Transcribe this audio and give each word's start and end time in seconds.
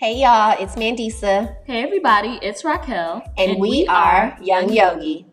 Hey 0.00 0.20
y'all, 0.20 0.54
it's 0.60 0.76
Mandisa. 0.76 1.56
Hey 1.64 1.82
everybody, 1.82 2.38
it's 2.40 2.62
RacQuel. 2.62 3.32
And, 3.36 3.58
we, 3.58 3.84
are 3.88 4.38
Young 4.40 4.72
Yogi. 4.72 5.26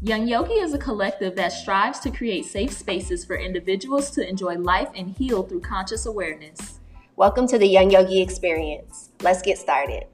Young 0.00 0.28
Yogi 0.28 0.52
is 0.52 0.74
a 0.74 0.78
collective 0.78 1.34
that 1.34 1.48
strives 1.48 1.98
to 2.06 2.12
create 2.12 2.44
safe 2.44 2.72
spaces 2.72 3.24
for 3.24 3.34
individuals 3.36 4.10
to 4.12 4.22
enjoy 4.22 4.58
life 4.58 4.90
and 4.94 5.10
heal 5.10 5.42
through 5.42 5.62
conscious 5.62 6.06
awareness. 6.06 6.78
Welcome 7.16 7.48
to 7.48 7.58
the 7.58 7.66
Young 7.66 7.90
Yogi 7.90 8.22
experience. 8.22 9.10
Let's 9.22 9.42
get 9.42 9.58
started. 9.58 10.04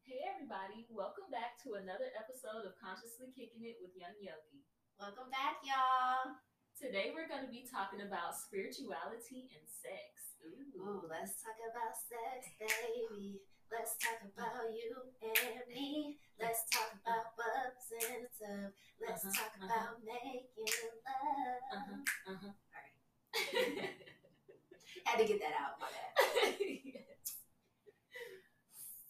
Hey 0.00 0.24
everybody, 0.32 0.86
welcome 0.88 1.28
back 1.30 1.62
to 1.64 1.74
another 1.74 2.08
episode 2.18 2.64
of 2.64 2.72
Consciously 2.82 3.26
Kicking 3.36 3.68
It 3.68 3.76
with 3.82 3.90
Young 3.94 4.16
Yogi. 4.18 4.64
Welcome 4.98 5.28
back, 5.30 5.56
y'all. 5.62 6.36
Today 6.80 7.12
we're 7.12 7.28
going 7.28 7.44
to 7.44 7.52
be 7.52 7.68
talking 7.68 8.00
about 8.00 8.32
spirituality 8.32 9.52
and 9.52 9.68
sex. 9.68 10.32
Ooh. 10.40 10.80
Ooh, 10.80 11.04
let's 11.12 11.36
talk 11.44 11.60
about 11.68 11.92
sex, 11.92 12.56
baby. 12.56 13.44
Let's 13.68 14.00
talk 14.00 14.24
about 14.24 14.72
you 14.72 14.96
and 15.20 15.60
me. 15.68 16.16
Let's 16.40 16.64
talk 16.72 16.96
about 17.04 17.36
bubs 17.36 17.84
in 17.92 18.24
the 18.24 18.32
tub. 18.32 18.72
Let's 18.96 19.28
uh-huh, 19.28 19.36
talk 19.36 19.52
uh-huh. 19.60 19.68
about 19.68 20.00
making 20.08 20.72
love. 21.04 21.60
Uh-huh, 21.68 22.00
uh-huh. 22.32 22.48
All 22.48 22.80
right. 22.80 22.96
Had 25.04 25.20
to 25.20 25.28
get 25.28 25.36
that 25.44 25.52
out, 25.60 25.76
my 25.84 25.92
bad. 25.92 26.16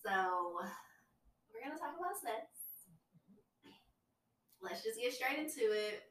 so, 0.02 0.58
we're 1.54 1.62
going 1.62 1.70
to 1.70 1.78
talk 1.78 1.94
about 1.94 2.18
sex. 2.18 2.50
Let's 4.58 4.82
just 4.82 4.98
get 4.98 5.14
straight 5.14 5.38
into 5.38 5.70
it. 5.70 6.09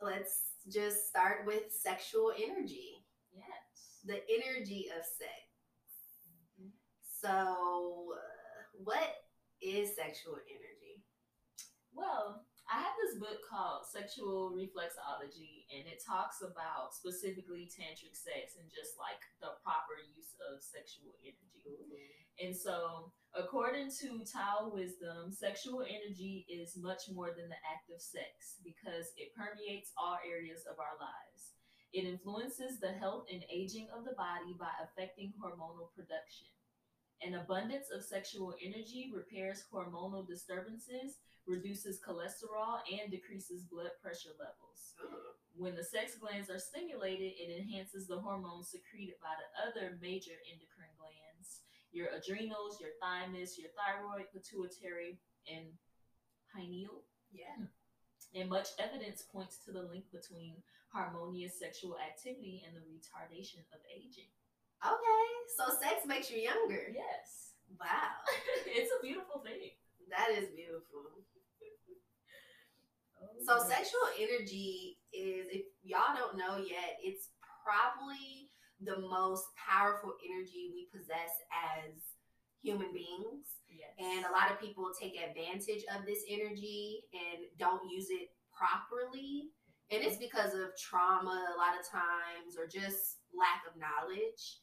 Let's 0.00 0.52
just 0.68 1.08
start 1.08 1.46
with 1.46 1.72
sexual 1.72 2.32
energy. 2.36 3.00
Yes. 3.34 4.04
The 4.04 4.20
energy 4.28 4.88
of 4.96 5.04
sex. 5.04 5.48
Mm-hmm. 6.60 6.70
So, 7.20 8.14
uh, 8.14 8.62
what 8.84 9.24
is 9.62 9.96
sexual 9.96 10.36
energy? 10.48 11.02
Well, 11.94 12.44
I 12.68 12.82
have 12.82 12.98
this 13.00 13.16
book 13.16 13.40
called 13.48 13.86
Sexual 13.86 14.52
Reflexology, 14.52 15.64
and 15.70 15.86
it 15.86 16.02
talks 16.02 16.42
about 16.42 16.92
specifically 16.92 17.70
tantric 17.70 18.18
sex 18.18 18.58
and 18.58 18.68
just 18.68 18.98
like 18.98 19.22
the 19.40 19.54
proper 19.62 19.96
use 20.02 20.34
of 20.50 20.60
sexual 20.60 21.14
energy. 21.22 21.62
Ooh. 21.64 22.25
And 22.42 22.54
so, 22.54 23.12
according 23.34 23.90
to 24.02 24.20
Tao 24.24 24.70
wisdom, 24.72 25.32
sexual 25.32 25.82
energy 25.82 26.46
is 26.48 26.76
much 26.76 27.08
more 27.12 27.32
than 27.36 27.48
the 27.48 27.62
act 27.64 27.88
of 27.94 28.00
sex 28.00 28.60
because 28.62 29.12
it 29.16 29.32
permeates 29.34 29.92
all 29.96 30.18
areas 30.20 30.64
of 30.70 30.78
our 30.78 31.00
lives. 31.00 31.56
It 31.92 32.04
influences 32.04 32.78
the 32.78 32.92
health 32.92 33.24
and 33.32 33.42
aging 33.48 33.88
of 33.96 34.04
the 34.04 34.12
body 34.20 34.52
by 34.58 34.68
affecting 34.84 35.32
hormonal 35.40 35.88
production. 35.96 36.52
An 37.24 37.40
abundance 37.40 37.88
of 37.88 38.04
sexual 38.04 38.52
energy 38.60 39.10
repairs 39.14 39.64
hormonal 39.72 40.28
disturbances, 40.28 41.16
reduces 41.46 42.00
cholesterol, 42.04 42.84
and 42.92 43.10
decreases 43.10 43.64
blood 43.64 43.96
pressure 44.02 44.36
levels. 44.36 44.92
When 45.56 45.74
the 45.74 45.84
sex 45.84 46.20
glands 46.20 46.50
are 46.50 46.60
stimulated, 46.60 47.32
it 47.40 47.48
enhances 47.48 48.06
the 48.06 48.20
hormones 48.20 48.68
secreted 48.68 49.16
by 49.24 49.32
the 49.40 49.48
other 49.64 49.96
major 50.02 50.36
endocrine 50.52 50.75
your 51.96 52.12
adrenals, 52.12 52.76
your 52.76 52.92
thymus, 53.00 53.56
your 53.56 53.72
thyroid, 53.72 54.28
pituitary, 54.28 55.16
and 55.48 55.64
pineal. 56.52 57.00
Yeah. 57.32 57.64
And 58.36 58.50
much 58.52 58.68
evidence 58.76 59.24
points 59.24 59.56
to 59.64 59.72
the 59.72 59.88
link 59.88 60.04
between 60.12 60.60
harmonious 60.92 61.58
sexual 61.58 61.96
activity 61.96 62.62
and 62.68 62.76
the 62.76 62.84
retardation 62.84 63.64
of 63.72 63.80
aging. 63.88 64.28
Okay, 64.84 65.24
so 65.56 65.72
sex 65.80 66.04
makes 66.04 66.30
you 66.30 66.36
younger. 66.36 66.92
Yes. 66.92 67.56
Wow. 67.80 68.20
it's 68.66 68.92
a 68.92 69.00
beautiful 69.00 69.40
thing. 69.40 69.72
That 70.12 70.36
is 70.36 70.52
beautiful. 70.52 71.16
Oh, 73.16 73.32
so 73.40 73.56
yes. 73.56 73.68
sexual 73.72 74.06
energy 74.20 74.98
is 75.16 75.48
if 75.48 75.64
y'all 75.82 76.12
don't 76.14 76.36
know 76.36 76.58
yet, 76.60 77.00
it's 77.02 77.32
probably 77.64 78.52
the 78.80 78.98
most 79.00 79.44
powerful 79.56 80.14
energy 80.24 80.70
we 80.72 80.88
possess 80.92 81.32
as 81.52 81.92
human 82.62 82.92
beings. 82.92 83.62
Yes. 83.68 83.94
And 83.98 84.24
a 84.26 84.32
lot 84.32 84.50
of 84.50 84.60
people 84.60 84.90
take 84.98 85.16
advantage 85.16 85.84
of 85.94 86.04
this 86.06 86.24
energy 86.28 87.04
and 87.12 87.46
don't 87.58 87.88
use 87.90 88.08
it 88.10 88.28
properly. 88.52 89.50
And 89.90 90.02
it's 90.02 90.16
because 90.16 90.52
of 90.54 90.76
trauma 90.76 91.54
a 91.54 91.56
lot 91.56 91.78
of 91.78 91.86
times 91.88 92.58
or 92.58 92.66
just 92.66 93.22
lack 93.30 93.62
of 93.68 93.78
knowledge. 93.78 94.60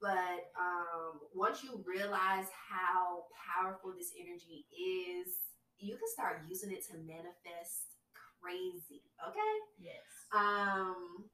But 0.00 0.52
um, 0.58 1.20
once 1.34 1.62
you 1.62 1.82
realize 1.86 2.46
how 2.52 3.24
powerful 3.38 3.94
this 3.96 4.12
energy 4.20 4.66
is, 4.74 5.32
you 5.78 5.96
can 5.96 6.08
start 6.12 6.42
using 6.48 6.72
it 6.72 6.84
to 6.90 6.98
manifest 6.98 7.96
crazy. 8.42 9.02
Okay? 9.26 9.54
Yes. 9.78 10.04
Um, 10.34 11.24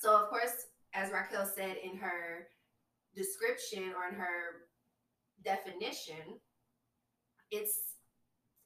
so 0.00 0.16
of 0.16 0.28
course, 0.30 0.66
as 0.94 1.10
RacQuel 1.10 1.46
said 1.54 1.76
in 1.82 1.96
her 1.98 2.46
description 3.14 3.92
or 3.96 4.08
in 4.08 4.14
her 4.14 4.68
definition, 5.44 6.38
it's 7.50 7.94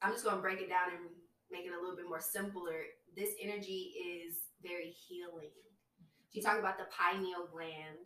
I'm 0.01 0.13
just 0.13 0.23
going 0.23 0.37
to 0.37 0.41
break 0.41 0.61
it 0.61 0.69
down 0.69 0.91
and 0.95 1.09
make 1.51 1.65
it 1.65 1.73
a 1.73 1.81
little 1.81 1.95
bit 1.95 2.07
more 2.07 2.21
simpler. 2.21 2.83
This 3.17 3.31
energy 3.41 3.91
is 3.99 4.35
very 4.61 4.91
healing. 4.91 5.51
She 6.33 6.41
talked 6.41 6.59
about 6.59 6.77
the 6.77 6.85
pineal 6.95 7.47
gland. 7.51 7.97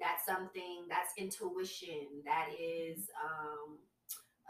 That's 0.00 0.26
something 0.26 0.86
that's 0.88 1.12
intuition. 1.16 2.22
That 2.24 2.48
is 2.58 3.08
um, 3.22 3.78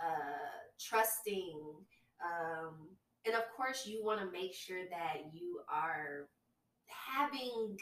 uh, 0.03 0.73
trusting. 0.81 1.61
Um, 2.25 2.89
and 3.27 3.35
of 3.35 3.43
course, 3.57 3.87
you 3.87 4.05
want 4.05 4.21
to 4.21 4.31
make 4.31 4.55
sure 4.55 4.85
that 4.91 5.33
you 5.33 5.61
are 5.69 6.29
having 6.87 7.77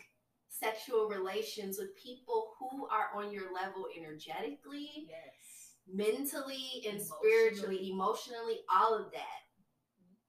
sexual 0.61 1.09
relations 1.09 1.79
with 1.79 1.97
people 1.97 2.53
who 2.59 2.87
are 2.87 3.09
on 3.17 3.33
your 3.33 3.53
level 3.53 3.87
energetically, 3.97 4.89
yes. 5.09 5.75
mentally, 5.93 6.85
and 6.87 7.01
emotionally. 7.01 7.19
spiritually, 7.21 7.91
emotionally, 7.91 8.61
all 8.75 8.95
of 8.95 9.11
that. 9.13 9.45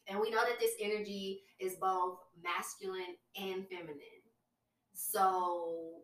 And 0.07 0.19
we 0.19 0.29
know 0.29 0.43
that 0.45 0.59
this 0.59 0.73
energy 0.79 1.41
is 1.59 1.75
both 1.75 2.19
masculine 2.43 3.15
and 3.35 3.67
feminine. 3.67 3.99
So, 4.93 6.01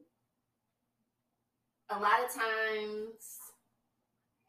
a 1.89 1.99
lot 1.99 2.23
of 2.25 2.33
times, 2.33 3.37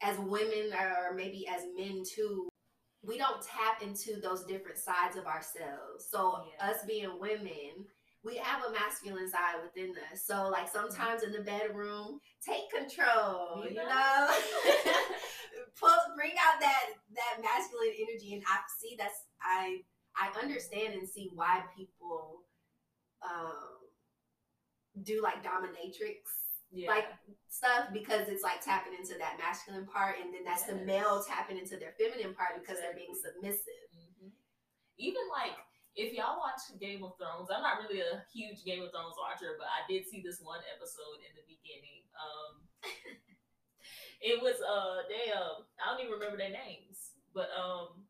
as 0.01 0.17
women, 0.19 0.73
or 0.73 1.13
maybe 1.15 1.47
as 1.47 1.63
men 1.77 2.03
too, 2.03 2.47
we 3.03 3.17
don't 3.17 3.41
tap 3.41 3.81
into 3.81 4.19
those 4.21 4.45
different 4.45 4.77
sides 4.77 5.17
of 5.17 5.25
ourselves. 5.25 6.07
So, 6.09 6.45
yeah. 6.59 6.69
us 6.69 6.77
being 6.87 7.19
women, 7.19 7.85
we 8.23 8.37
have 8.37 8.63
a 8.63 8.71
masculine 8.71 9.29
side 9.29 9.59
within 9.61 9.93
us. 10.11 10.23
So 10.25 10.47
like 10.49 10.69
sometimes 10.69 11.23
in 11.23 11.31
the 11.31 11.41
bedroom, 11.41 12.19
take 12.45 12.71
control, 12.71 13.65
you 13.69 13.75
know, 13.75 14.27
Pull, 15.79 15.89
bring 16.15 16.31
out 16.31 16.59
that 16.61 16.85
that 17.15 17.41
masculine 17.41 17.93
energy. 17.97 18.33
And 18.33 18.43
I 18.47 18.57
see 18.79 18.95
that's 18.97 19.25
I 19.41 19.81
I 20.15 20.29
understand 20.41 20.93
and 20.93 21.07
see 21.07 21.31
why 21.33 21.63
people 21.75 22.41
um 23.23 23.83
do 25.01 25.21
like 25.21 25.43
dominatrix 25.43 26.21
yeah. 26.71 26.89
like 26.89 27.05
stuff 27.49 27.89
because 27.91 28.29
it's 28.29 28.43
like 28.43 28.61
tapping 28.61 28.93
into 28.93 29.17
that 29.17 29.37
masculine 29.41 29.85
part 29.85 30.15
and 30.21 30.33
then 30.33 30.45
that's 30.45 30.65
yes. 30.67 30.77
the 30.77 30.85
male 30.85 31.23
tapping 31.27 31.57
into 31.57 31.77
their 31.77 31.93
feminine 31.97 32.33
part 32.33 32.61
because 32.61 32.77
exactly. 32.77 32.81
they're 32.81 33.01
being 33.01 33.17
submissive. 33.17 33.89
Mm-hmm. 33.97 34.29
Even 34.97 35.21
like 35.33 35.57
if 35.95 36.13
y'all 36.13 36.41
watch 36.41 36.65
Game 36.81 37.05
of 37.05 37.13
Thrones, 37.17 37.53
I'm 37.53 37.61
not 37.61 37.81
really 37.85 38.01
a 38.01 38.25
huge 38.33 38.65
Game 38.65 38.81
of 38.81 38.89
Thrones 38.89 39.13
watcher, 39.17 39.53
but 39.61 39.69
I 39.69 39.85
did 39.85 40.09
see 40.09 40.21
this 40.25 40.41
one 40.41 40.61
episode 40.73 41.21
in 41.21 41.31
the 41.37 41.45
beginning. 41.45 42.01
Um, 42.17 42.51
it 44.21 44.41
was 44.41 44.57
uh 44.65 45.05
damn, 45.05 45.65
I 45.77 45.93
don't 45.93 46.01
even 46.01 46.17
remember 46.17 46.37
their 46.37 46.53
names, 46.53 47.13
but 47.33 47.53
um, 47.53 48.09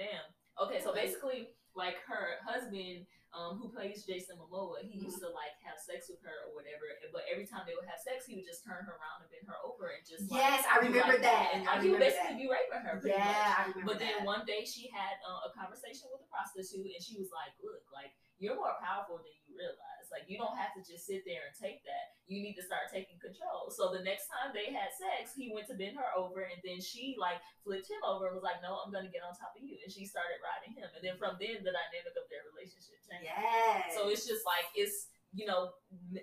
damn. 0.00 0.24
Okay, 0.56 0.80
so 0.82 0.92
basically, 0.92 1.52
like 1.78 2.02
her 2.10 2.42
husband 2.42 3.06
um, 3.30 3.60
who 3.60 3.68
plays 3.68 4.02
Jason 4.08 4.40
Momoa, 4.40 4.82
he 4.82 4.98
used 4.98 5.20
mm-hmm. 5.20 5.30
to 5.30 5.36
like 5.36 5.54
have 5.62 5.76
sex 5.76 6.08
with 6.08 6.18
her 6.24 6.48
or 6.48 6.56
whatever. 6.56 6.88
But 7.12 7.28
every 7.28 7.44
time 7.44 7.68
they 7.68 7.76
would 7.76 7.86
have 7.86 8.00
sex, 8.00 8.24
he 8.24 8.34
would 8.40 8.48
just 8.48 8.64
turn 8.64 8.82
her 8.82 8.96
around 8.96 9.22
and 9.22 9.28
bend 9.28 9.46
her 9.46 9.60
over 9.62 9.92
and 9.92 10.02
just 10.02 10.26
yes, 10.32 10.64
I 10.64 10.80
remember 10.80 11.20
like, 11.20 11.28
that. 11.28 11.54
And 11.54 11.68
like, 11.68 11.84
he 11.84 11.92
would 11.92 12.00
basically 12.00 12.40
that. 12.40 12.44
be 12.44 12.48
raping 12.48 12.84
her. 12.84 12.96
yeah, 13.04 13.20
much. 13.20 13.54
I 13.54 13.62
remember 13.70 13.86
But 13.94 13.96
then 14.00 14.16
that. 14.20 14.26
one 14.26 14.42
day 14.48 14.64
she 14.64 14.88
had 14.88 15.20
uh, 15.22 15.48
a 15.48 15.50
conversation 15.52 16.08
with 16.08 16.24
a 16.24 16.28
prostitute, 16.28 16.88
and 16.88 17.02
she 17.04 17.20
was 17.20 17.28
like, 17.30 17.52
"Look, 17.60 17.84
like 17.92 18.16
you're 18.40 18.56
more 18.56 18.74
powerful 18.80 19.20
than 19.20 19.34
you 19.44 19.54
realize." 19.54 19.97
Like 20.10 20.26
you 20.26 20.40
don't 20.40 20.58
have 20.58 20.74
to 20.74 20.82
just 20.82 21.06
sit 21.06 21.22
there 21.22 21.46
and 21.46 21.54
take 21.54 21.86
that. 21.86 22.18
You 22.26 22.42
need 22.42 22.58
to 22.58 22.64
start 22.66 22.90
taking 22.90 23.16
control. 23.22 23.70
So 23.70 23.94
the 23.94 24.02
next 24.02 24.26
time 24.28 24.50
they 24.50 24.74
had 24.74 24.90
sex, 24.90 25.32
he 25.38 25.54
went 25.54 25.70
to 25.70 25.78
bend 25.78 25.94
her 25.94 26.10
over, 26.18 26.42
and 26.42 26.58
then 26.66 26.82
she 26.82 27.14
like 27.20 27.38
flipped 27.62 27.86
him 27.86 28.02
over 28.02 28.28
and 28.28 28.34
was 28.36 28.44
like, 28.44 28.60
"No, 28.60 28.82
I'm 28.82 28.90
gonna 28.90 29.12
get 29.12 29.22
on 29.22 29.32
top 29.38 29.54
of 29.54 29.62
you," 29.62 29.78
and 29.78 29.88
she 29.88 30.04
started 30.04 30.42
riding 30.42 30.74
him. 30.74 30.90
And 30.92 31.00
then 31.04 31.16
from 31.20 31.38
then, 31.38 31.62
the 31.62 31.72
dynamic 31.72 32.16
of 32.18 32.26
their 32.28 32.44
relationship 32.50 32.98
changed. 33.06 33.30
Yes. 33.30 33.94
So 33.94 34.08
So 34.08 34.14
it's 34.14 34.24
just 34.24 34.46
like 34.48 34.64
it's 34.72 35.12
you 35.36 35.44
know 35.44 35.76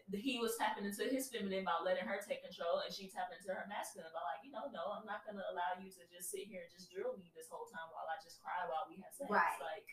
he 0.10 0.42
was 0.42 0.58
tapping 0.58 0.90
into 0.90 1.06
his 1.06 1.30
feminine 1.30 1.62
by 1.62 1.78
letting 1.86 2.10
her 2.10 2.18
take 2.18 2.42
control, 2.42 2.82
and 2.82 2.90
she 2.90 3.06
tapped 3.14 3.30
into 3.30 3.54
her 3.54 3.66
masculine 3.70 4.10
by 4.10 4.26
like 4.26 4.42
you 4.42 4.50
know 4.50 4.66
no, 4.74 4.98
I'm 4.98 5.06
not 5.06 5.22
gonna 5.22 5.46
allow 5.54 5.78
you 5.78 5.94
to 5.94 6.04
just 6.10 6.34
sit 6.34 6.50
here 6.50 6.66
and 6.66 6.72
just 6.74 6.90
drill 6.90 7.14
me 7.22 7.30
this 7.38 7.46
whole 7.50 7.70
time 7.70 7.86
while 7.94 8.10
I 8.10 8.18
just 8.26 8.42
cry 8.42 8.66
while 8.66 8.90
we 8.90 8.98
have 9.06 9.14
sex. 9.14 9.30
Right. 9.30 9.62
Like 9.62 9.86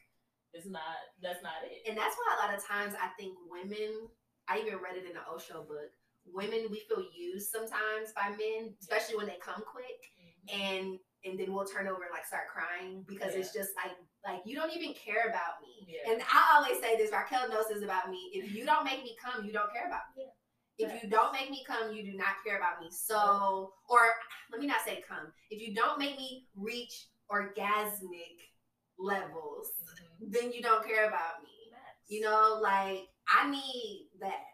it's 0.52 0.66
not 0.66 0.82
that's 1.22 1.42
not 1.42 1.64
it. 1.64 1.88
And 1.88 1.96
that's 1.96 2.16
why 2.16 2.36
a 2.36 2.46
lot 2.46 2.56
of 2.56 2.64
times 2.64 2.94
I 3.00 3.08
think 3.18 3.36
women, 3.50 4.08
I 4.48 4.58
even 4.60 4.74
read 4.82 4.96
it 4.96 5.06
in 5.06 5.14
the 5.14 5.24
Osho 5.28 5.62
book, 5.64 5.90
women, 6.26 6.66
we 6.70 6.80
feel 6.88 7.04
used 7.16 7.50
sometimes 7.50 8.12
by 8.14 8.30
men, 8.30 8.74
especially 8.80 9.16
when 9.16 9.26
they 9.26 9.38
come 9.42 9.62
quick. 9.64 10.00
Mhm. 10.20 10.54
And 10.60 10.98
and 11.24 11.38
then 11.38 11.52
we'll 11.54 11.64
turn 11.66 11.86
over 11.86 12.02
and 12.02 12.10
like 12.12 12.26
start 12.26 12.48
crying 12.52 13.04
because 13.08 13.34
it's 13.34 13.52
just 13.52 13.70
like 13.76 13.94
like 14.26 14.42
you 14.44 14.54
don't 14.56 14.72
even 14.72 14.92
care 14.94 15.28
about 15.28 15.62
me. 15.62 15.86
Yeah. 15.88 16.12
And 16.12 16.22
I 16.22 16.56
always 16.56 16.80
say 16.80 16.96
this, 16.96 17.10
RacQuel 17.10 17.50
knows 17.50 17.66
this 17.68 17.82
about 17.82 18.10
me. 18.10 18.30
If 18.34 18.52
you 18.54 18.64
don't 18.64 18.84
make 18.84 19.02
me 19.02 19.16
come, 19.22 19.44
you 19.44 19.52
don't 19.52 19.72
care 19.72 19.86
about 19.86 20.02
me. 20.16 20.26
Yeah. 20.78 20.88
If 20.88 21.02
you 21.02 21.08
don't 21.10 21.32
make 21.32 21.50
me 21.50 21.64
come, 21.66 21.92
you 21.92 22.02
do 22.04 22.16
not 22.16 22.42
care 22.44 22.56
about 22.56 22.80
me. 22.80 22.88
So, 22.90 23.72
or 23.88 24.00
let 24.50 24.60
me 24.60 24.66
not 24.66 24.80
say 24.84 25.02
come. 25.06 25.32
If 25.50 25.60
you 25.60 25.74
don't 25.74 25.98
make 25.98 26.16
me 26.16 26.48
reach 26.56 27.06
orgasmic 27.30 28.38
levels, 28.98 29.70
Mhm. 29.84 30.11
Then 30.30 30.52
you 30.52 30.62
don't 30.62 30.84
care 30.86 31.08
about 31.08 31.42
me. 31.42 31.72
Facts. 31.72 32.06
You 32.08 32.20
know, 32.22 32.58
like 32.62 33.08
I 33.26 33.50
need 33.50 34.08
that. 34.20 34.46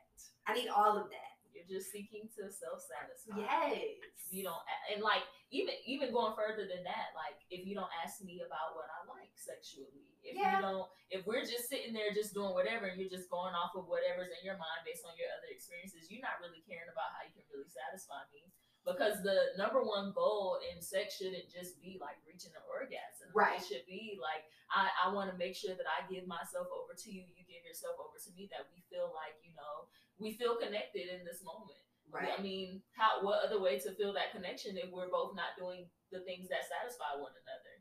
I 0.47 0.55
need 0.55 0.69
all 0.73 0.97
of 0.97 1.11
that. 1.12 1.32
you're 1.53 1.69
just 1.69 1.93
seeking 1.93 2.29
to 2.41 2.49
self 2.49 2.81
satisfy. 2.81 3.37
Yes. 3.44 4.00
you 4.32 4.44
don't 4.44 4.61
and 4.93 5.00
like 5.00 5.25
even 5.49 5.73
even 5.88 6.12
going 6.12 6.37
further 6.37 6.69
than 6.69 6.85
that 6.85 7.17
like 7.17 7.41
if 7.49 7.65
you 7.65 7.73
don't 7.73 7.88
ask 8.05 8.20
me 8.20 8.44
about 8.44 8.76
what 8.76 8.85
i 8.93 9.00
like 9.09 9.32
sexually 9.41 10.05
if 10.20 10.37
Yeah. 10.37 10.61
you 10.61 10.61
don't 10.61 10.85
if 11.09 11.25
we're 11.25 11.49
just 11.49 11.73
sitting 11.73 11.97
there 11.97 12.12
just 12.12 12.37
doing 12.37 12.53
whatever 12.53 12.93
and 12.93 13.00
you're 13.00 13.09
just 13.09 13.32
going 13.32 13.56
off 13.56 13.73
of 13.73 13.88
whatever's 13.88 14.29
in 14.37 14.44
your 14.44 14.61
mind 14.61 14.85
based 14.85 15.09
on 15.09 15.17
your 15.17 15.32
other 15.32 15.49
experiences 15.49 16.12
you're 16.12 16.21
not 16.21 16.37
really 16.44 16.61
caring 16.69 16.93
about 16.93 17.09
how 17.17 17.25
you 17.25 17.32
can 17.32 17.49
really 17.49 17.73
satisfy 17.73 18.21
me 18.29 18.53
because 18.88 19.20
the 19.23 19.52
number 19.61 19.85
one 19.85 20.12
goal 20.17 20.56
in 20.73 20.81
sex 20.81 21.17
shouldn't 21.20 21.46
just 21.52 21.76
be 21.82 21.99
like 22.00 22.17
reaching 22.25 22.52
an 22.56 22.64
orgasm 22.69 23.29
Right. 23.37 23.61
it 23.61 23.67
should 23.69 23.85
be 23.85 24.17
like 24.20 24.49
i 24.73 24.88
i 25.05 25.12
want 25.12 25.29
to 25.31 25.37
make 25.37 25.52
sure 25.55 25.76
that 25.76 25.85
i 25.88 26.02
give 26.08 26.25
myself 26.26 26.67
over 26.73 26.96
to 26.96 27.08
you 27.12 27.23
you 27.37 27.44
give 27.44 27.61
yourself 27.69 28.00
over 28.00 28.17
to 28.17 28.31
me 28.32 28.49
that 28.55 28.67
we 28.73 28.81
feel 28.88 29.12
like 29.12 29.37
you 29.44 29.52
know 29.52 29.87
we 30.17 30.32
feel 30.35 30.56
connected 30.56 31.08
in 31.12 31.23
this 31.29 31.44
moment 31.44 31.79
Right. 32.08 32.32
I 32.32 32.40
mean, 32.40 32.81
how 32.96 33.20
what 33.20 33.44
other 33.44 33.61
way 33.61 33.76
to 33.85 33.93
feel 33.93 34.17
that 34.17 34.32
connection 34.32 34.81
if 34.81 34.88
we're 34.88 35.12
both 35.12 35.37
not 35.37 35.61
doing 35.61 35.93
the 36.08 36.25
things 36.25 36.49
that 36.49 36.64
satisfy 36.64 37.20
one 37.20 37.37
another? 37.37 37.75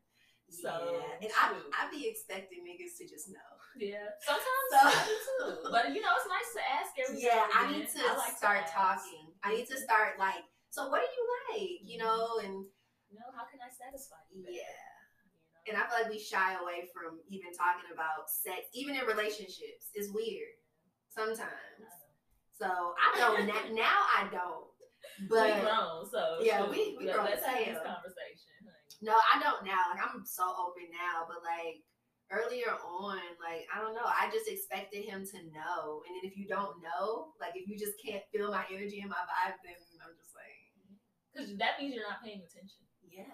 So 0.51 0.99
yeah. 0.99 1.23
And 1.23 1.31
I. 1.31 1.55
I 1.71 1.87
be 1.87 2.11
expecting 2.11 2.67
niggas 2.67 2.99
to 2.99 3.07
just 3.07 3.31
know. 3.31 3.51
yeah, 3.79 4.11
sometimes 4.19 4.67
So- 4.75 4.83
I 4.83 4.99
do 5.07 5.15
too. 5.15 5.71
But 5.71 5.95
you 5.95 6.03
know, 6.03 6.11
it's 6.19 6.27
nice 6.27 6.51
to 6.59 6.63
ask 6.75 6.91
every 6.99 7.23
Yeah, 7.23 7.47
I 7.55 7.71
need 7.71 7.87
to 7.87 8.03
like 8.19 8.35
start 8.35 8.67
ask. 8.67 8.75
talking. 8.75 9.31
I 9.47 9.55
need 9.55 9.67
to 9.71 9.79
start 9.79 10.19
like, 10.19 10.43
so 10.69 10.89
what 10.89 11.01
do 11.01 11.09
you 11.09 11.25
like? 11.49 11.79
You 11.83 11.97
know, 11.99 12.39
and 12.43 12.65
You 13.09 13.17
know, 13.19 13.31
how 13.35 13.45
can 13.47 13.59
I 13.63 13.71
satisfy 13.71 14.19
you? 14.33 14.43
better? 14.43 14.53
yeah. 14.55 14.75
You 15.65 15.73
And? 15.73 15.79
I 15.79 15.87
feel 15.87 15.97
like 16.03 16.11
we 16.11 16.19
shy 16.19 16.55
away 16.59 16.87
from 16.95 17.19
even 17.29 17.51
talking 17.55 17.91
about 17.93 18.29
sex, 18.29 18.67
even 18.73 18.95
in 18.95 19.03
relationships. 19.05 19.91
It's 19.95 20.11
weird 20.11 20.55
sometimes. 21.11 21.91
So 22.57 22.67
I 22.67 23.07
don't 23.19 23.45
now, 23.47 23.63
now 23.85 23.97
I 24.17 24.27
don't. 24.31 24.67
But 25.29 25.55
we 25.55 25.61
grown, 25.61 26.03
so 26.09 26.39
Yeah, 26.41 26.61
shoot, 26.65 26.71
we- 26.71 26.95
we 26.99 27.05
grown 27.11 27.25
Let's 27.25 27.45
have 27.45 27.57
this 27.57 27.79
conversation. 27.83 28.53
honey. 28.65 29.01
No, 29.01 29.13
I 29.13 29.39
don't 29.41 29.63
now. 29.65 29.93
Like 29.93 30.01
I'm 30.03 30.25
so 30.25 30.43
open 30.45 30.89
now, 30.93 31.25
but 31.29 31.41
like 31.45 31.81
earlier 32.33 32.73
on, 32.81 33.21
like 33.41 33.65
I 33.73 33.79
don't 33.81 33.93
know. 33.93 34.05
I 34.05 34.29
just 34.33 34.49
expected 34.49 35.05
him 35.05 35.21
to 35.25 35.37
know, 35.53 36.01
and 36.05 36.11
then 36.17 36.25
if 36.25 36.35
you 36.37 36.45
don't 36.49 36.81
know, 36.81 37.33
like 37.39 37.53
if 37.55 37.69
you 37.69 37.77
just 37.77 37.93
can't 38.03 38.23
feel 38.33 38.49
my 38.51 38.65
energy 38.73 38.99
and 39.05 39.09
my 39.13 39.21
vibe, 39.29 39.57
then 39.63 39.73
I'm 39.73 39.79
just 39.85 39.96
like, 39.96 39.96
Because 41.37 41.53
that 41.61 41.77
means 41.77 41.93
you're 41.93 42.01
not 42.09 42.25
paying 42.25 42.41
attention. 42.41 42.81
yeah. 43.05 43.29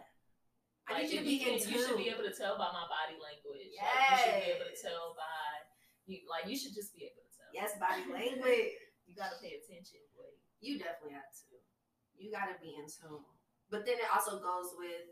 I 0.91 0.99
need 1.07 1.15
you 1.15 1.23
to 1.23 1.23
be 1.23 1.39
can- 1.39 1.55
in 1.55 1.63
You 1.63 1.79
should 1.79 1.95
be 1.95 2.11
able 2.11 2.27
to 2.27 2.35
tell 2.35 2.59
by 2.59 2.67
my 2.75 2.83
body 2.91 3.15
language. 3.15 3.71
Like, 3.79 4.11
you 4.11 4.17
should 4.19 4.43
be 4.43 4.51
able 4.51 4.67
to 4.67 4.75
Yes. 4.75 4.83
tell 4.83 5.15
by 5.15 5.63
you. 6.11 6.19
Like 6.27 6.43
you 6.51 6.57
should 6.59 6.75
just 6.75 6.91
be 6.91 7.07
able 7.07 7.23
to 7.23 7.31
tell. 7.31 7.47
Yes, 7.55 7.79
body 7.79 8.03
language. 8.11 8.75
You 9.07 9.15
gotta 9.15 9.39
pay 9.39 9.55
attention, 9.55 10.03
boy. 10.11 10.27
You 10.59 10.75
definitely 10.75 11.15
have 11.15 11.31
to. 11.47 11.55
You 12.19 12.27
gotta 12.35 12.59
be 12.59 12.75
in 12.75 12.83
tune. 12.91 13.23
But 13.71 13.87
then 13.87 13.95
it 13.95 14.11
also 14.11 14.43
goes 14.43 14.75
with 14.75 15.07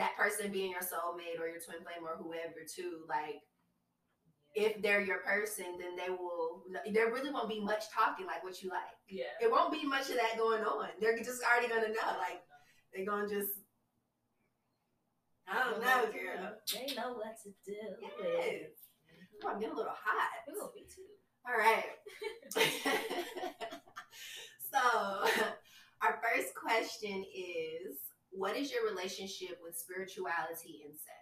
that 0.00 0.16
person 0.16 0.48
being 0.50 0.72
your 0.72 0.80
soulmate 0.80 1.36
or 1.38 1.46
your 1.52 1.60
twin 1.60 1.84
flame 1.84 2.00
or 2.08 2.16
whoever 2.16 2.64
too. 2.64 3.04
Like 3.04 3.44
if 4.54 4.80
they're 4.82 5.00
your 5.00 5.18
person, 5.18 5.66
then 5.78 5.96
they 5.96 6.10
will. 6.10 6.62
There 6.92 7.12
really 7.12 7.30
won't 7.30 7.48
be 7.48 7.60
much 7.60 7.84
talking 7.92 8.26
like 8.26 8.44
what 8.44 8.62
you 8.62 8.70
like. 8.70 8.96
yeah. 9.08 9.24
It 9.40 9.50
won't 9.50 9.72
be 9.72 9.84
much 9.84 10.10
of 10.10 10.16
that 10.16 10.38
going 10.38 10.62
on. 10.62 10.88
They're 11.00 11.16
just 11.18 11.42
already 11.42 11.68
gonna 11.68 11.88
know. 11.88 12.18
Like 12.18 12.40
they're 12.94 13.06
gonna 13.06 13.28
just. 13.28 13.50
I 15.46 15.62
don't 15.62 15.80
know, 15.80 16.10
girl. 16.10 16.54
They 16.72 16.94
know 16.94 17.14
what 17.14 17.36
to 17.42 17.50
do. 17.66 17.76
Yes. 18.22 18.70
Oh, 19.44 19.48
I'm 19.48 19.58
getting 19.60 19.74
a 19.74 19.76
little 19.76 19.92
hot. 19.92 20.54
Ooh, 20.56 20.70
me 20.74 20.86
too. 20.88 21.02
All 21.46 21.58
right. 21.58 21.84
so, 24.72 24.80
our 26.00 26.20
first 26.22 26.54
question 26.54 27.24
is 27.34 27.98
What 28.30 28.56
is 28.56 28.72
your 28.72 28.88
relationship 28.88 29.58
with 29.62 29.76
spirituality 29.76 30.82
and 30.86 30.94
sex? 30.94 31.20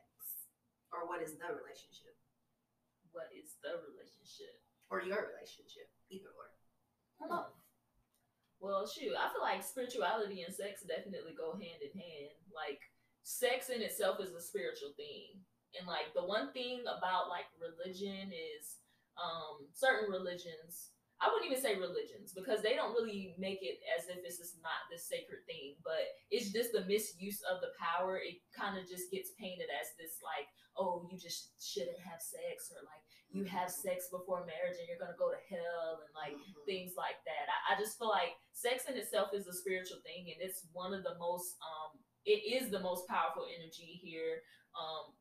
Or 0.93 1.09
what 1.09 1.23
is 1.23 1.33
the 1.33 1.49
relationship? 1.49 2.12
What 3.13 3.29
is 3.33 3.61
the 3.61 3.81
relationship? 3.81 4.61
Or 4.91 5.01
your 5.01 5.33
relationship? 5.33 5.89
Either 6.11 6.33
or. 6.33 6.49
Hmm. 7.23 7.53
Well, 8.61 8.87
shoot, 8.87 9.15
I 9.19 9.27
feel 9.33 9.43
like 9.43 9.63
spirituality 9.63 10.43
and 10.43 10.55
sex 10.55 10.87
definitely 10.87 11.35
go 11.35 11.53
hand 11.59 11.83
in 11.83 11.93
hand. 11.99 12.39
Like, 12.55 12.79
sex 13.23 13.71
in 13.71 13.83
itself 13.83 14.21
is 14.21 14.31
a 14.35 14.41
spiritual 14.41 14.95
thing. 14.95 15.43
And, 15.79 15.89
like, 15.89 16.15
the 16.15 16.23
one 16.23 16.53
thing 16.53 16.87
about, 16.87 17.27
like, 17.27 17.51
religion 17.59 18.31
is 18.31 18.79
um, 19.19 19.67
certain 19.75 20.11
religions, 20.11 20.95
I 21.23 21.31
wouldn't 21.31 21.47
even 21.47 21.63
say 21.63 21.79
religions 21.79 22.35
because 22.35 22.63
they 22.67 22.75
don't 22.75 22.93
really 22.99 23.35
make 23.39 23.63
it 23.63 23.79
as 23.95 24.11
if 24.11 24.23
this 24.27 24.41
is 24.43 24.59
not 24.59 24.91
this 24.91 25.07
sacred 25.07 25.47
thing, 25.47 25.79
but 25.87 26.03
it's 26.35 26.51
just 26.51 26.73
the 26.75 26.83
misuse 26.91 27.41
of 27.47 27.63
the 27.63 27.71
power. 27.79 28.19
It 28.19 28.43
kind 28.51 28.75
of 28.75 28.91
just 28.91 29.11
gets 29.15 29.31
painted 29.39 29.71
as 29.71 29.95
this, 29.95 30.19
like, 30.19 30.51
oh, 30.77 31.07
you 31.07 31.15
just 31.17 31.55
shouldn't 31.63 32.01
have 32.03 32.19
sex, 32.19 32.75
or 32.75 32.83
like, 32.83 33.05
you 33.31 33.45
have 33.47 33.71
sex 33.71 34.11
before 34.11 34.43
marriage 34.45 34.77
and 34.83 34.89
you're 34.91 34.99
gonna 34.99 35.17
go 35.17 35.31
to 35.31 35.41
hell, 35.49 36.03
and 36.03 36.13
like, 36.13 36.35
Mhm. 36.35 36.67
things 36.67 36.97
like 36.99 37.23
that. 37.25 37.47
I, 37.49 37.75
I 37.75 37.79
just 37.79 37.99
feel 37.99 38.09
like 38.11 38.35
sex 38.53 38.89
in 38.91 38.97
itself 38.97 39.33
is 39.33 39.47
a 39.47 39.55
spiritual 39.55 40.01
thing, 40.03 40.27
and 40.33 40.43
it's 40.43 40.67
one 40.73 40.93
of 40.93 41.05
the 41.05 41.15
most 41.23 41.57
um 41.63 42.03
it 42.25 42.43
is 42.47 42.71
the 42.71 42.79
most 42.79 43.07
powerful 43.09 43.47
energy 43.51 43.99
here 44.03 44.43
um 44.79 45.13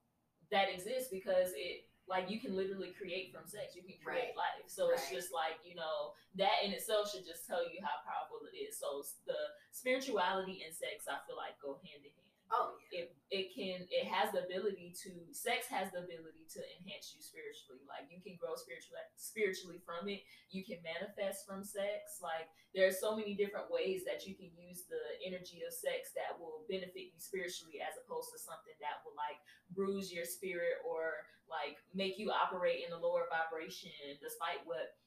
that 0.52 0.70
exists 0.70 1.10
because 1.10 1.52
it 1.56 1.88
like 2.12 2.28
you 2.28 2.44
can 2.44 2.52
literally 2.52 2.92
create 2.92 3.32
from 3.32 3.48
sex. 3.48 3.72
You 3.72 3.88
can 3.88 3.96
create 4.04 4.36
life. 4.36 4.68
So 4.68 4.92
it's 4.92 5.08
just 5.08 5.32
like, 5.32 5.64
you 5.64 5.80
know, 5.80 6.12
that 6.36 6.60
in 6.62 6.76
itself 6.76 7.08
should 7.08 7.24
just 7.24 7.48
tell 7.48 7.64
you 7.64 7.80
how 7.80 8.04
powerful 8.04 8.44
it 8.52 8.60
is. 8.60 8.76
So 8.76 9.08
the 9.24 9.40
spirituality 9.72 10.62
and 10.68 10.76
sex 10.76 11.08
I 11.08 11.24
feel 11.24 11.40
like 11.40 11.56
go 11.64 11.80
hand 11.80 12.04
in 12.04 12.12
hand 12.12 12.21
Oh, 12.52 12.76
yeah. 12.92 13.08
it 13.08 13.16
it 13.32 13.46
can 13.56 13.88
it 13.88 14.04
has 14.12 14.36
the 14.36 14.44
ability 14.44 14.92
to 15.08 15.12
sex 15.32 15.72
has 15.72 15.88
the 15.96 16.04
ability 16.04 16.44
to 16.52 16.60
enhance 16.76 17.16
you 17.16 17.24
spiritually 17.24 17.80
like 17.88 18.12
you 18.12 18.20
can 18.20 18.36
grow 18.36 18.60
spiritually 18.60 19.00
spiritually 19.16 19.80
from 19.88 20.12
it 20.12 20.20
you 20.52 20.60
can 20.68 20.84
manifest 20.84 21.48
from 21.48 21.64
sex 21.64 22.20
like 22.20 22.52
there 22.76 22.84
are 22.84 22.92
so 22.92 23.16
many 23.16 23.40
different 23.40 23.72
ways 23.72 24.04
that 24.04 24.28
you 24.28 24.36
can 24.36 24.52
use 24.60 24.84
the 24.92 25.00
energy 25.24 25.64
of 25.64 25.72
sex 25.72 26.12
that 26.12 26.36
will 26.36 26.68
benefit 26.68 27.16
you 27.16 27.20
spiritually 27.24 27.80
as 27.80 27.96
opposed 28.04 28.36
to 28.36 28.40
something 28.44 28.76
that 28.84 29.00
will 29.08 29.16
like 29.16 29.40
bruise 29.72 30.12
your 30.12 30.28
spirit 30.28 30.84
or 30.84 31.24
like 31.48 31.80
make 31.96 32.20
you 32.20 32.36
operate 32.36 32.84
in 32.84 32.92
a 32.92 33.00
lower 33.00 33.32
vibration 33.32 33.96
despite 34.20 34.60
what 34.68 35.00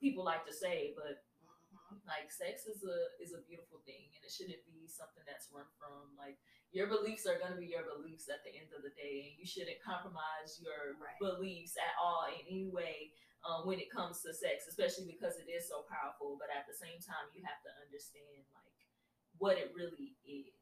people 0.00 0.24
like 0.24 0.44
to 0.48 0.52
say 0.56 0.96
but 0.96 1.20
Mhm. 1.74 2.00
like 2.06 2.30
sex 2.32 2.66
is 2.66 2.84
a 2.84 2.98
is 3.20 3.32
a 3.34 3.42
beautiful 3.42 3.80
thing 3.84 4.08
and 4.14 4.24
it 4.24 4.30
shouldn't 4.32 4.64
be 4.66 4.86
something 4.88 5.22
that's 5.26 5.50
run 5.52 5.66
from 5.78 6.14
like 6.16 6.38
your 6.76 6.92
beliefs 6.92 7.24
are 7.24 7.40
going 7.40 7.56
to 7.56 7.62
be 7.62 7.72
your 7.72 7.88
beliefs 7.88 8.28
at 8.28 8.44
the 8.44 8.52
end 8.52 8.68
of 8.76 8.84
the 8.84 8.92
day 8.92 9.24
and 9.24 9.32
you 9.40 9.48
shouldn't 9.48 9.80
compromise 9.80 10.60
your 10.60 11.00
Right. 11.00 11.16
beliefs 11.16 11.80
at 11.80 11.96
all 11.96 12.28
in 12.28 12.44
any 12.44 12.68
way 12.68 13.16
um, 13.48 13.64
when 13.64 13.80
it 13.80 13.88
comes 13.88 14.20
to 14.28 14.36
sex 14.36 14.68
especially 14.68 15.08
because 15.08 15.40
it 15.40 15.48
is 15.48 15.64
so 15.64 15.88
powerful 15.88 16.36
but 16.36 16.52
at 16.52 16.68
the 16.68 16.76
same 16.76 17.00
time 17.00 17.32
you 17.32 17.40
have 17.48 17.60
to 17.64 17.72
understand 17.80 18.44
like 18.52 18.76
what 19.40 19.56
it 19.56 19.72
really 19.72 20.20
is 20.28 20.52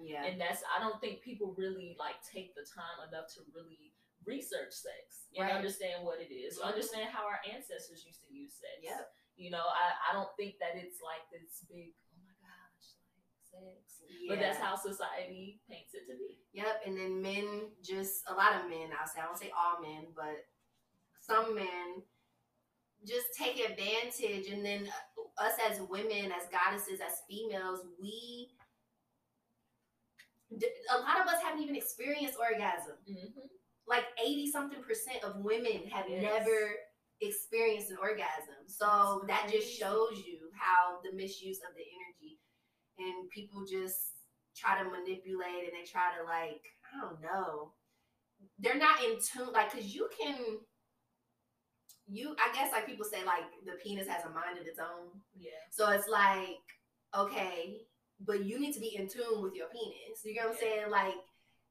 Yeah. 0.00 0.26
and 0.26 0.40
that's 0.42 0.66
i 0.74 0.82
don't 0.82 0.98
think 0.98 1.22
people 1.22 1.54
really 1.54 1.94
like 1.94 2.18
take 2.26 2.58
the 2.58 2.66
time 2.66 2.98
enough 3.06 3.30
to 3.38 3.46
really 3.54 3.94
research 4.26 4.74
sex 4.74 5.30
and 5.34 5.46
Right. 5.46 5.54
understand 5.54 6.02
what 6.06 6.18
it 6.22 6.30
is 6.34 6.58
understand 6.58 7.10
how 7.14 7.26
our 7.26 7.38
ancestors 7.46 8.02
used 8.06 8.22
to 8.26 8.30
use 8.34 8.54
sex 8.58 8.82
Yep. 8.82 9.06
you 9.38 9.50
know 9.54 9.62
i, 9.66 9.86
I 10.08 10.10
don't 10.14 10.30
think 10.38 10.58
that 10.62 10.74
it's 10.78 10.98
like 11.02 11.22
this 11.34 11.62
big 11.70 11.94
sex 13.52 14.00
but 14.28 14.40
that's 14.40 14.58
how 14.58 14.74
society 14.76 15.60
paints 15.68 15.92
it 15.94 16.06
to 16.10 16.16
be 16.16 16.38
Yep, 16.52 16.82
and 16.86 16.96
then 16.98 17.20
men 17.22 17.68
just 17.82 18.24
a 18.28 18.34
lot 18.34 18.54
of 18.56 18.68
men. 18.68 18.90
I'll 18.98 19.06
say 19.08 19.20
I 19.20 19.24
don't 19.24 19.38
say 19.38 19.50
all 19.56 19.80
men, 19.80 20.08
but 20.14 20.44
some 21.20 21.54
men 21.54 22.02
just 23.06 23.26
take 23.38 23.58
advantage 23.58 24.52
and 24.52 24.64
then 24.64 24.86
uh, 24.86 25.44
us 25.44 25.54
as 25.70 25.80
women 25.88 26.30
as 26.30 26.46
goddesses 26.52 27.00
as 27.00 27.22
females 27.28 27.80
we 28.00 28.50
a 30.52 30.98
lot 31.00 31.20
of 31.20 31.26
us 31.26 31.40
haven't 31.42 31.62
even 31.62 31.76
experienced 31.76 32.36
orgasm 32.38 32.96
Mm-hmm. 33.08 33.48
like 33.88 34.04
80 34.22 34.50
something 34.52 34.82
percent 34.82 35.24
of 35.24 35.36
women 35.42 35.88
have 35.90 36.04
Yes. 36.08 36.22
never 36.22 36.76
experienced 37.22 37.90
an 37.90 37.96
orgasm 38.02 38.66
so 38.66 39.22
that 39.26 39.48
just 39.50 39.66
shows 39.72 40.22
you 40.26 40.50
how 40.52 41.00
the 41.02 41.12
misuse 41.16 41.58
of 41.68 41.74
the 41.74 41.82
energy 41.82 42.01
and 42.98 43.30
people 43.30 43.64
just 43.64 43.96
try 44.56 44.78
to 44.82 44.88
manipulate 44.90 45.64
and 45.64 45.72
they 45.72 45.84
try 45.90 46.10
to 46.18 46.24
like 46.24 46.62
i 46.92 47.00
don't 47.00 47.20
know 47.22 47.72
they're 48.58 48.78
not 48.78 49.02
in 49.02 49.16
tune 49.20 49.52
like 49.52 49.72
because 49.72 49.94
you 49.94 50.08
can 50.20 50.36
you 52.08 52.34
i 52.38 52.52
guess 52.54 52.72
like 52.72 52.86
people 52.86 53.04
say 53.04 53.24
like 53.24 53.44
the 53.64 53.72
penis 53.82 54.08
has 54.08 54.24
a 54.24 54.30
mind 54.30 54.58
of 54.60 54.66
its 54.66 54.78
own 54.80 55.08
Yeah. 55.38 55.50
so 55.70 55.90
it's 55.90 56.08
like, 56.08 56.58
okay, 57.16 57.82
but 58.26 58.44
you 58.44 58.58
need 58.58 58.72
to 58.74 58.80
be 58.80 58.96
in 58.96 59.06
tune 59.08 59.42
with 59.42 59.54
your 59.54 59.68
penis. 59.68 60.20
You 60.24 60.34
know 60.34 60.48
what 60.48 60.52
I'm 60.52 60.58
saying? 60.60 60.90
Like, 60.90 61.14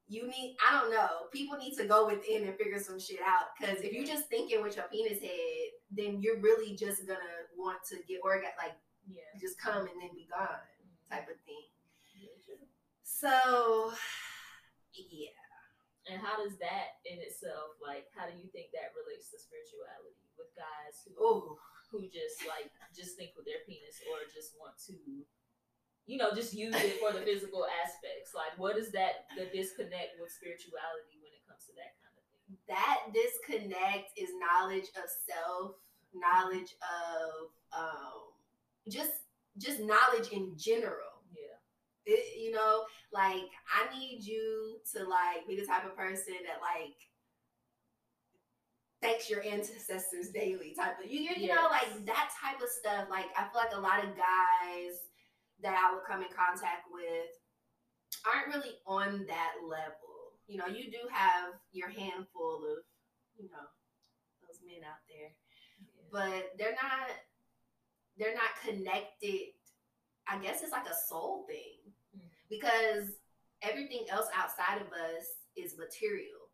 you 0.07 0.27
need, 0.27 0.55
I 0.61 0.79
don't 0.79 0.91
know, 0.91 1.27
people 1.33 1.57
need 1.57 1.75
to 1.77 1.85
go 1.85 2.05
within 2.07 2.43
and 2.47 2.55
figure 2.57 2.79
some 2.79 2.99
shit 2.99 3.19
out. 3.25 3.47
Because 3.59 3.81
if 3.81 3.91
you're 3.91 4.05
just 4.05 4.27
thinking 4.29 4.61
with 4.61 4.75
your 4.75 4.85
penis 4.91 5.19
head, 5.19 5.67
then 5.91 6.21
you're 6.21 6.39
really 6.39 6.75
just 6.75 7.07
gonna 7.07 7.19
want 7.57 7.79
to 7.89 7.97
get 8.07 8.19
orgasm, 8.23 8.53
like, 8.57 8.75
Yeah. 9.09 9.23
just 9.39 9.59
come 9.59 9.81
and 9.87 9.97
then 10.01 10.13
be 10.13 10.27
gone 10.29 10.61
type 11.11 11.27
of 11.27 11.39
thing. 11.43 11.67
So, 13.03 13.93
yeah. 14.95 15.35
And 16.09 16.17
how 16.17 16.41
does 16.41 16.57
that 16.57 16.97
in 17.05 17.21
itself, 17.21 17.77
like, 17.77 18.09
how 18.17 18.25
do 18.25 18.33
you 18.33 18.49
think 18.49 18.73
that 18.73 18.97
relates 18.97 19.29
to 19.29 19.37
spirituality 19.37 20.17
with 20.33 20.49
guys 20.57 21.05
who 21.05 21.13
Oh, 21.21 21.61
who 21.93 22.09
just 22.09 22.41
like 22.47 22.71
just 22.95 23.19
think 23.19 23.37
with 23.37 23.45
their 23.45 23.61
penis 23.67 24.01
or 24.09 24.25
just 24.31 24.57
want 24.57 24.79
to, 24.89 24.97
you 26.09 26.17
know, 26.17 26.33
just 26.33 26.57
use 26.57 26.73
it 26.73 26.97
for 26.97 27.13
the 27.13 27.21
physical 27.21 27.67
aspects? 27.85 28.33
Like, 28.33 28.57
what 28.57 28.79
is 28.81 28.89
that 28.97 29.29
the 29.37 29.45
disconnect 29.53 30.17
with 30.17 30.33
spirituality 30.33 31.21
when 31.21 31.29
it 31.35 31.45
comes 31.45 31.69
to 31.69 31.75
that 31.77 31.93
kind 32.01 32.15
of 32.17 32.25
thing? 32.33 32.41
that 32.67 33.13
disconnect 33.13 34.17
is 34.17 34.33
knowledge 34.41 34.89
of 34.97 35.05
self, 35.05 35.77
knowledge 36.17 36.73
of 36.81 37.53
um, 37.77 38.33
just 38.89 39.29
just 39.57 39.79
knowledge 39.79 40.29
in 40.31 40.53
general. 40.57 41.23
Yeah. 41.33 42.13
it, 42.13 42.39
you 42.39 42.51
know 42.51 42.83
like 43.13 43.49
i 43.75 43.97
need 43.97 44.23
you 44.23 44.77
to 44.93 45.03
like 45.03 45.47
be 45.47 45.55
the 45.55 45.65
type 45.65 45.85
of 45.85 45.95
person 45.95 46.33
that 46.47 46.59
like 46.61 46.95
thanks 49.01 49.29
your 49.29 49.43
ancestors 49.43 50.29
daily 50.33 50.73
type 50.77 50.99
of 51.03 51.09
you, 51.09 51.19
you, 51.21 51.31
you 51.35 51.47
know 51.47 51.67
like 51.69 52.05
that 52.05 52.29
type 52.41 52.61
of 52.61 52.69
stuff 52.69 53.07
like 53.09 53.25
i 53.37 53.43
feel 53.49 53.61
like 53.61 53.75
a 53.75 53.79
lot 53.79 54.03
of 54.03 54.15
guys 54.15 54.95
that 55.61 55.75
i 55.75 55.93
would 55.93 56.05
come 56.07 56.21
in 56.21 56.29
contact 56.29 56.85
with 56.93 57.31
aren't 58.25 58.53
really 58.53 58.77
on 58.85 59.25
that 59.27 59.53
level 59.67 60.37
you 60.47 60.57
know 60.57 60.67
you 60.67 60.91
do 60.91 61.03
have 61.11 61.53
your 61.71 61.89
handful 61.89 62.61
of 62.65 62.83
you 63.37 63.49
know 63.49 63.67
those 64.45 64.59
men 64.65 64.83
out 64.85 65.01
there 65.09 65.31
yeah. 65.31 66.05
but 66.11 66.51
they're 66.57 66.77
not 66.77 67.09
they're 68.21 68.35
not 68.35 68.61
connected. 68.63 69.47
I 70.27 70.37
guess 70.37 70.61
it's 70.61 70.71
like 70.71 70.87
a 70.87 70.95
soul 71.09 71.45
thing 71.47 71.93
Mhm. 72.15 72.29
because 72.49 73.17
everything 73.61 74.07
else 74.09 74.27
outside 74.33 74.81
of 74.81 74.93
us 74.93 75.25
is 75.55 75.77
material. 75.77 76.49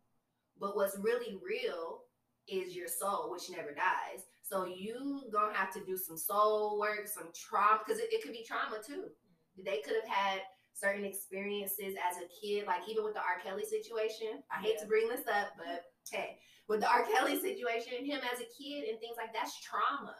But 0.58 0.76
what's 0.76 0.96
really 0.98 1.36
real 1.36 2.04
is 2.46 2.74
your 2.74 2.88
soul 2.88 3.30
which 3.30 3.50
never 3.50 3.72
dies. 3.74 4.24
So 4.42 4.64
you 4.64 5.28
gonna 5.30 5.54
have 5.54 5.72
to 5.74 5.84
do 5.84 5.96
some 5.98 6.16
soul 6.16 6.78
work 6.78 7.06
some 7.06 7.30
trauma 7.34 7.82
because 7.84 8.00
it, 8.00 8.10
it 8.12 8.22
could 8.22 8.32
be 8.32 8.44
trauma 8.44 8.82
too. 8.82 9.10
They 9.58 9.82
could 9.82 9.96
have 9.96 10.08
had 10.08 10.42
certain 10.72 11.04
experiences 11.04 11.96
as 12.08 12.16
a 12.16 12.28
kid 12.40 12.66
like 12.66 12.88
even 12.88 13.04
with 13.04 13.14
the 13.14 13.20
R. 13.20 13.40
Kelly 13.44 13.64
situation. 13.66 14.42
I 14.50 14.60
hate 14.62 14.78
to 14.78 14.86
bring 14.86 15.08
this 15.08 15.26
up 15.26 15.48
but 15.58 15.84
hey 16.10 16.40
with 16.68 16.80
the 16.80 16.88
R. 16.88 17.04
Kelly 17.04 17.38
situation 17.38 18.04
him 18.06 18.20
as 18.32 18.40
a 18.40 18.44
kid 18.46 18.88
and 18.88 18.98
things 19.00 19.16
like 19.18 19.34
that's 19.34 19.60
trauma 19.60 20.16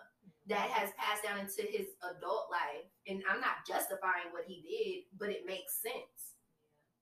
that 0.48 0.70
has 0.70 0.90
passed 0.96 1.22
down 1.24 1.38
into 1.38 1.62
his 1.62 1.86
adult 2.02 2.48
life. 2.50 2.86
And 3.06 3.22
I'm 3.30 3.40
not 3.40 3.66
justifying 3.66 4.32
what 4.32 4.44
he 4.46 4.62
did, 4.62 5.18
but 5.18 5.30
it 5.30 5.46
makes 5.46 5.80
sense. 5.82 6.34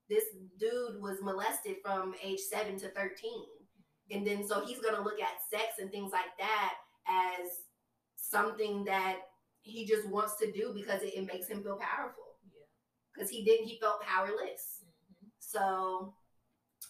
This 0.09 0.25
dude 0.59 1.01
was 1.01 1.19
molested 1.23 1.77
from 1.85 2.15
age 2.23 2.41
7 2.41 2.79
to 2.81 2.89
13. 2.91 3.47
And 4.11 4.27
then 4.27 4.47
so 4.47 4.65
he's 4.65 4.79
going 4.81 4.95
to 4.95 5.03
look 5.03 5.21
at 5.21 5.43
sex 5.51 5.79
and 5.81 5.91
things 5.91 6.13
like 6.13 6.31
that 6.39 6.75
as 7.09 7.49
something 8.17 8.85
that 8.85 9.17
he 9.63 9.85
just 9.87 10.09
wants 10.09 10.37
to 10.39 10.53
do 10.53 10.73
because 10.75 11.03
it, 11.03 11.15
it 11.15 11.27
makes 11.27 11.49
him 11.49 11.63
feel 11.63 11.77
powerful. 11.77 12.39
Yeah. 12.55 12.63
Because 13.15 13.31
he 13.31 13.45
didn't, 13.45 13.67
he 13.67 13.79
felt 13.81 14.01
powerless. 14.03 14.83
Mhm. 14.85 15.31
So 15.41 16.15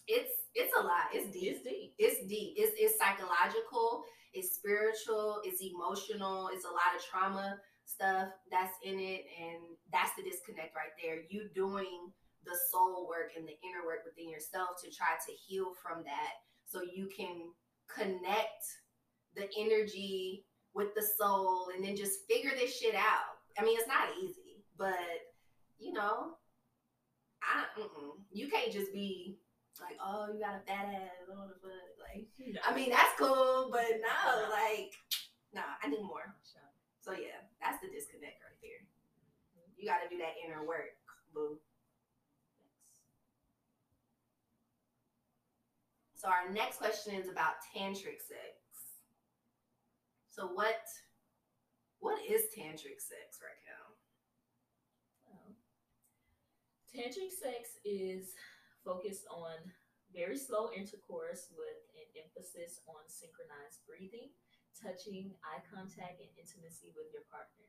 it's 0.07 0.31
it's 0.55 0.73
a 0.77 0.81
lot. 0.81 1.09
It's 1.13 1.31
deep 1.31 1.53
It's 1.55 1.63
deep. 1.63 1.93
it's 1.99 2.27
deep. 2.27 2.53
It's 2.57 2.73
it's 2.77 2.97
psychological, 2.97 4.03
it's 4.33 4.55
spiritual, 4.55 5.41
it's 5.43 5.61
emotional, 5.61 6.49
it's 6.53 6.65
a 6.65 6.71
lot 6.71 6.95
of 6.95 7.03
trauma 7.03 7.57
stuff 7.85 8.29
that's 8.51 8.75
in 8.83 8.99
it, 8.99 9.25
and 9.39 9.63
that's 9.91 10.11
the 10.17 10.23
disconnect 10.23 10.75
right 10.75 10.93
there. 11.01 11.23
You 11.29 11.49
doing 11.55 12.11
the 12.45 12.57
soul 12.71 13.07
work 13.07 13.31
and 13.35 13.47
the 13.47 13.57
inner 13.63 13.85
work 13.85 14.03
within 14.05 14.29
yourself 14.29 14.79
to 14.83 14.91
try 14.91 15.15
to 15.25 15.33
heal 15.33 15.71
from 15.81 16.03
that 16.03 16.43
so 16.65 16.81
you 16.81 17.09
can 17.15 17.51
connect 17.87 18.63
the 19.35 19.47
energy 19.57 20.45
with 20.73 20.93
the 20.95 21.05
soul 21.17 21.69
and 21.75 21.83
then 21.83 21.95
just 21.95 22.27
figure 22.29 22.51
this 22.55 22.77
shit 22.77 22.95
out. 22.95 23.39
I 23.57 23.63
mean, 23.63 23.77
it's 23.77 23.87
not 23.87 24.09
easy, 24.21 24.63
but 24.77 24.95
you 25.79 25.93
know, 25.93 26.37
I 27.41 27.63
you 28.31 28.49
can't 28.49 28.71
just 28.71 28.93
be 28.93 29.37
like, 29.81 29.97
oh, 30.03 30.27
you 30.33 30.39
got 30.39 30.55
a 30.55 30.63
fat 30.65 30.89
ass, 30.93 31.27
what 31.27 31.49
the 31.49 31.55
fuck? 31.61 31.97
Like. 32.01 32.27
I 32.65 32.75
mean, 32.75 32.89
that's 32.89 33.13
cool, 33.17 33.69
but 33.71 33.87
no, 34.01 34.49
like, 34.49 34.93
nah, 35.53 35.77
I 35.83 35.89
need 35.89 36.01
more. 36.01 36.35
So 36.99 37.13
yeah, 37.13 37.39
that's 37.61 37.79
the 37.79 37.87
disconnect 37.87 38.43
right 38.43 38.59
there. 38.59 38.83
You 39.77 39.87
got 39.87 40.03
to 40.03 40.09
do 40.09 40.17
that 40.19 40.35
inner 40.43 40.67
work, 40.67 40.99
boo. 41.33 41.59
So 46.15 46.27
our 46.27 46.51
next 46.51 46.79
question 46.79 47.15
is 47.15 47.29
about 47.29 47.63
tantric 47.71 48.19
sex. 48.19 48.59
So 50.29 50.47
what 50.47 50.83
what 51.99 52.19
is 52.29 52.41
tantric 52.51 52.99
sex 52.99 53.39
right 53.39 53.61
now? 53.63 53.95
Tantric 56.91 57.31
sex 57.31 57.69
is 57.85 58.33
focused 58.87 59.27
on 59.27 59.59
very 60.15 60.39
slow 60.39 60.71
intercourse 60.71 61.51
with 61.51 61.83
an 61.99 62.07
emphasis 62.15 62.79
on 62.87 63.03
synchronized 63.11 63.83
breathing, 63.83 64.31
touching, 64.71 65.35
eye 65.43 65.59
contact, 65.67 66.23
and 66.23 66.31
intimacy 66.39 66.95
with 66.95 67.11
your 67.11 67.27
partner. 67.27 67.67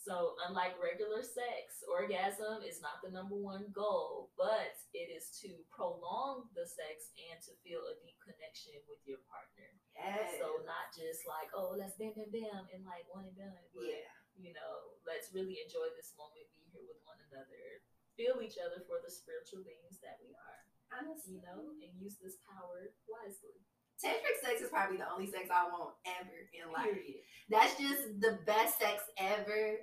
So, 0.00 0.32
unlike 0.48 0.80
regular 0.80 1.20
sex, 1.20 1.84
orgasm 1.84 2.64
is 2.64 2.80
not 2.80 3.04
the 3.04 3.12
number 3.12 3.36
one 3.36 3.68
goal, 3.68 4.32
but 4.40 4.72
it 4.96 5.12
is 5.12 5.28
to 5.44 5.60
prolong 5.68 6.48
the 6.56 6.64
sex 6.64 7.12
and 7.28 7.36
to 7.44 7.52
feel 7.60 7.84
a 7.84 8.00
deep 8.00 8.16
connection 8.24 8.80
with 8.88 9.04
your 9.04 9.20
partner. 9.28 9.68
Yes. 9.92 10.40
So, 10.40 10.64
not 10.64 10.88
just 10.96 11.28
like, 11.28 11.52
oh, 11.52 11.76
let's 11.76 12.00
bam, 12.00 12.16
bam, 12.16 12.32
bam, 12.32 12.64
and 12.72 12.88
like 12.88 13.04
one 13.12 13.28
and 13.28 13.36
done. 13.36 13.60
But 13.76 13.92
yeah. 13.92 14.08
you 14.40 14.56
know, 14.56 14.96
let's 15.04 15.36
really 15.36 15.60
enjoy 15.60 15.92
this 15.92 16.16
moment, 16.16 16.48
be 16.56 16.64
here 16.72 16.88
with 16.88 17.04
one 17.04 17.20
another, 17.28 17.84
feel 18.20 18.44
each 18.44 18.60
other 18.60 18.84
for 18.84 19.00
the 19.00 19.08
spiritual 19.08 19.64
beings 19.64 19.96
that 20.04 20.20
we 20.20 20.28
are, 20.36 20.60
Honestly, 20.92 21.38
you 21.38 21.42
know, 21.46 21.72
and 21.80 21.90
use 21.96 22.20
this 22.20 22.36
power 22.44 22.92
wisely. 23.08 23.56
tantric 23.96 24.36
sex 24.42 24.60
is 24.60 24.68
probably 24.68 24.98
the 24.98 25.08
only 25.08 25.30
sex 25.30 25.48
I 25.48 25.64
want 25.70 25.94
ever 26.04 26.50
in 26.52 26.68
life. 26.68 26.92
Period. 26.92 27.22
That's 27.48 27.78
just 27.78 28.20
the 28.20 28.42
best 28.44 28.76
sex 28.82 29.00
ever. 29.16 29.78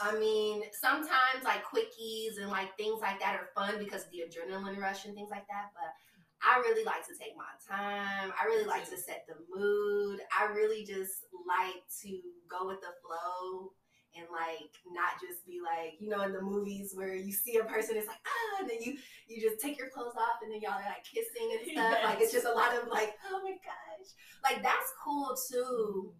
I 0.00 0.16
mean, 0.16 0.64
sometimes 0.72 1.44
like 1.44 1.62
quickies 1.68 2.40
and 2.40 2.48
like 2.48 2.74
things 2.80 3.04
like 3.04 3.20
that 3.20 3.36
are 3.36 3.52
fun 3.54 3.76
because 3.78 4.08
the 4.08 4.24
adrenaline 4.24 4.80
rush 4.80 5.04
and 5.04 5.14
things 5.14 5.28
like 5.30 5.46
that. 5.52 5.76
But 5.76 5.92
I 6.40 6.58
really 6.64 6.88
like 6.88 7.04
to 7.04 7.14
take 7.20 7.36
my 7.36 7.52
time. 7.60 8.32
I 8.32 8.46
really 8.46 8.64
like 8.64 8.88
to 8.88 8.96
set 8.96 9.28
the 9.28 9.36
mood. 9.52 10.20
I 10.32 10.48
really 10.56 10.88
just 10.88 11.28
like 11.44 11.84
to 12.00 12.10
go 12.48 12.66
with 12.66 12.80
the 12.80 12.96
flow 13.04 13.76
and 14.16 14.26
like 14.32 14.72
not 14.90 15.20
just 15.22 15.46
be 15.46 15.60
like, 15.62 15.94
you 16.00 16.10
know, 16.10 16.22
in 16.22 16.32
the 16.32 16.42
movies 16.42 16.92
where 16.94 17.14
you 17.14 17.32
see 17.32 17.56
a 17.56 17.64
person, 17.64 17.96
it's 17.96 18.06
like, 18.08 18.22
ah, 18.26 18.60
and 18.60 18.68
then 18.70 18.78
you 18.80 18.96
you 19.28 19.40
just 19.40 19.60
take 19.60 19.78
your 19.78 19.90
clothes 19.90 20.16
off 20.18 20.42
and 20.42 20.52
then 20.52 20.60
y'all 20.60 20.78
are 20.78 20.90
like 20.90 21.06
kissing 21.06 21.48
and 21.54 21.70
stuff. 21.72 21.98
Like 22.04 22.20
it's 22.20 22.32
just 22.32 22.46
a 22.46 22.52
lot 22.52 22.74
of 22.74 22.88
like, 22.88 23.14
oh 23.30 23.40
my 23.42 23.54
gosh. 23.62 24.08
Like 24.42 24.62
that's 24.62 24.90
cool 25.02 25.36
too. 25.50 26.12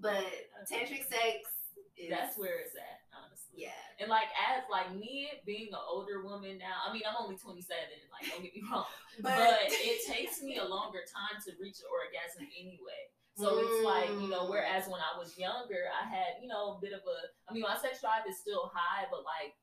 But 0.00 0.24
tantric 0.70 1.08
sex 1.08 1.50
is 1.98 2.10
That's 2.10 2.38
where 2.38 2.62
it's 2.62 2.78
at, 2.78 3.02
honestly. 3.10 3.66
yeah. 3.66 3.82
And 3.98 4.06
like 4.08 4.30
as 4.38 4.62
like 4.70 4.94
me 4.94 5.26
being 5.42 5.74
an 5.74 5.82
older 5.82 6.22
woman 6.22 6.58
now, 6.58 6.86
I 6.86 6.92
mean 6.94 7.02
I'm 7.02 7.18
only 7.18 7.36
27, 7.36 7.66
like 8.14 8.30
don't 8.30 8.42
get 8.42 8.54
me 8.54 8.62
wrong, 8.70 8.86
but, 9.20 9.66
it 9.66 10.06
takes 10.06 10.40
me 10.42 10.58
a 10.58 10.64
longer 10.64 11.02
time 11.10 11.42
to 11.46 11.50
reach 11.58 11.82
orgasm 11.90 12.46
anyway. 12.54 13.10
So 13.38 13.62
it's 13.62 13.86
like, 13.86 14.10
you 14.18 14.26
know, 14.26 14.50
whereas 14.50 14.90
when 14.90 14.98
I 14.98 15.14
was 15.14 15.38
younger, 15.38 15.86
I 15.94 16.02
had, 16.10 16.42
you 16.42 16.50
know, 16.50 16.74
a 16.74 16.82
bit 16.82 16.90
of 16.90 17.06
a, 17.06 17.18
I 17.46 17.54
mean, 17.54 17.62
my 17.62 17.78
sex 17.78 18.02
drive 18.02 18.26
is 18.26 18.42
still 18.42 18.66
high, 18.74 19.06
but 19.06 19.22
like, 19.22 19.54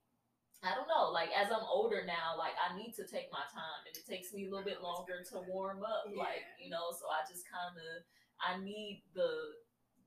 I 0.63 0.71
don't 0.71 0.87
know, 0.87 1.11
like 1.11 1.35
as 1.35 1.51
I'm 1.51 1.67
older 1.67 2.07
now, 2.07 2.39
like 2.39 2.55
I 2.55 2.71
need 2.79 2.95
to 2.95 3.03
take 3.03 3.27
my 3.35 3.43
time 3.51 3.83
and 3.83 3.91
it 3.91 4.07
takes 4.07 4.31
me 4.31 4.47
a 4.47 4.49
little 4.49 4.63
bit 4.63 4.79
longer 4.79 5.21
to 5.35 5.43
warm 5.51 5.83
up. 5.83 6.07
Yeah. 6.07 6.23
Like, 6.23 6.47
you 6.55 6.71
know, 6.71 6.95
so 6.95 7.11
I 7.11 7.27
just 7.27 7.43
kind 7.51 7.75
of, 7.75 8.07
I 8.39 8.63
need 8.63 9.03
the, 9.11 9.59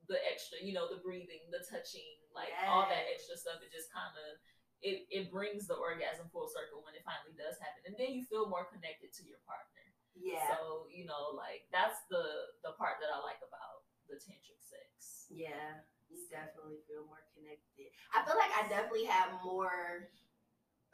the 0.09 0.17
extra, 0.25 0.65
you 0.65 0.73
know, 0.73 0.89
the 0.89 1.05
breathing, 1.05 1.45
the 1.53 1.61
touching, 1.69 2.09
like 2.33 2.51
all 2.65 2.89
that 2.89 3.05
extra 3.13 3.37
stuff. 3.37 3.61
It 3.61 3.69
just 3.69 3.93
kind 3.93 4.17
of, 4.17 4.41
it, 4.81 5.05
it 5.13 5.29
brings 5.29 5.69
the 5.69 5.77
orgasm 5.77 6.33
full 6.33 6.49
circle 6.49 6.81
when 6.83 6.97
it 6.97 7.05
finally 7.05 7.37
does 7.37 7.61
happen. 7.61 7.85
And 7.85 7.95
then 8.01 8.17
you 8.17 8.25
feel 8.25 8.49
more 8.49 8.65
connected 8.65 9.13
to 9.21 9.23
your 9.29 9.45
partner. 9.45 9.88
Yeah. 10.19 10.43
So 10.53 10.91
you 10.91 11.07
know, 11.07 11.33
like 11.35 11.71
that's 11.71 12.03
the 12.11 12.53
the 12.67 12.75
part 12.75 12.99
that 13.01 13.15
I 13.15 13.23
like 13.23 13.41
about 13.41 13.87
the 14.11 14.19
tantric 14.19 14.59
sex. 14.61 15.27
Yeah, 15.31 15.83
you 16.11 16.27
definitely 16.31 16.83
feel 16.91 17.07
more 17.07 17.23
connected. 17.35 17.95
I 18.11 18.27
feel 18.27 18.37
like 18.37 18.53
I 18.53 18.67
definitely 18.69 19.07
have 19.07 19.39
more 19.45 20.11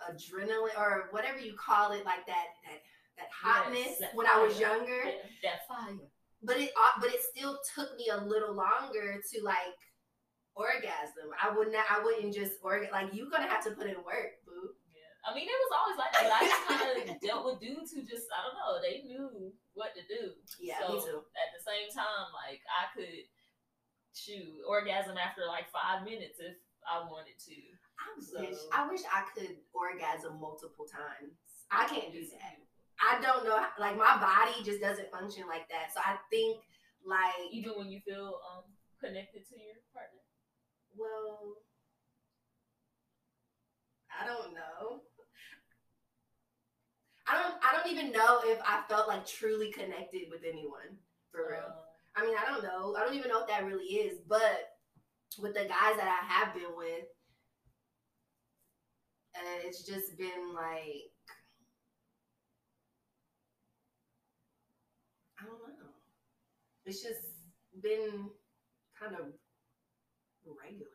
adrenaline 0.02 0.76
or 0.76 1.08
whatever 1.10 1.38
you 1.38 1.54
call 1.54 1.92
it, 1.92 2.04
like 2.04 2.26
that 2.26 2.58
that 2.66 2.80
that 3.16 3.30
hotness 3.30 3.98
that 4.00 4.14
when 4.14 4.26
I 4.26 4.42
was 4.42 4.58
younger. 4.58 5.04
Yeah, 5.04 5.24
that 5.42 5.68
fire. 5.68 6.10
But 6.42 6.58
it 6.58 6.70
uh, 6.76 7.00
but 7.00 7.10
it 7.10 7.20
still 7.22 7.58
took 7.74 7.96
me 7.96 8.10
a 8.12 8.20
little 8.20 8.54
longer 8.54 9.22
to 9.22 9.36
like 9.42 9.78
orgasm. 10.54 11.30
I 11.40 11.54
would 11.56 11.72
not. 11.72 11.84
I 11.90 12.02
wouldn't 12.02 12.34
just 12.34 12.60
orga 12.62 12.90
Like 12.90 13.14
you're 13.14 13.30
gonna 13.30 13.48
have 13.48 13.64
to 13.64 13.70
put 13.72 13.86
in 13.86 13.96
work. 14.04 14.38
I 15.24 15.32
mean, 15.32 15.48
it 15.48 15.56
was 15.64 15.72
always 15.72 15.96
like 15.98 16.12
that. 16.12 16.28
I 16.28 16.40
just 16.44 16.64
kind 16.68 16.84
of 17.10 17.20
dealt 17.24 17.44
with 17.48 17.60
dudes 17.64 17.92
who 17.96 18.04
just 18.04 18.28
I 18.28 18.44
don't 18.44 18.56
know. 18.60 18.76
They 18.84 19.02
knew 19.08 19.52
what 19.72 19.96
to 19.96 20.02
do. 20.04 20.36
Yeah, 20.60 20.84
so 20.84 20.92
me 20.92 21.00
too. 21.00 21.20
At 21.32 21.50
the 21.56 21.64
same 21.64 21.88
time, 21.88 22.28
like 22.36 22.60
I 22.68 22.92
could 22.92 23.24
shoot 24.12 24.62
orgasm 24.68 25.16
after 25.16 25.48
like 25.48 25.72
five 25.72 26.04
minutes 26.04 26.38
if 26.38 26.54
I 26.84 27.00
wanted 27.08 27.40
to. 27.48 27.56
I 27.96 28.06
So- 28.20 28.40
wish 28.44 28.60
I 28.68 28.80
wish 28.86 29.00
I 29.08 29.24
could 29.32 29.56
orgasm 29.72 30.36
multiple 30.40 30.84
times. 30.84 31.40
I 31.72 31.88
can't 31.88 32.12
do 32.12 32.20
that. 32.36 32.60
I 33.00 33.18
don't 33.20 33.44
know. 33.48 33.58
Like 33.80 33.96
my 33.96 34.20
body 34.20 34.60
just 34.62 34.80
doesn't 34.84 35.10
function 35.10 35.48
like 35.48 35.66
that. 35.72 35.88
So 35.92 36.00
I 36.04 36.20
think 36.30 36.60
like 37.04 37.48
Even 37.50 37.72
when 37.80 37.88
you 37.88 38.00
feel 38.04 38.40
um 38.44 38.64
connected 39.00 39.48
to 39.48 39.56
your 39.56 39.80
partner. 39.92 40.20
well, 40.96 41.56
I 44.12 44.26
don't 44.26 44.54
know. 44.54 45.02
I 47.26 47.40
don't. 47.40 47.54
I 47.62 47.74
don't 47.74 47.90
even 47.90 48.12
know 48.12 48.40
if 48.44 48.60
I 48.66 48.82
felt 48.88 49.08
like 49.08 49.26
truly 49.26 49.70
connected 49.72 50.28
with 50.30 50.42
anyone 50.46 50.98
for 51.30 51.48
real. 51.50 51.64
Um, 51.64 51.72
I 52.16 52.26
mean, 52.26 52.36
I 52.36 52.50
don't 52.50 52.62
know. 52.62 52.94
I 52.96 53.04
don't 53.04 53.14
even 53.14 53.30
know 53.30 53.40
if 53.40 53.48
that 53.48 53.64
really 53.64 53.84
is. 53.84 54.18
But 54.28 54.76
with 55.40 55.54
the 55.54 55.64
guys 55.64 55.96
that 55.96 56.20
I 56.22 56.26
have 56.32 56.54
been 56.54 56.76
with, 56.76 57.04
uh, 59.36 59.60
it's 59.64 59.84
just 59.84 60.16
been 60.18 60.54
like 60.54 61.10
I 65.40 65.44
don't 65.46 65.58
know. 65.60 65.90
It's 66.86 67.02
just 67.02 67.20
been 67.82 68.28
kind 69.00 69.14
of 69.14 69.26
regular. 70.44 70.90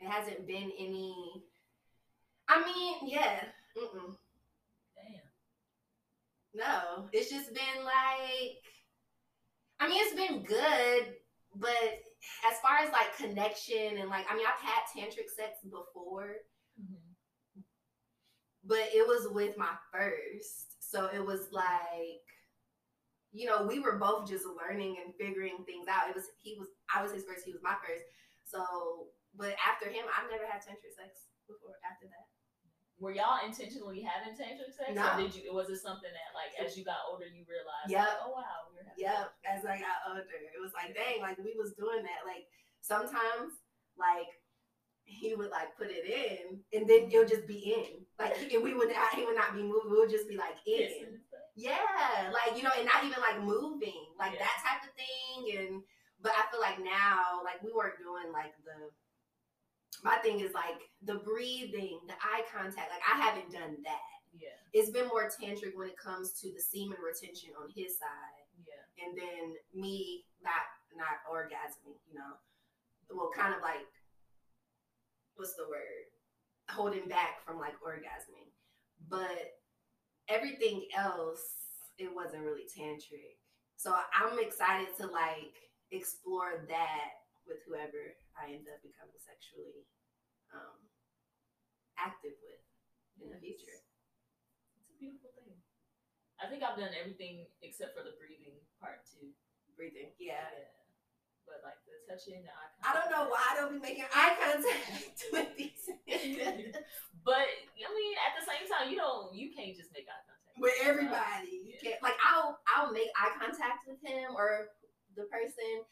It 0.00 0.08
hasn't 0.08 0.46
been 0.46 0.70
any. 0.78 1.44
I 2.48 2.64
mean, 2.64 3.10
yeah. 3.10 3.44
Mm-mm. 3.76 4.16
No, 6.54 7.08
it's 7.12 7.30
just 7.30 7.54
been 7.54 7.84
like, 7.84 8.58
I 9.80 9.88
mean, 9.88 10.02
it's 10.04 10.14
been 10.14 10.42
good, 10.44 11.14
but 11.56 12.02
as 12.50 12.58
far 12.60 12.78
as 12.78 12.92
like 12.92 13.16
connection 13.16 13.98
and 13.98 14.08
like, 14.10 14.26
I 14.30 14.36
mean, 14.36 14.46
I've 14.46 14.60
had 14.62 14.82
tantric 14.94 15.30
sex 15.34 15.58
before, 15.64 16.36
Mhm. 16.80 17.64
but 18.64 18.94
it 18.94 19.06
was 19.06 19.28
with 19.32 19.56
my 19.56 19.74
first. 19.92 20.76
So 20.82 21.06
it 21.06 21.24
was 21.24 21.50
like, 21.52 22.22
you 23.32 23.46
know, 23.46 23.66
we 23.66 23.80
were 23.80 23.96
both 23.98 24.28
just 24.28 24.44
learning 24.44 24.98
and 25.02 25.14
figuring 25.16 25.64
things 25.64 25.88
out. 25.88 26.10
It 26.10 26.14
was, 26.14 26.28
he 26.38 26.56
was, 26.58 26.68
I 26.94 27.02
was 27.02 27.12
his 27.12 27.24
first, 27.24 27.46
he 27.46 27.52
was 27.52 27.62
my 27.62 27.76
first. 27.86 28.04
So, 28.44 29.08
but 29.34 29.56
after 29.66 29.88
him, 29.88 30.04
I've 30.12 30.30
never 30.30 30.44
had 30.46 30.60
tantric 30.60 30.92
sex 30.94 31.28
before 31.48 31.76
after 31.90 32.06
that. 32.06 32.28
Were 33.02 33.10
y'all 33.10 33.42
intentionally 33.42 33.98
having 34.06 34.38
tantric 34.38 34.70
sex? 34.70 34.94
No. 34.94 35.02
Or 35.02 35.18
did 35.18 35.34
you 35.34 35.42
it 35.42 35.50
was 35.50 35.66
it 35.74 35.82
something 35.82 36.06
that 36.06 36.30
like 36.38 36.54
as 36.62 36.78
you 36.78 36.86
got 36.86 37.02
older 37.10 37.26
you 37.26 37.42
realized 37.50 37.90
Yep. 37.90 37.98
like, 37.98 38.22
oh 38.22 38.30
wow, 38.38 38.70
we. 38.70 38.78
As 39.42 39.66
I 39.66 39.82
got 39.82 40.06
older, 40.06 40.22
it 40.22 40.62
was 40.62 40.70
like, 40.70 40.94
dang, 40.94 41.18
like 41.18 41.34
we 41.42 41.58
was 41.58 41.74
doing 41.74 42.06
that. 42.06 42.22
Like 42.22 42.46
sometimes, 42.78 43.58
like 43.98 44.30
he 45.02 45.34
would 45.34 45.50
like 45.50 45.74
put 45.74 45.90
it 45.90 46.06
in, 46.06 46.62
and 46.70 46.86
then 46.86 47.10
it'll 47.10 47.26
just 47.26 47.50
be 47.50 47.74
in. 47.74 48.06
Like 48.22 48.38
and 48.38 48.62
we 48.62 48.70
would 48.72 48.88
not, 48.94 49.18
he 49.18 49.26
would 49.26 49.34
not 49.34 49.50
be 49.58 49.66
moving. 49.66 49.90
We 49.90 49.98
would 49.98 50.14
just 50.14 50.30
be 50.30 50.38
like 50.38 50.62
in. 50.62 51.18
Yeah, 51.58 52.30
like 52.30 52.54
you 52.56 52.62
know, 52.62 52.70
and 52.78 52.86
not 52.86 53.02
even 53.02 53.18
like 53.18 53.42
moving, 53.42 54.14
like 54.14 54.38
Yeah. 54.38 54.46
that 54.46 54.56
type 54.62 54.82
of 54.86 54.94
thing. 54.94 55.58
And 55.58 55.82
but 56.22 56.30
I 56.38 56.46
feel 56.54 56.62
like 56.62 56.78
now, 56.78 57.42
like 57.42 57.58
we 57.66 57.74
weren't 57.74 57.98
doing 57.98 58.30
like 58.30 58.54
the. 58.62 58.94
My 60.02 60.16
thing 60.18 60.40
is 60.40 60.52
like 60.52 60.82
the 61.04 61.22
breathing, 61.22 62.00
the 62.06 62.14
eye 62.18 62.42
contact. 62.52 62.90
Like 62.90 63.06
I 63.06 63.20
haven't 63.20 63.52
done 63.52 63.76
that. 63.84 64.10
Yeah, 64.34 64.56
It's 64.72 64.90
been 64.90 65.08
more 65.08 65.28
tantric 65.28 65.76
when 65.76 65.88
it 65.88 65.98
comes 66.00 66.32
to 66.40 66.48
the 66.48 66.60
semen 66.60 66.96
retention 67.04 67.50
on 67.60 67.68
his 67.68 68.00
side 68.00 68.48
yeah. 68.64 69.04
and 69.04 69.12
then 69.12 69.52
me 69.74 70.24
not 70.42 70.64
not 70.96 71.20
orgasming, 71.28 72.00
you 72.08 72.16
know. 72.16 72.40
Well, 73.12 73.30
kind 73.36 73.54
of 73.54 73.60
like 73.60 73.84
what's 75.36 75.54
the 75.54 75.68
word? 75.68 76.08
Holding 76.70 77.08
back 77.08 77.44
from 77.44 77.58
like 77.58 77.74
orgasming. 77.84 78.48
But 79.08 79.60
everything 80.28 80.88
else, 80.96 81.44
it 81.98 82.08
wasn't 82.14 82.42
really 82.44 82.64
tantric. 82.64 83.36
So 83.76 83.92
I'm 83.92 84.38
excited 84.38 84.88
to 84.98 85.06
like 85.06 85.54
explore 85.90 86.64
that 86.68 87.08
with 87.46 87.58
whoever 87.66 88.16
I 88.38 88.54
end 88.54 88.64
up 88.70 88.80
becoming 88.80 89.18
sexually 89.20 89.84
um 90.54 90.76
active 91.98 92.36
with 92.42 92.62
in 93.22 93.30
the 93.30 93.38
future. 93.40 93.76
It's 94.78 94.90
a 94.90 94.96
beautiful 94.98 95.30
thing. 95.38 95.56
I 96.42 96.48
think 96.50 96.62
I've 96.66 96.78
done 96.80 96.92
everything 96.96 97.46
except 97.62 97.94
for 97.94 98.02
the 98.02 98.16
breathing 98.18 98.58
part 98.80 99.06
too. 99.06 99.30
Breathing. 99.76 100.10
Yeah. 100.18 100.48
But 101.46 101.62
like 101.66 101.78
the 101.86 101.94
touching, 102.06 102.42
the 102.42 102.50
eye 102.54 102.70
I 102.82 102.94
don't 102.94 103.10
know 103.10 103.26
why 103.30 103.42
I 103.50 103.54
don't 103.58 103.74
be 103.74 103.82
making 103.82 104.06
eye 104.14 104.34
contact 104.38 105.18
with 105.34 105.50
these 105.58 105.84
But 107.22 107.46
I 107.46 107.88
mean, 107.94 108.14
at 108.18 108.34
the 108.38 108.44
same 108.46 108.66
time, 108.66 108.90
you 108.90 108.98
don't, 108.98 109.30
you 109.34 109.54
can't 109.54 109.76
just 109.78 109.94
make 109.94 110.06
eye 110.10 110.22
contact 110.26 110.58
with 110.58 110.74
everybody. 110.82 111.62
You 111.62 111.74
Yeah. 111.78 111.98
can't 111.98 112.02
like 112.02 112.18
I'll 112.24 112.58
I'll 112.66 112.90
make 112.90 113.10
eye 113.14 113.34
contact 113.38 113.86
with 113.86 114.02
him 114.02 114.34
or 114.34 114.74
the 115.14 115.28
person, 115.30 115.86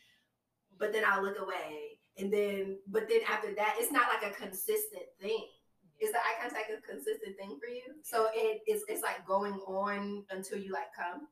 but 0.79 0.91
then 0.93 1.05
I'll 1.07 1.23
look 1.23 1.39
away. 1.39 2.00
And 2.19 2.33
then 2.33 2.79
but 2.89 3.09
then 3.09 3.21
after 3.29 3.55
that, 3.55 3.77
it's 3.79 3.93
not 3.93 4.09
like 4.11 4.25
a 4.27 4.35
consistent 4.35 5.07
thing. 5.21 5.47
Is 6.01 6.13
the 6.13 6.19
eye 6.19 6.41
contact 6.41 6.73
a 6.73 6.81
consistent 6.81 7.37
thing 7.37 7.61
for 7.61 7.69
you? 7.69 7.85
So 8.03 8.29
it 8.33 8.65
is 8.67 8.85
it's 8.89 9.05
like 9.05 9.25
going 9.29 9.61
on 9.69 10.25
until 10.31 10.59
you 10.59 10.73
like 10.73 10.93
come. 10.97 11.29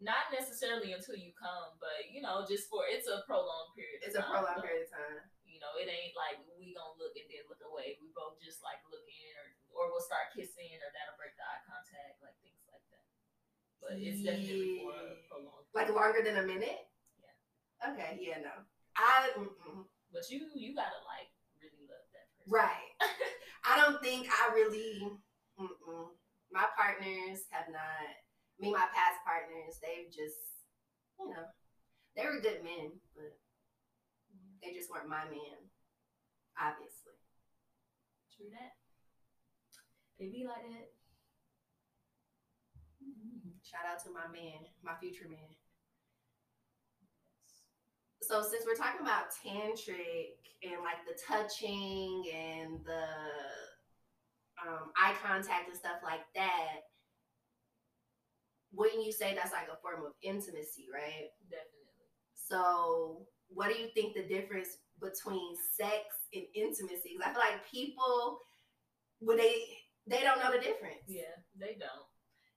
Not 0.00 0.32
necessarily 0.32 0.96
until 0.96 1.16
you 1.20 1.32
come, 1.36 1.76
but 1.76 2.08
you 2.08 2.24
know, 2.24 2.44
just 2.48 2.72
for 2.72 2.88
it's 2.88 3.04
a 3.08 3.20
prolonged 3.28 3.76
period. 3.76 4.00
of 4.00 4.08
It's 4.08 4.16
a 4.16 4.24
prolonged 4.24 4.64
period 4.64 4.88
of 4.88 4.92
time. 4.92 5.20
You 5.44 5.60
know, 5.60 5.76
it 5.76 5.92
ain't 5.92 6.16
like 6.16 6.40
we 6.56 6.72
gonna 6.72 6.96
look 6.96 7.12
and 7.20 7.28
then 7.28 7.44
look 7.52 7.60
away. 7.60 8.00
We 8.00 8.08
both 8.16 8.40
just 8.40 8.64
like 8.64 8.80
looking, 8.88 9.28
or 9.36 9.48
or 9.76 9.82
we'll 9.92 10.00
start 10.04 10.32
kissing, 10.32 10.72
or 10.80 10.88
that'll 10.96 11.20
break 11.20 11.36
the 11.36 11.44
eye 11.44 11.60
contact, 11.68 12.16
like 12.24 12.36
things 12.40 12.64
like 12.72 12.80
that. 12.96 13.04
But 13.76 14.00
it's 14.00 14.24
definitely 14.24 14.88
for 14.88 14.96
a 14.96 15.20
Yeah. 15.20 15.28
prolonged. 15.28 15.68
Like 15.76 15.92
longer 15.92 16.24
than 16.24 16.40
a 16.40 16.46
minute? 16.48 16.80
Yeah. 17.20 17.92
Okay, 17.92 18.12
yeah, 18.24 18.40
no. 18.40 18.56
I 18.96 19.36
mm-mm. 19.36 19.84
But 20.12 20.26
you 20.28 20.50
you 20.54 20.74
gotta 20.74 21.00
like 21.06 21.30
really 21.62 21.86
love 21.86 22.06
that 22.10 22.26
person. 22.34 22.50
Right. 22.50 22.90
I 23.70 23.78
don't 23.78 24.02
think 24.02 24.26
I 24.26 24.52
really. 24.54 25.06
Mm-mm. 25.58 26.10
My 26.50 26.66
partners 26.74 27.46
have 27.50 27.70
not. 27.70 28.10
Me, 28.58 28.72
my 28.72 28.90
past 28.92 29.24
partners, 29.24 29.80
they've 29.80 30.12
just, 30.12 30.36
you 31.16 31.32
know, 31.32 31.48
they 32.12 32.28
were 32.28 32.44
good 32.44 32.60
men, 32.60 32.92
but 33.16 33.32
mm-hmm. 34.28 34.60
they 34.60 34.76
just 34.76 34.90
weren't 34.90 35.08
my 35.08 35.24
man. 35.24 35.56
Obviously. 36.60 37.16
True 38.36 38.52
that. 38.52 38.76
They 40.18 40.28
be 40.28 40.44
like 40.44 40.60
that. 40.60 40.92
Shout 43.64 43.88
out 43.88 44.02
to 44.04 44.10
my 44.12 44.28
man, 44.28 44.68
my 44.82 44.92
future 45.00 45.28
man. 45.30 45.56
So 48.30 48.42
since 48.42 48.62
we're 48.64 48.76
talking 48.76 49.00
about 49.00 49.34
tantric 49.44 50.38
and 50.62 50.84
like 50.84 51.02
the 51.04 51.18
touching 51.26 52.22
and 52.32 52.78
the 52.86 53.02
um, 54.62 54.92
eye 54.96 55.14
contact 55.20 55.68
and 55.68 55.76
stuff 55.76 55.98
like 56.04 56.22
that, 56.36 56.86
wouldn't 58.72 59.04
you 59.04 59.10
say 59.10 59.34
that's 59.34 59.52
like 59.52 59.66
a 59.66 59.82
form 59.82 60.06
of 60.06 60.12
intimacy, 60.22 60.86
right? 60.94 61.26
Definitely. 61.50 62.06
So, 62.36 63.26
what 63.48 63.74
do 63.74 63.82
you 63.82 63.88
think 63.96 64.14
the 64.14 64.22
difference 64.22 64.78
between 65.00 65.56
sex 65.76 66.04
and 66.32 66.44
intimacy? 66.54 67.16
Because 67.18 67.26
I 67.26 67.32
feel 67.32 67.50
like 67.50 67.68
people, 67.68 68.38
when 69.18 69.38
they 69.38 69.56
they 70.06 70.22
don't 70.22 70.38
know 70.38 70.52
the 70.52 70.62
difference. 70.62 71.02
Yeah, 71.08 71.34
they 71.58 71.76
don't. 71.80 72.06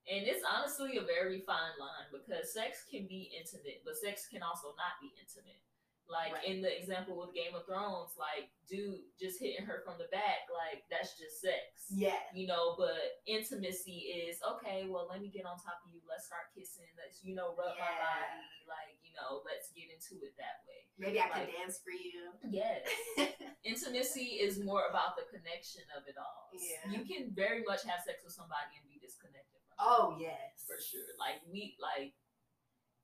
And 0.04 0.28
it's 0.28 0.44
honestly 0.44 1.00
a 1.00 1.08
very 1.08 1.40
fine 1.48 1.80
line 1.80 2.12
because 2.12 2.52
sex 2.52 2.84
can 2.90 3.08
be 3.08 3.32
intimate, 3.32 3.88
but 3.88 3.96
sex 3.96 4.28
can 4.28 4.44
also 4.44 4.76
not 4.76 5.00
be 5.00 5.16
intimate. 5.16 5.64
Like 6.12 6.36
right. 6.36 6.46
in 6.46 6.60
the 6.60 6.68
example 6.68 7.16
with 7.16 7.32
Game 7.32 7.56
of 7.56 7.64
Thrones, 7.64 8.12
like 8.20 8.52
dude 8.68 9.08
just 9.16 9.40
hitting 9.40 9.64
her 9.64 9.80
from 9.88 9.96
the 9.96 10.12
back, 10.12 10.52
like 10.52 10.84
that's 10.92 11.16
just 11.16 11.40
sex. 11.40 11.88
Yeah. 11.88 12.20
You 12.36 12.48
know, 12.48 12.76
but 12.76 13.24
intimacy 13.24 14.12
is 14.12 14.44
okay, 14.44 14.84
well 14.84 15.08
let 15.08 15.24
me 15.24 15.32
get 15.32 15.48
on 15.48 15.56
top 15.64 15.80
of 15.80 15.90
you, 15.96 16.04
let's 16.04 16.28
start 16.28 16.52
kissing, 16.52 16.92
let's, 17.00 17.24
you 17.24 17.34
know, 17.34 17.56
rub 17.56 17.80
yeah. 17.80 17.88
my 17.88 17.96
body, 18.04 18.44
like, 18.68 19.00
you 19.00 19.16
know, 19.16 19.42
let's 19.48 19.72
get 19.72 19.88
into 19.88 20.20
it 20.28 20.36
that 20.36 20.68
way. 20.68 20.84
Maybe 21.00 21.24
I 21.24 21.32
like, 21.32 21.48
can 21.48 21.64
dance 21.64 21.80
for 21.80 21.96
you. 21.96 22.36
Yes. 22.52 22.84
intimacy 23.64 24.44
is 24.44 24.60
more 24.60 24.92
about 24.92 25.16
the 25.16 25.26
connection 25.32 25.88
of 25.96 26.04
it 26.06 26.20
all. 26.20 26.52
Yeah. 26.52 27.00
You 27.00 27.08
can 27.08 27.32
very 27.32 27.64
much 27.64 27.88
have 27.88 28.04
sex 28.04 28.22
with 28.28 28.36
somebody 28.36 28.76
and 28.76 28.86
be 28.92 29.00
disconnected 29.00 29.64
from 29.72 29.80
Oh 29.80 30.20
them, 30.20 30.28
yes. 30.28 30.68
For 30.68 30.78
sure. 30.78 31.16
Like 31.16 31.40
we 31.48 31.80
like 31.80 32.12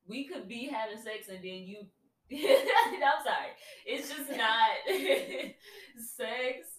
we 0.10 0.26
could 0.28 0.50
be 0.50 0.68
having 0.68 1.00
sex 1.00 1.30
and 1.30 1.40
then 1.40 1.64
you 1.64 1.88
I'm 3.10 3.22
sorry. 3.26 3.58
It's 3.90 4.08
just 4.10 4.30
not 4.38 4.78
sex. 5.98 6.78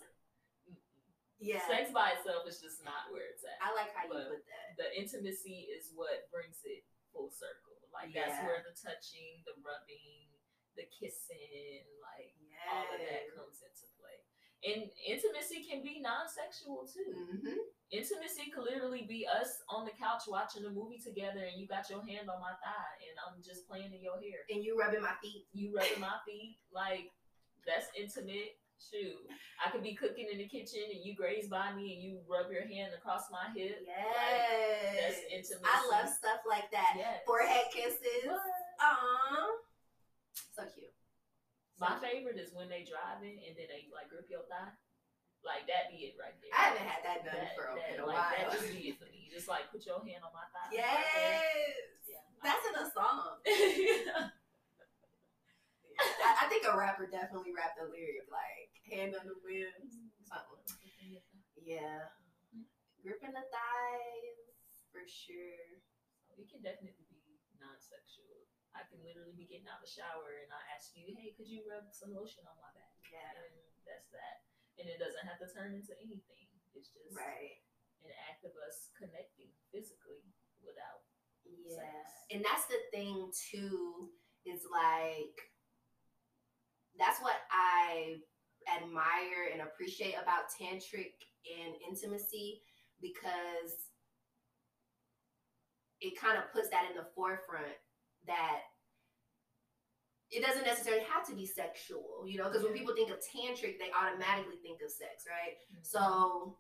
Yeah. 1.41 1.65
Sex 1.67 1.91
by 1.91 2.15
itself 2.21 2.45
is 2.47 2.61
just 2.61 2.85
not 2.85 3.11
where 3.11 3.27
it's 3.33 3.43
at. 3.43 3.57
I 3.59 3.73
like 3.73 3.91
how 3.97 4.07
but 4.07 4.29
you 4.29 4.39
put 4.39 4.45
that. 4.47 4.77
The 4.77 4.89
intimacy 4.93 5.73
is 5.73 5.91
what 5.97 6.29
brings 6.31 6.61
it 6.69 6.85
full 7.11 7.33
circle. 7.33 7.81
Like 7.91 8.15
yeah. 8.15 8.31
that's 8.31 8.39
where 8.47 8.63
the 8.63 8.77
touching, 8.77 9.43
the 9.45 9.57
rubbing, 9.65 10.31
the 10.79 10.87
kissing, 10.89 11.85
like 12.01 12.33
yes. 12.39 12.65
all 12.71 12.87
of 12.87 13.01
that 13.03 13.29
comes 13.35 13.59
into 13.61 13.85
play. 13.99 14.00
And 14.61 14.93
intimacy 15.09 15.65
can 15.65 15.81
be 15.83 16.05
non-sexual 16.05 16.85
too. 16.85 17.17
Mm-hmm. 17.17 17.65
Intimacy 17.91 18.53
could 18.53 18.69
literally 18.69 19.09
be 19.09 19.27
us 19.27 19.65
on 19.69 19.85
the 19.85 19.97
couch 19.97 20.29
watching 20.29 20.65
a 20.65 20.71
movie 20.71 21.01
together, 21.01 21.49
and 21.49 21.57
you 21.57 21.67
got 21.67 21.89
your 21.89 22.05
hand 22.05 22.29
on 22.29 22.39
my 22.45 22.53
thigh, 22.61 22.95
and 23.09 23.17
I'm 23.25 23.41
just 23.43 23.67
playing 23.67 23.91
in 23.97 24.05
your 24.05 24.21
hair, 24.21 24.45
and 24.53 24.63
you 24.63 24.77
rubbing 24.77 25.03
my 25.03 25.17
feet. 25.23 25.49
You 25.53 25.73
rubbing 25.75 26.01
my 26.01 26.21
feet, 26.29 26.61
like 26.71 27.11
that's 27.67 27.89
intimate. 27.97 28.61
Shoot, 28.81 29.21
I 29.61 29.69
could 29.69 29.83
be 29.83 29.93
cooking 29.93 30.29
in 30.33 30.39
the 30.39 30.49
kitchen, 30.49 30.81
and 30.89 31.05
you 31.05 31.15
graze 31.15 31.49
by 31.49 31.75
me, 31.77 31.93
and 31.93 32.03
you 32.03 32.21
rub 32.25 32.51
your 32.51 32.65
hand 32.65 32.95
across 32.97 33.29
my 33.31 33.53
hip. 33.53 33.77
Yes, 33.85 34.09
like, 34.09 34.97
that's 34.97 35.21
intimate. 35.29 35.69
I 35.69 35.85
love 35.93 36.09
stuff 36.09 36.41
like 36.49 36.71
that. 36.73 36.95
Yes. 36.97 37.21
Forehead 37.27 37.69
kisses. 37.75 38.33
Aww, 38.81 39.61
so 40.57 40.63
cute. 40.73 40.89
My 41.81 41.97
favorite 41.97 42.37
is 42.37 42.53
when 42.53 42.69
they 42.69 42.85
driving 42.85 43.41
and 43.49 43.57
then 43.57 43.65
they 43.73 43.89
like 43.89 44.13
grip 44.13 44.29
your 44.29 44.45
thigh. 44.53 44.77
Like 45.41 45.65
that 45.73 45.89
be 45.89 46.13
it 46.13 46.21
right 46.21 46.37
there. 46.45 46.53
I 46.53 46.77
haven't 46.77 46.85
had 46.85 47.01
that 47.01 47.25
done 47.25 47.41
that, 47.41 47.57
for 47.57 47.73
that, 47.73 47.97
a 47.97 48.05
like, 48.05 48.21
while. 48.21 48.37
That 48.37 48.53
just 48.53 48.69
be 48.69 48.93
it 48.93 49.01
for 49.01 49.09
me. 49.09 49.33
Just 49.33 49.49
like 49.49 49.73
put 49.73 49.81
your 49.89 50.05
hand 50.05 50.21
on 50.21 50.37
my 50.37 50.45
thigh. 50.53 50.69
Yes. 50.69 51.01
yeah. 52.05 52.21
That's 52.45 52.65
in 52.69 52.77
a 52.77 52.87
song. 52.93 53.41
yeah. 53.49 54.37
I, 55.97 56.45
I, 56.45 56.53
think 56.53 56.69
a 56.69 56.77
rapper 56.77 57.09
definitely 57.09 57.57
rapped 57.57 57.81
the 57.81 57.89
lyric 57.89 58.29
like 58.29 58.73
hand 58.85 59.17
on 59.17 59.25
the 59.25 59.37
whims, 59.41 59.97
mm-hmm. 59.97 60.29
something. 60.29 60.61
Yeah. 61.57 62.13
Mm-hmm. 62.53 62.69
Gripping 63.01 63.33
the 63.33 63.45
thighs 63.49 64.85
for 64.93 65.05
sure. 65.09 65.81
It 66.37 66.49
can 66.53 66.61
definitely 66.61 67.09
be 67.09 67.41
non-sexual. 67.57 68.30
I 68.77 68.87
can 68.87 69.03
literally 69.03 69.35
be 69.35 69.51
getting 69.51 69.67
out 69.67 69.83
of 69.83 69.87
the 69.87 69.91
shower 69.91 70.47
and 70.47 70.51
I 70.55 70.63
ask 70.75 70.95
you, 70.95 71.11
hey, 71.11 71.35
could 71.35 71.51
you 71.51 71.67
rub 71.67 71.91
some 71.91 72.15
lotion 72.15 72.47
on 72.47 72.55
my 72.63 72.71
back? 72.75 72.95
Yeah. 73.11 73.35
And 73.35 73.55
that's 73.83 74.11
that. 74.15 74.47
And 74.79 74.87
it 74.87 75.03
doesn't 75.03 75.27
have 75.27 75.43
to 75.43 75.51
turn 75.51 75.75
into 75.75 75.93
anything. 75.99 76.47
It's 76.73 76.95
just 76.95 77.13
right. 77.13 77.59
an 78.07 78.15
act 78.31 78.47
of 78.47 78.55
us 78.63 78.95
connecting 78.95 79.51
physically 79.75 80.23
without 80.63 81.03
yeah. 81.45 81.83
Sex. 81.83 82.07
And 82.31 82.45
that's 82.47 82.67
the 82.71 82.79
thing 82.95 83.31
too, 83.35 84.11
is 84.47 84.63
like 84.71 85.35
that's 86.99 87.21
what 87.21 87.37
I 87.51 88.21
admire 88.69 89.51
and 89.53 89.63
appreciate 89.63 90.15
about 90.21 90.53
tantric 90.53 91.17
and 91.49 91.75
intimacy 91.89 92.63
because 93.01 93.91
it 96.01 96.19
kind 96.21 96.39
of 96.39 96.53
puts 96.53 96.69
that 96.71 96.87
in 96.91 96.97
the 96.97 97.09
forefront 97.15 97.77
that 98.27 98.61
it 100.31 100.47
doesn't 100.47 100.65
necessarily 100.65 101.03
have 101.11 101.27
to 101.27 101.35
be 101.35 101.45
sexual, 101.45 102.23
you 102.27 102.39
know, 102.39 102.45
because 102.45 102.63
when 102.63 102.73
people 102.73 102.95
think 102.95 103.11
of 103.11 103.19
tantric, 103.19 103.79
they 103.79 103.91
automatically 103.91 104.63
think 104.63 104.79
of 104.83 104.91
sex, 104.91 105.27
right? 105.27 105.59
Mm-hmm. 105.67 105.83
So, 105.83 106.57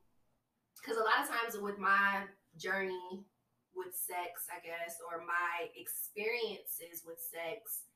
because 0.80 0.98
a 0.98 1.06
lot 1.06 1.22
of 1.22 1.28
times 1.30 1.54
with 1.60 1.78
my 1.78 2.26
journey 2.58 3.22
with 3.76 3.94
sex, 3.94 4.50
I 4.50 4.58
guess, 4.64 4.98
or 5.06 5.22
my 5.22 5.70
experiences 5.78 7.06
with 7.06 7.22
sex, 7.22 7.86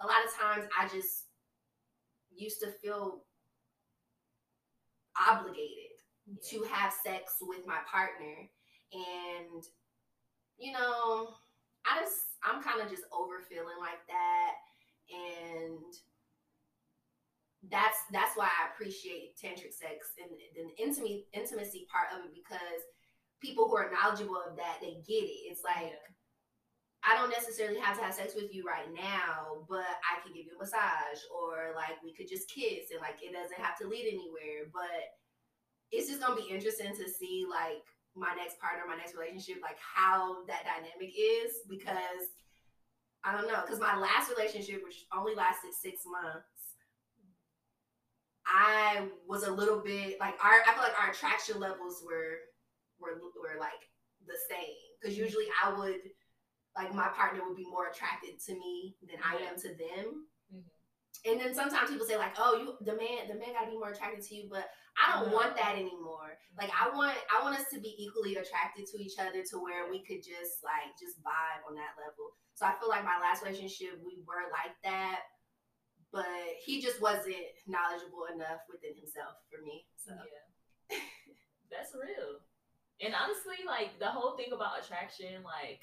a 0.00 0.06
lot 0.06 0.24
of 0.24 0.32
times 0.32 0.64
I 0.72 0.88
just 0.88 1.28
used 2.34 2.60
to 2.60 2.72
feel 2.80 3.24
obligated 5.28 6.00
yeah. 6.26 6.40
to 6.50 6.64
have 6.72 6.92
sex 7.04 7.36
with 7.40 7.66
my 7.66 7.78
partner. 7.90 8.48
And, 8.92 9.62
you 10.58 10.72
know, 10.72 11.34
I 11.86 12.00
just 12.00 12.38
I'm 12.44 12.62
kind 12.62 12.80
of 12.80 12.90
just 12.90 13.04
over 13.12 13.40
feeling 13.40 13.78
like 13.80 14.02
that, 14.08 14.52
and 15.10 15.78
that's 17.70 17.98
that's 18.12 18.36
why 18.36 18.46
I 18.46 18.72
appreciate 18.74 19.38
tantric 19.38 19.72
sex 19.72 20.14
and 20.18 20.30
the 20.54 20.82
intimacy 20.82 21.26
intimacy 21.32 21.86
part 21.90 22.10
of 22.14 22.24
it 22.26 22.34
because 22.34 22.82
people 23.40 23.68
who 23.68 23.76
are 23.76 23.90
knowledgeable 23.90 24.38
of 24.38 24.56
that 24.56 24.78
they 24.80 25.02
get 25.06 25.24
it. 25.26 25.50
It's 25.50 25.62
like. 25.64 25.90
Yeah. 25.90 26.12
I 27.04 27.16
don't 27.16 27.30
necessarily 27.30 27.80
have 27.80 27.98
to 27.98 28.04
have 28.04 28.14
sex 28.14 28.34
with 28.36 28.54
you 28.54 28.62
right 28.64 28.86
now, 28.94 29.66
but 29.68 29.98
I 30.06 30.22
can 30.22 30.32
give 30.32 30.46
you 30.46 30.54
a 30.54 30.62
massage 30.62 31.18
or 31.34 31.74
like 31.74 31.98
we 32.04 32.14
could 32.14 32.28
just 32.28 32.48
kiss 32.48 32.94
and 32.94 33.00
like 33.00 33.18
it 33.22 33.34
doesn't 33.34 33.58
have 33.58 33.76
to 33.78 33.88
lead 33.88 34.06
anywhere. 34.06 34.70
But 34.72 35.10
it's 35.90 36.08
just 36.08 36.20
gonna 36.20 36.36
be 36.40 36.48
interesting 36.48 36.94
to 36.94 37.10
see 37.10 37.44
like 37.50 37.82
my 38.14 38.34
next 38.36 38.60
partner, 38.60 38.84
my 38.86 38.96
next 38.96 39.14
relationship, 39.14 39.62
like 39.62 39.78
how 39.80 40.44
that 40.46 40.64
dynamic 40.64 41.14
is 41.16 41.64
because 41.68 42.32
I 43.24 43.32
don't 43.32 43.46
know. 43.46 43.62
Because 43.62 43.80
my 43.80 43.96
last 43.96 44.30
relationship, 44.30 44.82
which 44.84 45.06
only 45.14 45.34
lasted 45.34 45.72
six 45.72 46.02
months, 46.04 46.76
I 48.46 49.08
was 49.28 49.44
a 49.44 49.52
little 49.52 49.80
bit 49.80 50.18
like 50.18 50.34
our. 50.42 50.62
I 50.66 50.74
feel 50.74 50.82
like 50.82 51.00
our 51.00 51.10
attraction 51.10 51.60
levels 51.60 52.02
were 52.04 52.50
were 52.98 53.20
were 53.38 53.58
like 53.58 53.88
the 54.26 54.34
same. 54.50 54.74
Because 55.00 55.14
mm-hmm. 55.14 55.24
usually 55.24 55.46
I 55.62 55.72
would 55.72 56.00
like 56.76 56.94
my 56.94 57.08
partner 57.08 57.42
would 57.46 57.56
be 57.56 57.68
more 57.70 57.88
attracted 57.88 58.40
to 58.46 58.54
me 58.54 58.96
than 59.06 59.18
I 59.24 59.36
am 59.48 59.56
to 59.60 59.68
them. 59.68 60.26
And 61.24 61.38
then 61.38 61.54
sometimes 61.54 61.90
people 61.90 62.06
say 62.06 62.18
like, 62.18 62.34
"Oh, 62.36 62.58
you 62.58 62.74
the 62.84 62.98
man, 62.98 63.30
the 63.30 63.38
man 63.38 63.54
got 63.54 63.64
to 63.64 63.70
be 63.70 63.78
more 63.78 63.90
attracted 63.90 64.26
to 64.26 64.34
you," 64.34 64.48
but 64.50 64.66
I 64.98 65.14
don't 65.14 65.28
uh-huh. 65.28 65.36
want 65.36 65.56
that 65.56 65.78
anymore. 65.78 66.36
Like 66.58 66.70
I 66.74 66.90
want 66.90 67.16
I 67.30 67.42
want 67.42 67.54
us 67.54 67.70
to 67.72 67.80
be 67.80 67.94
equally 67.96 68.36
attracted 68.36 68.86
to 68.90 68.98
each 68.98 69.16
other 69.18 69.40
to 69.40 69.56
where 69.62 69.88
we 69.88 70.02
could 70.02 70.20
just 70.20 70.60
like 70.66 70.92
just 70.98 71.22
vibe 71.22 71.62
on 71.68 71.78
that 71.78 71.94
level. 71.94 72.34
So 72.54 72.66
I 72.66 72.74
feel 72.76 72.90
like 72.90 73.06
my 73.06 73.22
last 73.22 73.46
relationship 73.46 74.02
we 74.04 74.20
were 74.26 74.50
like 74.50 74.74
that, 74.84 75.30
but 76.10 76.28
he 76.60 76.82
just 76.82 77.00
wasn't 77.00 77.48
knowledgeable 77.70 78.28
enough 78.34 78.66
within 78.68 78.98
himself 78.98 79.40
for 79.46 79.62
me. 79.64 79.86
So 79.96 80.12
yeah. 80.12 80.98
That's 81.72 81.96
real. 81.96 82.42
And 83.00 83.16
honestly, 83.16 83.64
like 83.64 83.96
the 83.96 84.12
whole 84.12 84.36
thing 84.36 84.52
about 84.52 84.82
attraction, 84.82 85.40
like 85.46 85.80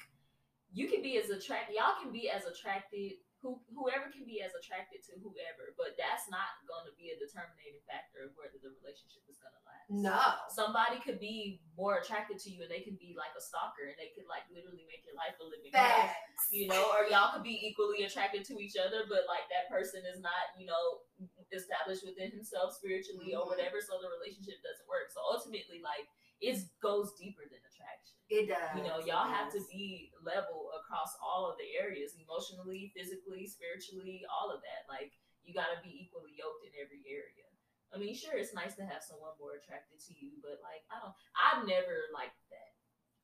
you 0.72 0.86
can 0.86 1.02
be 1.02 1.18
as 1.18 1.30
attracted 1.34 1.74
y'all 1.74 1.98
can 1.98 2.12
be 2.12 2.30
as 2.30 2.46
attracted 2.46 3.18
who 3.40 3.56
whoever 3.72 4.12
can 4.12 4.28
be 4.28 4.44
as 4.44 4.52
attracted 4.52 5.00
to 5.08 5.16
whoever, 5.16 5.72
but 5.80 5.96
that's 5.96 6.28
not 6.28 6.60
going 6.68 6.84
to 6.84 6.92
be 6.92 7.08
a 7.08 7.16
determinating 7.16 7.80
factor 7.88 8.28
of 8.28 8.36
whether 8.36 8.60
the 8.60 8.68
relationship 8.68 9.24
is 9.32 9.40
going 9.40 9.56
to 9.56 9.62
last. 9.64 9.88
No, 9.88 10.20
somebody 10.52 11.00
could 11.00 11.16
be 11.16 11.64
more 11.72 12.04
attracted 12.04 12.36
to 12.44 12.52
you, 12.52 12.60
and 12.60 12.70
they 12.70 12.84
can 12.84 13.00
be 13.00 13.16
like 13.16 13.32
a 13.32 13.40
stalker, 13.40 13.88
and 13.88 13.96
they 13.96 14.12
could 14.12 14.28
like 14.28 14.44
literally 14.52 14.84
make 14.84 15.08
your 15.08 15.16
life 15.16 15.40
a 15.40 15.44
living 15.48 15.72
hell. 15.72 16.12
You 16.52 16.68
know, 16.68 16.84
or 16.92 17.08
y'all 17.08 17.32
could 17.32 17.42
be 17.42 17.56
equally 17.64 18.04
attracted 18.04 18.44
to 18.52 18.60
each 18.60 18.76
other, 18.76 19.08
but 19.08 19.24
like 19.24 19.48
that 19.48 19.72
person 19.72 20.04
is 20.04 20.20
not, 20.20 20.52
you 20.60 20.68
know, 20.68 21.08
established 21.50 22.04
within 22.04 22.28
himself 22.30 22.76
spiritually 22.76 23.32
mm-hmm. 23.32 23.40
or 23.40 23.48
whatever, 23.48 23.80
so 23.80 23.96
the 23.98 24.12
relationship 24.20 24.60
doesn't 24.60 24.84
work. 24.84 25.08
So 25.08 25.24
ultimately, 25.24 25.80
like 25.80 26.06
it 26.40 26.56
goes 26.80 27.12
deeper 27.14 27.44
than 27.46 27.60
attraction. 27.62 28.16
It 28.30 28.48
does. 28.48 28.72
You 28.78 28.86
know, 28.86 29.02
y'all 29.04 29.28
have 29.28 29.50
to 29.52 29.60
be 29.68 30.12
level 30.24 30.72
across 30.76 31.14
all 31.18 31.50
of 31.50 31.58
the 31.58 31.66
areas 31.76 32.16
emotionally, 32.16 32.92
physically, 32.96 33.44
spiritually, 33.46 34.22
all 34.30 34.48
of 34.48 34.62
that. 34.62 34.88
Like, 34.88 35.12
you 35.42 35.52
got 35.52 35.72
to 35.74 35.82
be 35.82 35.90
equally 35.90 36.38
yoked 36.38 36.62
in 36.62 36.72
every 36.78 37.02
area. 37.10 37.46
I 37.90 37.98
mean, 37.98 38.14
sure, 38.14 38.38
it's 38.38 38.54
nice 38.54 38.78
to 38.78 38.86
have 38.86 39.02
someone 39.02 39.34
more 39.42 39.58
attracted 39.58 39.98
to 39.98 40.12
you, 40.14 40.38
but 40.38 40.62
like, 40.62 40.86
I 40.94 41.02
don't, 41.02 41.16
I've 41.34 41.66
never 41.66 42.06
liked 42.14 42.38
that. 42.54 42.70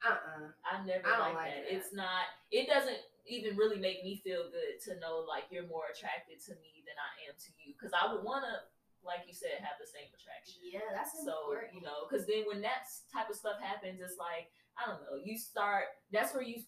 Uh-uh. 0.02 0.50
I 0.66 0.83
never 0.83 1.07
I 1.07 1.31
like, 1.31 1.38
like 1.38 1.55
that. 1.55 1.70
that. 1.70 1.74
It's 1.74 1.94
not. 1.94 2.26
It 2.50 2.66
doesn't 2.66 2.98
even 3.31 3.55
really 3.55 3.79
make 3.79 4.02
me 4.02 4.20
feel 4.22 4.50
good 4.50 4.83
to 4.90 4.98
know 4.98 5.22
like 5.22 5.46
you're 5.55 5.70
more 5.70 5.87
attracted 5.90 6.42
to 6.50 6.59
me 6.59 6.83
than 6.83 6.98
I 6.98 7.31
am 7.31 7.35
to 7.38 7.50
you. 7.62 7.79
Because 7.79 7.94
I 7.94 8.11
would 8.11 8.26
want 8.26 8.42
to, 8.42 8.66
like 9.06 9.24
you 9.24 9.32
said, 9.34 9.62
have 9.62 9.78
the 9.78 9.86
same 9.88 10.10
attraction. 10.12 10.58
Yeah, 10.66 10.84
that's 10.92 11.14
So 11.24 11.32
important. 11.54 11.72
you 11.78 11.82
know, 11.86 12.04
because 12.06 12.26
then 12.26 12.44
when 12.50 12.60
that 12.66 12.84
type 13.14 13.30
of 13.30 13.38
stuff 13.38 13.56
happens, 13.62 14.02
it's 14.02 14.18
like 14.18 14.50
I 14.76 14.90
don't 14.90 15.00
know. 15.06 15.16
You 15.22 15.38
start. 15.38 15.88
That's 16.12 16.34
where 16.34 16.44
you. 16.44 16.60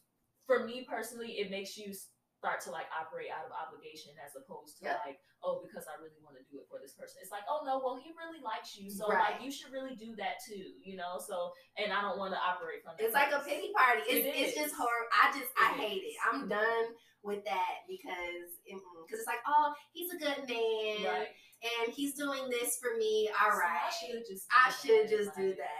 For 0.49 0.65
me 0.65 0.87
personally, 0.89 1.37
it 1.45 1.51
makes 1.53 1.77
you 1.77 1.93
start 2.41 2.63
to 2.65 2.71
like 2.73 2.87
operate 2.95 3.29
out 3.29 3.45
of 3.45 3.53
obligation 3.53 4.15
as 4.25 4.33
opposed 4.33 4.79
to 4.81 4.87
Yep. 4.89 4.97
like, 5.05 5.19
oh, 5.45 5.61
because 5.61 5.85
I 5.91 5.99
really 6.01 6.17
want 6.25 6.39
to 6.41 6.45
do 6.49 6.57
it 6.63 6.71
for 6.73 6.79
this 6.81 6.95
person. 6.97 7.19
It's 7.21 7.35
like, 7.35 7.45
oh 7.51 7.67
no, 7.69 7.83
well 7.85 7.99
he 8.01 8.15
really 8.17 8.41
likes 8.41 8.73
you, 8.79 8.89
so 8.89 9.11
Right. 9.13 9.35
like 9.37 9.45
you 9.45 9.51
should 9.53 9.75
really 9.75 9.93
do 9.99 10.17
that 10.17 10.41
too, 10.47 10.73
you 10.81 10.97
know. 10.97 11.19
So 11.21 11.53
and 11.77 11.93
I 11.93 12.01
don't 12.01 12.17
want 12.17 12.33
to 12.33 12.41
operate 12.41 12.81
from 12.87 12.97
that. 12.97 13.05
It's 13.05 13.13
like 13.13 13.29
a 13.35 13.45
place. 13.45 13.61
pity 13.61 13.69
party. 13.77 14.03
It's 14.09 14.25
It 14.25 14.33
it's 14.41 14.55
just 14.57 14.73
horrible. 14.73 15.13
I 15.13 15.25
just 15.37 15.51
I 15.59 15.67
It 15.77 15.81
hate 15.85 16.05
is. 16.09 16.15
it. 16.17 16.23
I'm 16.25 16.49
mm-hmm. 16.49 16.57
done 16.57 16.87
with 17.27 17.43
that 17.45 17.83
because 17.91 18.63
because 18.65 19.19
it's 19.21 19.27
like 19.29 19.43
oh 19.45 19.75
he's 19.93 20.09
a 20.15 20.19
good 20.23 20.47
man 20.49 21.03
Right. 21.05 21.29
And 21.63 21.93
he's 21.93 22.15
doing 22.15 22.49
this 22.51 22.79
for 22.81 22.97
me. 22.99 23.29
All 23.43 23.53
So 23.53 23.59
right. 23.59 23.79
I 23.87 23.91
should 23.91 24.23
just. 24.29 24.47
I 24.51 24.71
do 24.71 24.89
should 24.89 25.09
that. 25.09 25.17
just 25.17 25.37
do 25.37 25.49
that. 25.55 25.75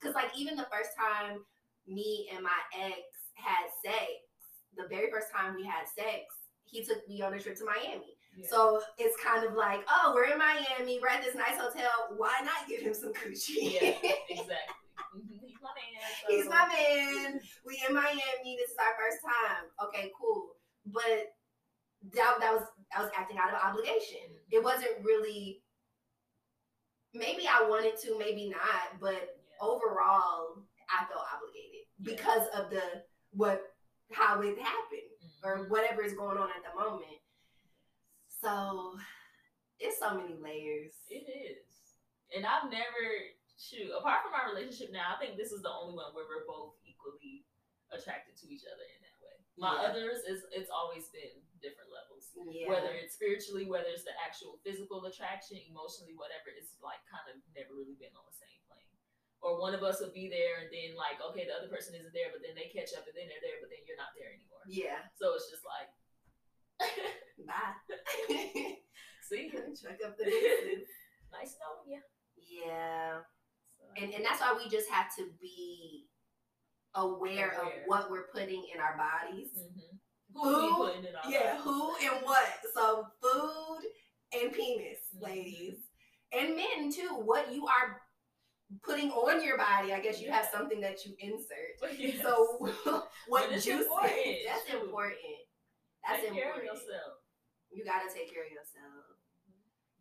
Because 0.00 0.12
mm. 0.12 0.22
like 0.22 0.30
even 0.36 0.56
the 0.56 0.66
first 0.70 0.90
time 0.98 1.38
me 1.86 2.28
and 2.34 2.42
my 2.42 2.58
ex 2.78 2.98
had 3.34 3.66
sex, 3.84 4.06
the 4.76 4.84
very 4.88 5.10
first 5.10 5.28
time 5.34 5.54
we 5.54 5.64
had 5.64 5.86
sex, 5.86 6.26
he 6.64 6.84
took 6.84 7.06
me 7.08 7.22
on 7.22 7.34
a 7.34 7.40
trip 7.40 7.56
to 7.58 7.64
Miami. 7.64 8.16
Yeah. 8.36 8.46
So 8.48 8.80
it's 8.98 9.16
kind 9.22 9.44
of 9.44 9.54
like, 9.54 9.84
oh, 9.88 10.12
we're 10.14 10.24
in 10.32 10.38
Miami, 10.38 10.98
we're 11.02 11.08
at 11.08 11.22
this 11.22 11.34
nice 11.34 11.58
hotel. 11.60 11.90
Why 12.16 12.40
not 12.44 12.66
give 12.68 12.80
him 12.80 12.94
some 12.94 13.12
coochie? 13.12 13.76
yeah, 13.76 13.92
exactly. 14.30 14.56
Mm-hmm. 15.12 15.44
He's 15.44 15.58
my 15.60 15.72
man. 15.76 16.08
so- 16.26 16.34
He's 16.34 16.48
my 16.48 16.66
man. 16.72 17.40
We 17.66 17.82
in 17.86 17.94
Miami. 17.94 18.56
This 18.56 18.70
is 18.70 18.76
our 18.80 18.94
first 18.96 19.20
time. 19.22 19.68
Okay, 19.86 20.10
cool. 20.18 20.56
But 20.86 21.36
that, 22.14 22.36
that 22.40 22.52
was 22.54 22.64
I 22.96 23.02
was 23.02 23.10
acting 23.16 23.38
out 23.38 23.52
of 23.54 23.60
obligation. 23.62 24.20
It 24.50 24.62
wasn't 24.62 25.04
really. 25.04 25.62
Maybe 27.14 27.46
I 27.46 27.68
wanted 27.68 27.98
to, 28.02 28.18
maybe 28.18 28.48
not, 28.48 28.98
but 29.00 29.12
Yeah. 29.12 29.28
overall, 29.60 30.64
I 30.88 31.04
felt 31.06 31.26
obligated 31.32 31.86
Yeah. 31.98 32.04
because 32.16 32.48
of 32.48 32.70
the 32.70 33.04
what 33.32 33.68
how 34.12 34.40
it 34.42 34.58
happened 34.58 35.10
or 35.42 35.56
Mhm. 35.58 35.68
whatever 35.70 36.02
is 36.02 36.14
going 36.14 36.36
on 36.36 36.50
at 36.52 36.62
the 36.62 36.74
moment. 36.74 37.20
So 38.28 38.98
it's 39.78 39.98
so 39.98 40.14
many 40.14 40.34
layers. 40.34 40.94
It 41.08 41.28
is. 41.28 41.96
And 42.34 42.44
I've 42.46 42.70
never 42.70 43.32
shoot, 43.58 43.90
apart 43.90 44.22
from 44.22 44.34
our 44.34 44.48
relationship 44.48 44.90
now, 44.90 45.14
I 45.14 45.18
think 45.18 45.36
this 45.36 45.52
is 45.52 45.62
the 45.62 45.70
only 45.70 45.94
one 45.94 46.14
where 46.14 46.26
we're 46.26 46.44
both 46.46 46.76
equally 46.84 47.46
attracted 47.90 48.36
to 48.36 48.48
each 48.52 48.64
other 48.66 48.82
in 48.84 49.00
that 49.02 49.20
way. 49.22 49.44
My 49.56 49.82
Yeah. 49.82 49.88
others 49.88 50.24
is 50.24 50.44
it's 50.50 50.70
always 50.70 51.08
been 51.08 51.46
different 51.60 51.90
levels. 51.90 52.11
Yeah. 52.32 52.68
Whether 52.72 52.92
it's 52.96 53.14
spiritually, 53.14 53.68
whether 53.68 53.92
it's 53.92 54.08
the 54.08 54.16
actual 54.24 54.56
physical 54.64 55.04
attraction, 55.04 55.60
emotionally, 55.68 56.16
whatever, 56.16 56.48
it's 56.52 56.74
like 56.80 57.00
kind 57.08 57.28
of 57.28 57.36
never 57.52 57.76
really 57.76 57.94
been 58.00 58.12
on 58.16 58.24
the 58.24 58.34
same 58.36 58.56
plane. 58.66 58.88
Or 59.44 59.60
one 59.60 59.76
of 59.76 59.84
us 59.84 60.00
will 60.00 60.14
be 60.16 60.32
there 60.32 60.64
and 60.64 60.70
then 60.72 60.96
like, 60.96 61.20
okay, 61.20 61.44
the 61.44 61.52
other 61.54 61.68
person 61.68 61.92
isn't 61.92 62.14
there, 62.16 62.32
but 62.32 62.40
then 62.40 62.56
they 62.56 62.72
catch 62.72 62.96
up 62.96 63.04
and 63.04 63.12
then 63.12 63.28
they're 63.28 63.44
there, 63.44 63.60
but 63.60 63.68
then 63.68 63.84
you're 63.84 64.00
not 64.00 64.16
there 64.16 64.32
anymore. 64.32 64.64
yeah. 64.64 65.04
So 65.20 65.36
it's 65.36 65.52
just 65.52 65.62
like 65.66 65.88
Bye. 67.46 67.76
see, 69.28 69.50
Chuck 69.52 69.98
up 70.04 70.16
the 70.18 70.24
nice 71.36 71.54
knowing 71.60 71.86
you. 71.86 72.00
Yeah. 72.40 73.20
So, 73.78 73.84
And 74.02 74.14
and 74.14 74.24
that's 74.24 74.40
why 74.40 74.56
we 74.56 74.68
just 74.72 74.88
have 74.90 75.14
to 75.16 75.28
be 75.40 76.08
aware, 76.94 77.52
of 77.60 77.68
what 77.86 78.10
we're 78.10 78.28
putting 78.34 78.64
in 78.74 78.80
our 78.80 78.96
bodies. 78.96 79.48
Mhm. 79.56 79.98
Who 80.34 80.42
we 80.42 80.68
Who? 80.68 80.76
putting 80.76 81.04
in 81.04 81.14
our 81.16 81.30
Yeah, 81.30 81.58
who 81.60 81.94
and 81.96 82.24
what. 82.24 82.48
So 82.74 83.06
food 83.20 83.80
and 84.32 84.52
penis, 84.52 84.98
Mhm. 85.14 85.22
ladies. 85.22 85.78
And 86.32 86.56
men 86.56 86.90
too. 86.92 87.14
What 87.14 87.52
you 87.52 87.66
are 87.66 88.00
putting 88.82 89.10
on 89.12 89.42
your 89.44 89.58
body. 89.58 89.92
I 89.92 90.00
guess 90.00 90.20
you 90.20 90.30
have 90.30 90.48
something 90.50 90.80
that 90.80 91.04
you 91.04 91.14
insert. 91.18 91.76
Yes. 91.98 92.22
So 92.22 92.56
what 93.28 93.50
juice 93.52 93.66
important, 93.84 94.38
that's 94.46 94.64
too. 94.70 94.80
important. 94.80 95.18
That's 96.06 96.22
Take 96.22 96.32
care 96.32 96.50
of 96.56 96.62
important. 96.64 96.72
yourself. 96.88 97.12
You 97.70 97.84
gotta 97.84 98.08
take 98.12 98.32
care 98.32 98.44
of 98.44 98.50
yourself. 98.52 99.16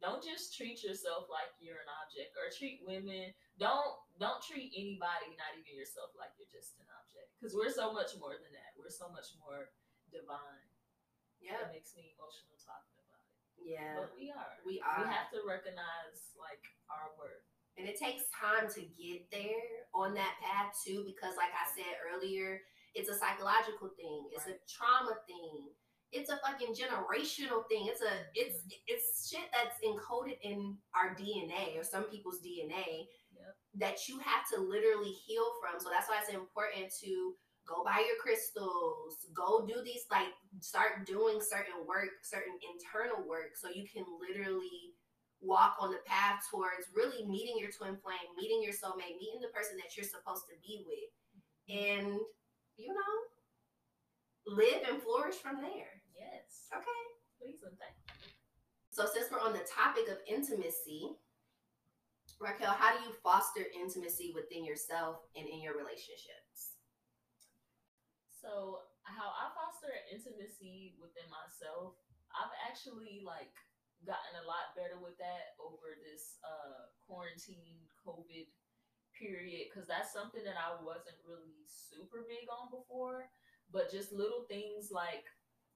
Don't 0.02 0.24
just 0.24 0.58
treat 0.58 0.82
yourself 0.82 1.30
like 1.30 1.54
you're 1.62 1.78
an 1.78 1.92
object, 2.02 2.34
or 2.34 2.50
treat 2.50 2.82
women. 2.88 3.34
Don't 3.60 4.00
don't 4.18 4.42
treat 4.42 4.74
anybody, 4.74 5.30
not 5.38 5.54
even 5.60 5.78
yourself, 5.78 6.10
like 6.18 6.32
you're 6.40 6.50
just 6.50 6.80
an 6.80 6.88
object. 6.98 7.30
Because 7.38 7.54
we're 7.54 7.70
so 7.70 7.94
much 7.94 8.16
more 8.18 8.34
than 8.34 8.50
that. 8.54 8.74
We're 8.80 8.90
so 8.90 9.10
much 9.14 9.30
more 9.46 9.70
divine. 10.12 10.68
Yeah. 11.42 11.68
It 11.68 11.74
makes 11.74 11.98
me 11.98 12.14
emotional 12.14 12.60
talking 12.62 13.00
about 13.02 13.26
it. 13.26 13.42
Yeah. 13.64 13.98
But 13.98 14.14
we 14.14 14.30
are. 14.30 14.56
We 14.62 14.84
are. 14.84 15.02
We 15.02 15.10
have 15.10 15.32
to 15.34 15.42
recognize 15.48 16.36
like 16.38 16.62
our 16.92 17.16
worth. 17.18 17.48
And 17.80 17.88
it 17.88 17.98
takes 17.98 18.28
time 18.30 18.68
to 18.78 18.84
get 18.94 19.32
there 19.32 19.88
on 19.96 20.14
that 20.14 20.38
path 20.44 20.76
too, 20.84 21.08
because 21.08 21.40
like 21.40 21.56
I 21.56 21.66
said 21.74 21.96
earlier, 22.04 22.62
it's 22.94 23.08
a 23.08 23.16
psychological 23.16 23.88
thing, 23.96 24.28
it's 24.36 24.44
a 24.44 24.60
trauma 24.68 25.16
thing, 25.24 25.72
it's 26.12 26.30
a 26.30 26.38
fucking 26.44 26.76
generational 26.76 27.64
thing. 27.72 27.88
It's 27.88 28.04
a 28.04 28.12
it's 28.36 28.60
mm-hmm. 28.60 28.84
it's 28.88 29.32
shit 29.32 29.48
that's 29.56 29.80
encoded 29.80 30.38
in 30.44 30.76
our 30.94 31.16
DNA 31.16 31.80
or 31.80 31.84
some 31.84 32.04
people's 32.04 32.40
DNA 32.44 33.08
Yep. 33.32 33.56
that 33.80 34.08
you 34.10 34.20
have 34.20 34.44
to 34.54 34.62
literally 34.62 35.16
heal 35.26 35.46
from. 35.62 35.80
So 35.80 35.90
that's 35.90 36.10
why 36.10 36.20
it's 36.22 36.34
important 36.34 36.94
to 37.02 37.34
go 37.72 37.84
buy 37.84 38.04
your 38.04 38.20
crystals, 38.20 39.32
go 39.32 39.64
do 39.66 39.80
these 39.84 40.04
like 40.12 40.36
start 40.60 41.08
doing 41.08 41.40
certain 41.40 41.88
work, 41.88 42.20
certain 42.22 42.60
internal 42.60 43.24
work 43.24 43.56
so 43.56 43.72
you 43.72 43.88
can 43.88 44.04
literally 44.20 44.92
walk 45.40 45.80
on 45.80 45.90
the 45.90 46.04
path 46.06 46.44
towards 46.52 46.92
really 46.94 47.26
meeting 47.26 47.56
your 47.58 47.72
twin 47.72 47.96
flame, 48.04 48.30
meeting 48.36 48.62
your 48.62 48.76
soulmate, 48.76 49.16
meeting 49.18 49.40
the 49.40 49.56
person 49.56 49.80
that 49.80 49.96
you're 49.96 50.06
supposed 50.06 50.44
to 50.52 50.56
be 50.60 50.84
with, 50.84 51.10
and 51.72 52.20
you 52.78 52.92
know, 52.92 53.14
live 54.46 54.84
and 54.90 55.02
flourish 55.02 55.36
from 55.36 55.62
there. 55.62 56.04
Yes. 56.14 56.68
Okay. 56.76 57.02
Please 57.40 57.64
and 57.66 57.78
thank 57.80 57.96
you. 57.96 58.30
So 58.92 59.06
since 59.08 59.32
we're 59.32 59.40
on 59.40 59.54
the 59.54 59.66
topic 59.66 60.10
of 60.10 60.18
intimacy, 60.28 61.16
RacQuel, 62.42 62.76
how 62.76 62.98
do 62.98 63.04
you 63.06 63.14
foster 63.24 63.66
intimacy 63.74 64.34
within 64.34 64.66
yourself 64.66 65.18
and 65.36 65.48
in 65.48 65.62
your 65.62 65.78
relationships? 65.78 66.41
So 68.42 68.82
how 69.06 69.30
I 69.38 69.54
foster 69.54 69.94
intimacy 70.10 70.98
within 70.98 71.30
myself, 71.30 71.94
I've 72.34 72.54
actually 72.66 73.22
like 73.22 73.54
gotten 74.02 74.34
a 74.42 74.50
lot 74.50 74.74
better 74.74 74.98
with 74.98 75.14
that 75.22 75.54
over 75.62 75.94
this 76.02 76.42
uh 76.42 76.90
quarantine 77.06 77.86
COVID 78.02 78.50
period 79.14 79.70
because 79.70 79.86
that's 79.86 80.10
something 80.10 80.42
that 80.42 80.58
I 80.58 80.74
wasn't 80.82 81.22
really 81.22 81.62
super 81.70 82.26
big 82.26 82.50
on 82.50 82.74
before. 82.74 83.30
But 83.70 83.94
just 83.94 84.12
little 84.12 84.50
things 84.50 84.90
like 84.90 85.30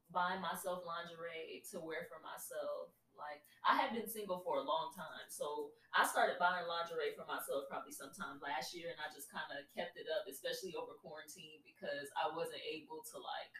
buying 0.09 0.41
myself 0.41 0.83
lingerie 0.83 1.61
to 1.71 1.77
wear 1.79 2.09
for 2.09 2.17
myself. 2.25 2.91
Like 3.17 3.43
I 3.65 3.79
have 3.79 3.95
been 3.95 4.07
single 4.07 4.43
for 4.45 4.61
a 4.61 4.65
long 4.65 4.93
time, 4.95 5.27
so 5.27 5.73
I 5.95 6.05
started 6.05 6.37
buying 6.39 6.67
lingerie 6.69 7.15
for 7.15 7.25
myself 7.25 7.67
probably 7.71 7.95
sometime 7.95 8.39
last 8.43 8.75
year, 8.75 8.91
and 8.91 8.99
I 8.99 9.09
just 9.11 9.31
kind 9.31 9.47
of 9.55 9.65
kept 9.73 9.97
it 9.97 10.07
up, 10.11 10.27
especially 10.27 10.75
over 10.75 10.99
quarantine 10.99 11.63
because 11.65 12.07
I 12.13 12.29
wasn't 12.31 12.63
able 12.63 13.01
to 13.11 13.17
like 13.19 13.53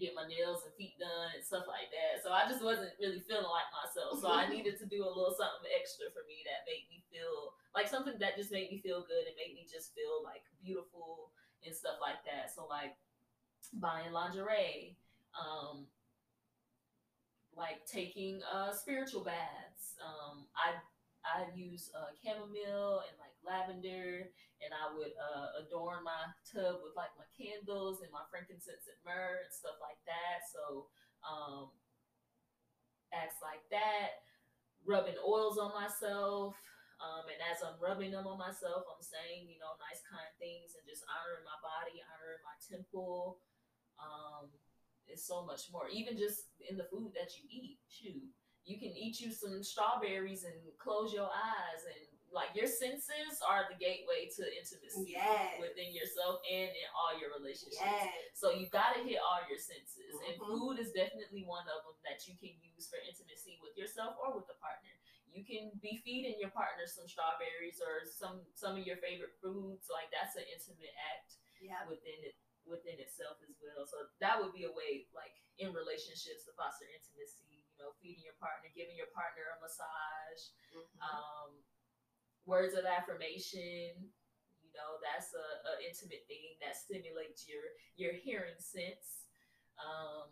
get 0.00 0.16
my 0.16 0.24
nails 0.24 0.64
and 0.64 0.72
feet 0.80 0.96
done 0.96 1.36
and 1.36 1.44
stuff 1.44 1.68
like 1.68 1.92
that. 1.92 2.24
So 2.24 2.32
I 2.32 2.48
just 2.48 2.64
wasn't 2.64 2.96
really 2.96 3.20
feeling 3.28 3.48
like 3.48 3.68
myself. 3.72 4.24
So 4.24 4.28
I 4.32 4.48
needed 4.54 4.80
to 4.80 4.86
do 4.88 5.04
a 5.04 5.12
little 5.12 5.36
something 5.36 5.68
extra 5.68 6.08
for 6.16 6.24
me 6.24 6.40
that 6.48 6.64
made 6.64 6.88
me 6.88 7.04
feel 7.12 7.52
like 7.76 7.88
something 7.88 8.16
that 8.20 8.40
just 8.40 8.52
made 8.52 8.72
me 8.72 8.80
feel 8.80 9.04
good 9.04 9.28
and 9.28 9.36
made 9.36 9.52
me 9.52 9.68
just 9.68 9.92
feel 9.92 10.24
like 10.24 10.44
beautiful 10.64 11.32
and 11.64 11.76
stuff 11.76 12.00
like 12.00 12.24
that. 12.24 12.48
So 12.48 12.64
like 12.64 12.96
buying 13.76 14.12
lingerie, 14.12 14.96
um, 15.36 15.84
like 17.56 17.84
taking 17.86 18.40
uh 18.48 18.72
spiritual 18.72 19.24
baths. 19.24 19.96
Um, 20.00 20.46
I 20.56 20.78
I 21.22 21.46
use 21.54 21.90
uh, 21.94 22.10
chamomile 22.18 23.06
and 23.06 23.14
like 23.22 23.34
lavender, 23.46 24.26
and 24.58 24.70
I 24.74 24.90
would 24.90 25.14
uh, 25.14 25.62
adorn 25.62 26.02
my 26.02 26.34
tub 26.42 26.82
with 26.82 26.98
like 26.98 27.14
my 27.14 27.28
candles 27.38 28.02
and 28.02 28.10
my 28.10 28.26
frankincense 28.26 28.90
and 28.90 28.98
myrrh 29.06 29.38
and 29.46 29.52
stuff 29.54 29.78
like 29.78 30.02
that. 30.10 30.42
So 30.50 30.90
um, 31.22 31.70
acts 33.12 33.38
like 33.44 33.62
that, 33.70 34.24
rubbing 34.86 35.18
oils 35.22 35.58
on 35.58 35.72
myself. 35.74 36.56
Um, 37.02 37.26
and 37.26 37.40
as 37.50 37.58
I'm 37.66 37.78
rubbing 37.82 38.14
them 38.14 38.30
on 38.30 38.38
myself, 38.38 38.86
I'm 38.86 39.02
saying, 39.02 39.50
you 39.50 39.58
know, 39.58 39.74
nice, 39.82 40.02
kind 40.06 40.30
things 40.38 40.78
and 40.78 40.86
just 40.86 41.02
honoring 41.10 41.42
my 41.42 41.58
body, 41.58 41.98
honoring 41.98 42.42
my 42.46 42.54
temple. 42.62 43.42
Um, 43.98 44.50
it's 45.12 45.26
so 45.28 45.44
much 45.44 45.68
more. 45.70 45.88
Even 45.92 46.16
just 46.16 46.48
in 46.68 46.76
the 46.80 46.88
food 46.90 47.12
that 47.14 47.36
you 47.36 47.44
eat, 47.52 47.78
shoot, 47.88 48.24
you 48.64 48.78
can 48.80 48.96
eat 48.96 49.20
you 49.20 49.30
some 49.30 49.62
strawberries 49.62 50.44
and 50.44 50.54
close 50.78 51.12
your 51.12 51.28
eyes 51.28 51.82
and 51.84 52.06
like 52.32 52.48
your 52.56 52.64
senses 52.64 53.44
are 53.44 53.68
the 53.68 53.76
gateway 53.76 54.24
to 54.32 54.40
intimacy 54.56 55.12
Yes. 55.20 55.60
within 55.60 55.92
yourself 55.92 56.40
and 56.48 56.72
in 56.72 56.88
all 56.96 57.12
your 57.20 57.28
relationships. 57.36 57.76
Yes. 57.84 58.08
So 58.32 58.56
you 58.56 58.72
gotta 58.72 59.04
hit 59.04 59.20
all 59.20 59.44
your 59.52 59.60
senses, 59.60 60.16
and 60.24 60.40
Mhm. 60.40 60.46
food 60.48 60.80
is 60.80 60.96
definitely 60.96 61.44
one 61.44 61.68
of 61.68 61.84
them 61.84 61.92
that 62.08 62.24
you 62.26 62.32
can 62.40 62.56
use 62.64 62.88
for 62.88 62.96
intimacy 63.04 63.58
with 63.60 63.76
yourself 63.76 64.16
or 64.16 64.32
with 64.32 64.48
a 64.48 64.54
partner. 64.64 64.96
You 65.28 65.44
can 65.44 65.76
be 65.84 66.00
feeding 66.04 66.40
your 66.40 66.50
partner 66.56 66.86
some 66.86 67.06
strawberries 67.06 67.82
or 67.84 68.06
some 68.08 68.40
some 68.54 68.78
of 68.80 68.86
your 68.86 68.96
favorite 68.96 69.36
foods. 69.42 69.90
Like 69.90 70.08
that's 70.10 70.36
an 70.36 70.44
intimate 70.48 70.94
act 71.12 71.36
Yeah. 71.60 71.84
within 71.86 72.16
it 72.24 72.34
within 72.66 72.98
itself 73.02 73.38
as 73.44 73.54
well. 73.62 73.84
So 73.86 74.08
that 74.22 74.38
would 74.40 74.52
be 74.54 74.64
a 74.64 74.72
way, 74.72 75.06
like 75.14 75.34
in 75.58 75.72
relationships, 75.74 76.46
to 76.46 76.52
foster 76.54 76.86
intimacy. 76.88 77.64
You 77.72 77.88
know, 77.88 77.92
feeding 77.98 78.22
your 78.22 78.36
partner, 78.38 78.68
giving 78.76 78.94
your 78.94 79.10
partner 79.16 79.48
a 79.54 79.58
massage, 79.58 80.42
Mhm. 80.70 81.00
um, 81.02 81.50
words 82.46 82.74
of 82.74 82.84
affirmation. 82.84 84.12
You 84.62 84.70
know, 84.76 85.00
that's 85.02 85.34
a, 85.34 85.46
a 85.68 85.72
intimate 85.84 86.24
thing 86.28 86.56
that 86.62 86.76
stimulates 86.76 87.48
your 87.48 87.64
your 87.96 88.12
hearing 88.14 88.58
sense. 88.60 89.26
Um, 89.80 90.30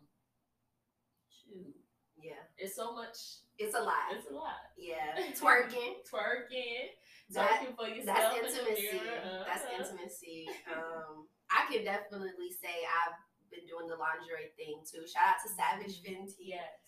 shoot, 1.28 1.74
yeah. 2.16 2.44
it's 2.58 2.76
so 2.76 2.92
much. 2.94 3.16
It's 3.58 3.74
a 3.74 3.80
lot. 3.82 4.08
It's 4.12 4.30
a 4.30 4.34
lot. 4.34 4.72
Yeah. 4.78 5.16
Twerking. 5.36 6.00
Twerking, 6.08 6.94
That- 7.30 7.60
twerking 7.60 7.76
for 7.76 7.88
yourself. 7.88 8.36
That's 8.40 8.56
intimacy. 8.56 8.82
mirror. 8.92 9.44
That's 9.46 9.64
Uh-huh. 9.64 9.76
intimacy. 9.82 10.48
Um, 10.72 11.28
I 11.50 11.66
can 11.70 11.84
definitely 11.84 12.54
say 12.54 12.72
I've 12.86 13.18
been 13.50 13.66
doing 13.66 13.90
the 13.90 13.98
lingerie 13.98 14.54
thing 14.54 14.86
too. 14.86 15.02
Shout 15.06 15.34
out 15.34 15.42
to 15.42 15.50
Savage 15.50 16.02
Fenty. 16.02 16.54
Yes. 16.54 16.78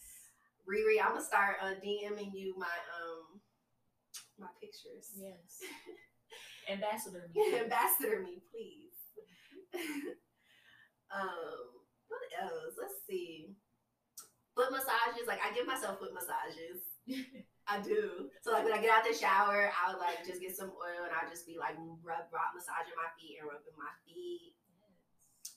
Riri, 0.62 1.02
I'm 1.02 1.18
gonna 1.18 1.24
start 1.24 1.58
uh, 1.60 1.74
DMing 1.82 2.30
you 2.32 2.54
my 2.56 2.70
um 3.02 3.42
my 4.38 4.50
pictures. 4.62 5.10
Yes. 5.18 5.58
Ambassador. 6.70 7.28
me. 7.34 7.58
Ambassador 7.58 8.22
me, 8.22 8.38
please. 8.50 8.94
um, 11.10 11.82
what 12.06 12.22
else? 12.40 12.78
Let's 12.78 13.02
see. 13.08 13.56
Foot 14.54 14.70
massages. 14.70 15.26
Like 15.26 15.40
I 15.42 15.52
give 15.54 15.66
myself 15.66 15.98
foot 15.98 16.14
massages. 16.14 16.86
I 17.68 17.78
do. 17.80 18.28
So 18.42 18.50
like 18.52 18.64
when 18.64 18.74
I 18.74 18.82
get 18.82 18.90
out 18.90 19.06
the 19.06 19.14
shower, 19.14 19.70
I 19.70 19.92
would 19.92 20.00
like 20.02 20.26
just 20.26 20.42
get 20.42 20.56
some 20.56 20.74
oil 20.74 21.06
and 21.06 21.14
I 21.14 21.28
just 21.30 21.46
be 21.46 21.54
like 21.56 21.78
rub, 22.02 22.26
rub 22.34 22.50
massaging 22.54 22.98
my 22.98 23.10
feet 23.14 23.38
and 23.38 23.46
rubbing 23.46 23.78
my 23.78 23.92
feet. 24.02 24.58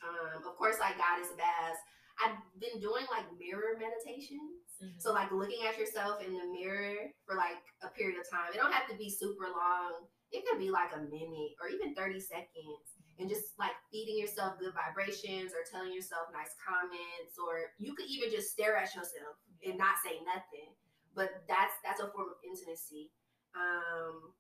Um, 0.06 0.46
of 0.46 0.54
course, 0.56 0.78
like 0.78 0.98
goddess 1.02 1.34
baths. 1.34 1.82
I've 2.22 2.38
been 2.62 2.80
doing 2.80 3.04
like 3.12 3.28
mirror 3.36 3.76
meditations. 3.76 4.64
Mhm. 4.80 5.02
So 5.02 5.12
like 5.12 5.32
looking 5.34 5.66
at 5.66 5.78
yourself 5.82 6.22
in 6.22 6.32
the 6.32 6.46
mirror 6.48 7.10
for 7.26 7.36
like 7.36 7.60
a 7.82 7.90
period 7.92 8.20
of 8.22 8.30
time. 8.30 8.54
It 8.54 8.62
don't 8.62 8.72
have 8.72 8.88
to 8.88 8.96
be 8.96 9.10
super 9.10 9.50
long. 9.50 10.08
It 10.32 10.46
could 10.46 10.60
be 10.60 10.70
like 10.70 10.94
a 10.94 11.02
minute 11.02 11.54
or 11.60 11.68
even 11.68 11.96
30 11.96 12.20
seconds. 12.22 12.86
And 13.18 13.30
just 13.32 13.56
like 13.58 13.72
feeding 13.92 14.20
yourself 14.20 14.60
good 14.60 14.76
vibrations 14.76 15.56
or 15.56 15.64
telling 15.72 15.94
yourself 15.96 16.28
nice 16.36 16.52
comments 16.60 17.40
or 17.40 17.72
you 17.80 17.96
could 17.96 18.08
even 18.12 18.30
just 18.30 18.52
stare 18.52 18.76
at 18.76 18.92
yourself 18.94 19.40
and 19.64 19.78
not 19.80 19.96
say 20.04 20.20
nothing. 20.28 20.76
But 21.16 21.48
that's 21.48 21.74
that's 21.84 22.04
a 22.04 22.12
form 22.12 22.30
of 22.36 22.40
intimacy. 22.44 23.10
Um 23.56 24.36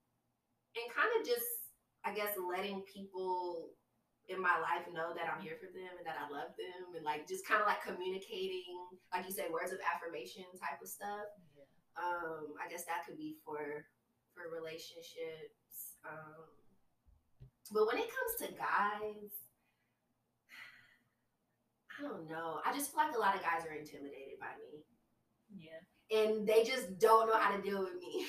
and 0.76 0.92
kind 0.92 1.10
of 1.16 1.26
just 1.26 1.72
I 2.04 2.14
guess 2.14 2.36
letting 2.38 2.84
people 2.86 3.74
in 4.28 4.42
my 4.42 4.58
life 4.58 4.86
know 4.90 5.14
that 5.14 5.30
I'm 5.30 5.42
here 5.42 5.58
for 5.62 5.70
them 5.70 6.02
and 6.02 6.06
that 6.06 6.18
I 6.18 6.26
love 6.30 6.58
them 6.58 6.98
and 6.98 7.06
like 7.06 7.30
just 7.30 7.46
kind 7.46 7.62
of 7.62 7.70
like 7.70 7.86
communicating, 7.86 8.66
like 9.14 9.26
you 9.26 9.34
say 9.34 9.50
words 9.54 9.70
of 9.70 9.78
affirmation 9.86 10.46
type 10.58 10.82
of 10.82 10.90
stuff. 10.90 11.30
Yeah. 11.54 11.70
Um, 11.96 12.58
I 12.58 12.66
guess 12.68 12.86
that 12.90 13.06
could 13.06 13.18
be 13.18 13.38
for 13.46 13.86
for 14.34 14.52
relationships. 14.52 15.96
Um, 16.04 16.50
but 17.72 17.88
when 17.88 17.98
it 17.98 18.10
comes 18.10 18.34
to 18.42 18.48
guys, 18.58 19.32
I 21.96 22.04
don't 22.04 22.28
know. 22.28 22.60
I 22.66 22.74
just 22.74 22.92
feel 22.92 23.06
like 23.08 23.16
a 23.16 23.20
lot 23.20 23.36
of 23.36 23.42
guys 23.42 23.64
are 23.64 23.74
intimidated 23.74 24.38
by 24.42 24.52
me, 24.60 24.84
Yeah. 25.56 25.80
And 26.12 26.48
they 26.48 26.64
just 26.64 27.00
don't 27.00 27.28
know 27.28 27.38
how 27.38 27.56
to 27.56 27.62
deal 27.62 27.80
with 27.80 27.94
me. 28.00 28.28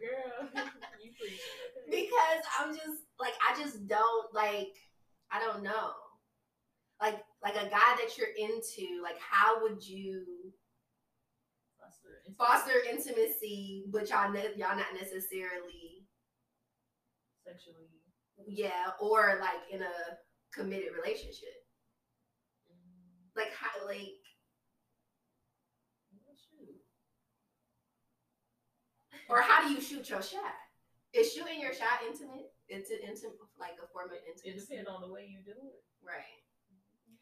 Girl, 0.00 0.48
you 1.02 1.12
preach. 1.18 1.40
because 1.90 2.42
I'm 2.58 2.74
just 2.74 3.02
like 3.18 3.34
I 3.48 3.58
just 3.60 3.86
don't 3.86 4.34
like 4.34 4.74
I 5.32 5.40
don't 5.40 5.62
know. 5.62 5.90
Like 7.00 7.22
like 7.42 7.54
a 7.56 7.68
guy 7.68 7.96
that 7.98 8.16
you're 8.16 8.34
into, 8.36 9.02
like 9.02 9.18
how 9.20 9.62
would 9.62 9.86
you 9.86 10.24
Foster. 11.78 12.22
foster 12.38 12.78
intimacy 12.90 13.84
but 13.92 14.08
y'all 14.08 14.30
ne- 14.32 14.54
y'all 14.56 14.76
not 14.76 14.94
necessarily 14.94 16.06
Sexually. 17.46 17.90
yeah 18.46 18.90
or 19.00 19.38
like 19.40 19.60
in 19.70 19.82
a 19.82 19.94
committed 20.52 20.92
relationship. 20.96 21.54
Mm, 22.70 23.36
Like 23.36 23.52
how 23.54 23.86
like 23.86 24.16
well, 26.24 26.34
shoot. 26.36 26.80
Or 29.28 29.40
how 29.40 29.66
do 29.66 29.72
you 29.72 29.80
shoot 29.80 30.08
your 30.08 30.22
shot? 30.22 30.54
Is 31.14 31.32
shooting 31.32 31.60
your 31.60 31.72
shot 31.72 32.02
intimate? 32.02 32.50
It's 32.66 32.90
an 32.90 32.98
intimate 33.06 33.38
like 33.54 33.78
a 33.78 33.86
form 33.94 34.10
of 34.10 34.18
It 34.18 34.40
depends 34.42 34.88
on 34.90 35.00
the 35.00 35.10
way 35.12 35.30
you 35.30 35.44
do 35.46 35.54
it. 35.54 35.78
Right. 36.02 36.42
Mm-hmm. 36.68 37.14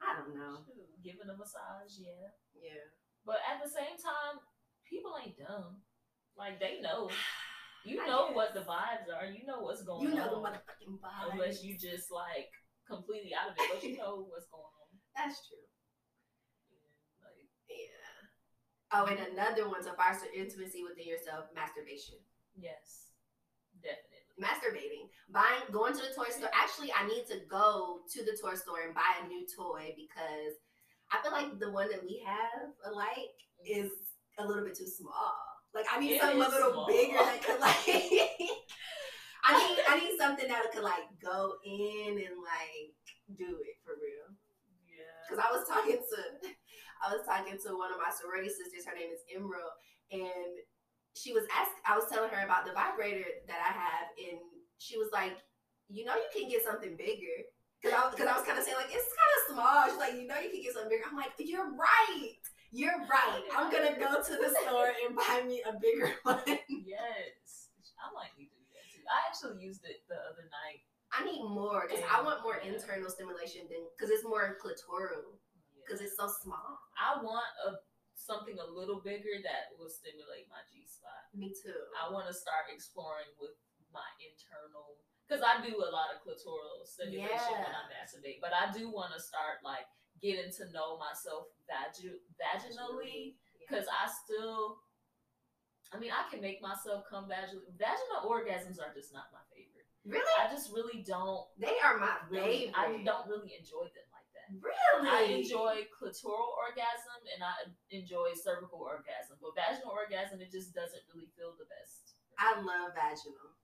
I 0.00 0.10
don't 0.16 0.34
know. 0.38 0.62
Shoot, 0.62 0.86
Giving 1.02 1.28
a 1.28 1.36
massage, 1.36 1.98
yeah. 1.98 2.30
Yeah. 2.54 2.84
But 3.26 3.42
at 3.44 3.58
the 3.58 3.68
same 3.68 3.96
time, 3.98 4.38
people 4.86 5.16
ain't 5.18 5.36
dumb. 5.36 5.82
Like 6.36 6.60
they 6.60 6.80
know. 6.80 7.10
You 7.80 7.96
I 7.96 8.04
know 8.04 8.28
what 8.36 8.52
the 8.52 8.60
vibes 8.60 9.08
are. 9.08 9.24
You 9.24 9.48
know 9.48 9.64
what's 9.64 9.80
going 9.80 10.04
on. 10.04 10.12
You 10.12 10.12
know 10.12 10.28
the 10.28 10.36
on. 10.36 10.52
motherfucking 10.52 11.00
vibes. 11.00 11.32
Unless 11.32 11.64
you 11.64 11.80
just 11.80 12.12
like 12.12 12.52
completely 12.84 13.32
out 13.32 13.48
of 13.48 13.56
it, 13.56 13.70
but 13.72 13.80
you 13.80 13.96
know 14.04 14.28
what's 14.28 14.44
going 14.52 14.68
on. 14.68 14.88
That's 15.16 15.40
true. 15.48 15.64
And, 16.68 16.84
like, 17.24 17.48
Yeah. 17.72 18.28
Oh, 18.92 19.06
and 19.06 19.18
another 19.32 19.68
one 19.68 19.84
to 19.84 19.92
foster 19.94 20.26
intimacy 20.34 20.82
within 20.82 21.06
yourself: 21.06 21.46
masturbation. 21.54 22.18
yes, 22.58 23.14
definitely. 23.82 24.06
Masturbating, 24.40 25.06
buying, 25.30 25.68
going 25.70 25.92
to 25.92 26.00
the 26.00 26.14
toy 26.16 26.30
store. 26.30 26.48
Actually, 26.54 26.90
I 26.96 27.06
need 27.06 27.26
to 27.28 27.40
go 27.48 28.00
to 28.10 28.24
the 28.24 28.36
toy 28.40 28.54
store 28.54 28.80
and 28.86 28.94
buy 28.94 29.20
a 29.22 29.28
new 29.28 29.44
toy 29.46 29.92
because 29.94 30.56
I 31.12 31.20
feel 31.22 31.32
like 31.32 31.58
the 31.60 31.70
one 31.70 31.90
that 31.90 32.02
we 32.02 32.24
have 32.26 32.72
alike 32.90 33.36
is 33.66 33.90
a 34.38 34.46
little 34.46 34.64
bit 34.64 34.76
too 34.78 34.86
small. 34.86 35.34
Like 35.74 35.86
I 35.92 36.00
need 36.00 36.16
It 36.16 36.20
something 36.22 36.40
a 36.40 36.48
little 36.48 36.72
small. 36.72 36.86
bigger 36.86 37.18
that 37.18 37.42
could 37.44 37.60
like. 37.60 37.84
I 39.44 39.50
need 39.56 39.78
I 39.88 39.94
need 40.00 40.18
something 40.18 40.48
that 40.48 40.72
could 40.72 40.82
like 40.84 41.06
go 41.22 41.54
in 41.64 42.18
and 42.18 42.36
like 42.40 42.92
do 43.38 43.56
it 43.60 43.76
for 43.84 43.94
real. 44.00 44.28
yeah. 44.88 45.04
because 45.28 45.38
I 45.44 45.52
was 45.56 45.66
talking 45.68 45.96
to 46.00 46.48
I 47.00 47.12
was 47.16 47.24
talking 47.24 47.56
to 47.56 47.68
one 47.76 47.92
of 47.92 47.98
my 47.98 48.12
sorority 48.12 48.52
sisters. 48.52 48.84
Her 48.84 48.94
name 48.94 49.08
is 49.08 49.24
Emerald, 49.32 49.72
and 50.12 50.52
she 51.16 51.32
was 51.32 51.48
asked. 51.48 51.80
I 51.88 51.96
was 51.96 52.06
telling 52.12 52.30
her 52.30 52.44
about 52.44 52.68
the 52.68 52.76
vibrator 52.76 53.24
that 53.48 53.60
I 53.60 53.72
have, 53.72 54.06
and 54.20 54.40
she 54.76 55.00
was 55.00 55.08
like, 55.12 55.36
"You 55.88 56.04
know, 56.04 56.14
you 56.14 56.28
can 56.28 56.48
get 56.48 56.64
something 56.64 56.96
bigger." 56.96 57.48
Because 57.80 57.96
I, 57.96 58.00
cause 58.12 58.28
I 58.28 58.36
was 58.36 58.44
kind 58.44 58.60
of 58.60 58.64
saying 58.64 58.76
like 58.76 58.92
it's 58.92 59.08
kind 59.08 59.32
of 59.32 59.42
small. 59.56 59.78
She's 59.88 59.96
like, 60.00 60.14
"You 60.20 60.28
know, 60.28 60.38
you 60.38 60.52
can 60.52 60.62
get 60.62 60.76
something 60.76 60.92
bigger." 60.92 61.08
I'm 61.08 61.16
like, 61.16 61.32
"You're 61.40 61.72
right. 61.72 62.36
You're 62.70 63.00
right. 63.08 63.44
I'm 63.56 63.72
gonna 63.72 63.96
go 63.96 64.20
to 64.20 64.34
the 64.36 64.50
store 64.62 64.92
and 64.92 65.16
buy 65.16 65.42
me 65.48 65.64
a 65.64 65.72
bigger 65.80 66.12
one." 66.28 66.44
Yes, 66.68 67.72
I 67.96 68.12
might 68.12 68.36
need 68.36 68.52
to 68.52 68.60
do 68.60 68.68
that 68.76 68.86
too. 68.92 69.04
I 69.08 69.24
actually 69.24 69.64
used 69.64 69.88
it 69.88 70.04
the 70.08 70.20
other 70.28 70.44
night. 70.52 70.84
I 71.10 71.24
need 71.24 71.42
more 71.42 71.88
because 71.88 72.04
I 72.06 72.22
want 72.22 72.44
more 72.44 72.62
internal 72.62 73.10
stimulation 73.10 73.66
than 73.66 73.82
because 73.96 74.14
it's 74.14 74.22
more 74.22 74.54
clitoral 74.62 75.40
because 75.90 76.06
it's 76.06 76.14
so 76.14 76.30
small. 76.30 76.78
I 76.94 77.18
want 77.18 77.50
a 77.66 77.82
something 78.14 78.54
a 78.62 78.68
little 78.70 79.02
bigger 79.02 79.42
that 79.42 79.74
will 79.74 79.90
stimulate 79.90 80.46
my 80.46 80.62
G 80.70 80.86
spot. 80.86 81.26
Me 81.34 81.50
too. 81.50 81.74
I 81.98 82.06
want 82.14 82.30
to 82.30 82.34
start 82.36 82.70
exploring 82.70 83.26
with 83.42 83.58
my 83.90 84.06
internal 84.22 85.02
because 85.26 85.42
I 85.42 85.58
do 85.66 85.74
a 85.82 85.90
lot 85.90 86.14
of 86.14 86.22
clitoral 86.22 86.86
stimulation 86.86 87.58
when 87.58 87.74
I 87.74 87.90
masturbate, 87.90 88.38
but 88.38 88.54
I 88.54 88.70
do 88.70 88.86
want 88.86 89.10
to 89.18 89.20
start 89.20 89.66
like 89.66 89.90
getting 90.22 90.54
to 90.62 90.70
know 90.70 90.94
myself 90.94 91.50
vagi- 91.66 92.22
vaginally 92.38 93.34
because 93.58 93.90
I 93.90 94.06
still. 94.06 94.78
I 95.90 95.98
mean, 95.98 96.14
I 96.14 96.22
can 96.30 96.38
make 96.38 96.62
myself 96.62 97.02
come 97.10 97.26
vaginally. 97.26 97.66
Vaginal 97.74 98.30
orgasms 98.30 98.78
are 98.78 98.94
just 98.94 99.10
not 99.10 99.34
my 99.34 99.42
favorite. 99.50 99.90
Really? 100.06 100.34
I 100.38 100.46
just 100.46 100.70
really 100.70 101.02
don't 101.02 101.50
They 101.58 101.74
are 101.82 101.98
my 101.98 102.14
really. 102.30 102.70
favorite. 102.70 102.78
I 102.78 103.02
don't 103.02 103.26
really 103.26 103.58
enjoy 103.58 103.90
them. 103.90 104.06
Really? 104.58 105.06
I 105.06 105.20
enjoy 105.30 105.86
clitoral 105.94 106.50
orgasm 106.58 107.20
and 107.30 107.40
I 107.46 107.70
enjoy 107.94 108.34
cervical 108.34 108.82
orgasm, 108.82 109.38
but 109.38 109.54
vaginal 109.54 109.94
orgasm 109.94 110.42
it 110.42 110.50
just 110.50 110.74
doesn't 110.74 111.06
really 111.14 111.30
feel 111.38 111.54
the 111.54 111.70
best. 111.70 112.18
I 112.34 112.58
love 112.58 112.96
vaginal. 112.98 113.54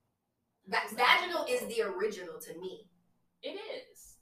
Mm-hmm. 0.69 0.71
Va- 0.71 0.95
vaginal 0.95 1.43
is 1.49 1.67
the 1.67 1.83
original 1.83 2.39
to 2.39 2.51
me. 2.55 2.87
It 3.43 3.59
is, 3.59 4.17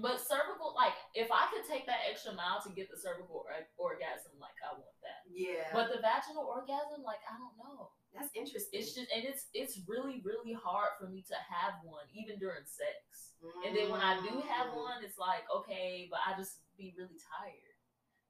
but 0.00 0.22
cervical 0.22 0.72
like 0.76 0.94
if 1.12 1.28
I 1.32 1.50
could 1.52 1.64
take 1.66 1.84
that 1.88 2.06
extra 2.08 2.32
mile 2.32 2.62
to 2.64 2.70
get 2.72 2.88
the 2.92 2.96
cervical 3.00 3.44
or- 3.44 3.68
orgasm, 3.76 4.36
like 4.40 4.56
I 4.62 4.72
want 4.76 4.96
that. 5.02 5.24
Yeah. 5.28 5.68
But 5.72 5.92
the 5.92 6.00
vaginal 6.00 6.46
orgasm, 6.48 7.04
like 7.04 7.20
I 7.26 7.36
don't 7.36 7.56
know. 7.56 7.92
That's 8.12 8.32
interesting. 8.36 8.76
It's 8.80 8.92
just 8.92 9.08
and 9.08 9.24
it's 9.24 9.48
it's 9.56 9.80
really 9.88 10.20
really 10.20 10.52
hard 10.52 10.96
for 11.00 11.08
me 11.08 11.24
to 11.32 11.36
have 11.48 11.80
one 11.84 12.04
even 12.12 12.36
during 12.38 12.64
sex. 12.68 13.31
And 13.66 13.74
then 13.76 13.90
when 13.90 14.00
I 14.00 14.20
do 14.22 14.42
have 14.46 14.74
one, 14.74 15.02
it's 15.02 15.18
like 15.18 15.42
okay, 15.50 16.06
but 16.10 16.20
I 16.22 16.38
just 16.38 16.62
be 16.78 16.94
really 16.96 17.18
tired. 17.18 17.76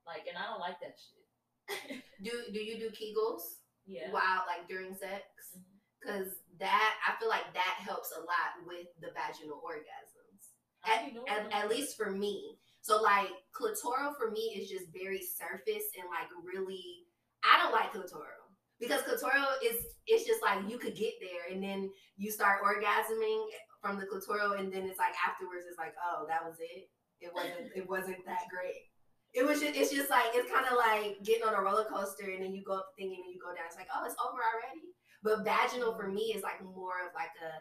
Like, 0.07 0.27
and 0.27 0.37
I 0.37 0.49
don't 0.51 0.61
like 0.61 0.81
that 0.81 0.97
shit. 0.97 2.03
do 2.25 2.33
do 2.53 2.61
you 2.61 2.79
do 2.79 2.91
Kegels 2.91 3.63
yeah. 3.87 4.11
while 4.11 4.45
like 4.49 4.69
during 4.69 4.95
sex? 4.95 5.25
Mm-hmm. 5.53 5.79
Because 6.01 6.43
that 6.59 6.95
I 7.07 7.15
feel 7.21 7.29
like 7.29 7.47
that 7.55 7.77
helps 7.79 8.11
a 8.11 8.21
lot 8.21 8.59
with 8.67 8.91
the 9.01 9.15
vaginal 9.15 9.63
orgasms. 9.63 10.51
At, 10.83 11.15
at, 11.31 11.47
at 11.53 11.71
least 11.71 11.97
for 11.97 12.11
me. 12.11 12.59
So 12.81 13.01
like 13.01 13.31
clitoral 13.55 14.19
for 14.19 14.33
me 14.33 14.59
is 14.59 14.69
just 14.69 14.91
very 14.91 15.23
surface 15.23 15.87
and 15.95 16.11
like 16.11 16.27
really 16.43 17.07
I 17.47 17.63
don't 17.63 17.73
like 17.73 17.93
clitoral. 17.95 18.51
Because 18.81 19.03
clitoral 19.03 19.47
is 19.63 19.79
it's 20.09 20.27
just 20.27 20.43
like 20.43 20.69
you 20.69 20.79
could 20.79 20.97
get 20.97 21.15
there 21.21 21.55
and 21.55 21.63
then 21.63 21.91
you 22.17 22.33
start 22.33 22.63
orgasming 22.63 23.47
from 23.83 23.99
the 23.99 24.07
clitoral 24.07 24.55
and 24.59 24.73
then 24.73 24.87
it's 24.87 25.03
like 25.03 25.13
afterwards 25.19 25.67
it's 25.69 25.77
like, 25.79 25.93
oh, 25.99 26.25
that 26.31 26.41
was 26.47 26.57
it. 26.63 26.87
It 27.21 27.35
wasn't 27.35 27.75
it 27.75 27.87
wasn't 27.91 28.23
that 28.27 28.47
great. 28.49 28.87
It 29.35 29.43
was 29.45 29.59
just 29.61 29.75
it's 29.75 29.91
just 29.91 30.09
like 30.11 30.31
it's 30.39 30.51
kind 30.51 30.67
of 30.71 30.79
like 30.79 31.19
getting 31.27 31.43
on 31.43 31.55
a 31.59 31.61
roller 31.61 31.85
coaster 31.91 32.31
and 32.31 32.43
then 32.47 32.55
you 32.55 32.63
go 32.63 32.79
up 32.79 32.95
the 32.95 33.03
thing 33.03 33.11
and 33.11 33.21
then 33.27 33.31
you 33.35 33.43
go 33.43 33.51
down. 33.53 33.67
It's 33.67 33.77
like, 33.77 33.91
oh, 33.91 34.07
it's 34.07 34.19
over 34.23 34.39
already. 34.39 34.95
But 35.23 35.43
vaginal 35.47 35.95
for 35.99 36.07
me 36.11 36.35
is 36.35 36.43
like 36.47 36.63
more 36.63 37.03
of 37.07 37.11
like 37.19 37.35
a 37.43 37.53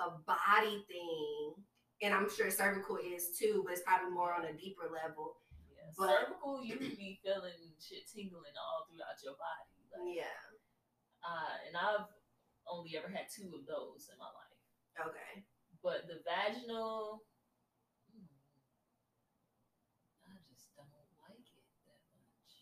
a 0.00 0.16
body 0.24 0.80
thing. 0.88 1.60
And 2.00 2.16
I'm 2.16 2.32
sure 2.32 2.48
cervical 2.48 2.96
is 2.96 3.36
too, 3.36 3.60
but 3.68 3.76
it's 3.76 3.84
probably 3.84 4.08
more 4.16 4.32
on 4.32 4.48
a 4.48 4.56
deeper 4.56 4.88
level. 4.88 5.36
Yeah. 5.68 5.92
but- 6.00 6.08
cervical, 6.08 6.64
you 6.64 6.80
would 6.80 6.96
be 6.96 7.20
feeling 7.20 7.60
shit 7.76 8.08
tingling 8.08 8.56
all 8.56 8.88
throughout 8.88 9.20
your 9.20 9.36
body. 9.36 9.76
Like, 9.92 10.24
Yeah. 10.24 10.40
uh, 11.20 11.56
and 11.68 11.76
I've 11.76 12.08
only 12.64 12.96
ever 12.96 13.12
had 13.12 13.28
two 13.28 13.52
of 13.52 13.68
those 13.68 14.08
in 14.08 14.16
my 14.16 14.32
life. 14.32 14.49
Okay. 15.06 15.44
But 15.82 16.06
the 16.08 16.20
vaginal, 16.24 17.22
hmm, 18.12 18.24
I 20.24 20.32
just 20.48 20.72
don't 20.76 20.88
like 21.20 21.44
it 21.52 21.66
that 21.84 22.00
much. 22.16 22.52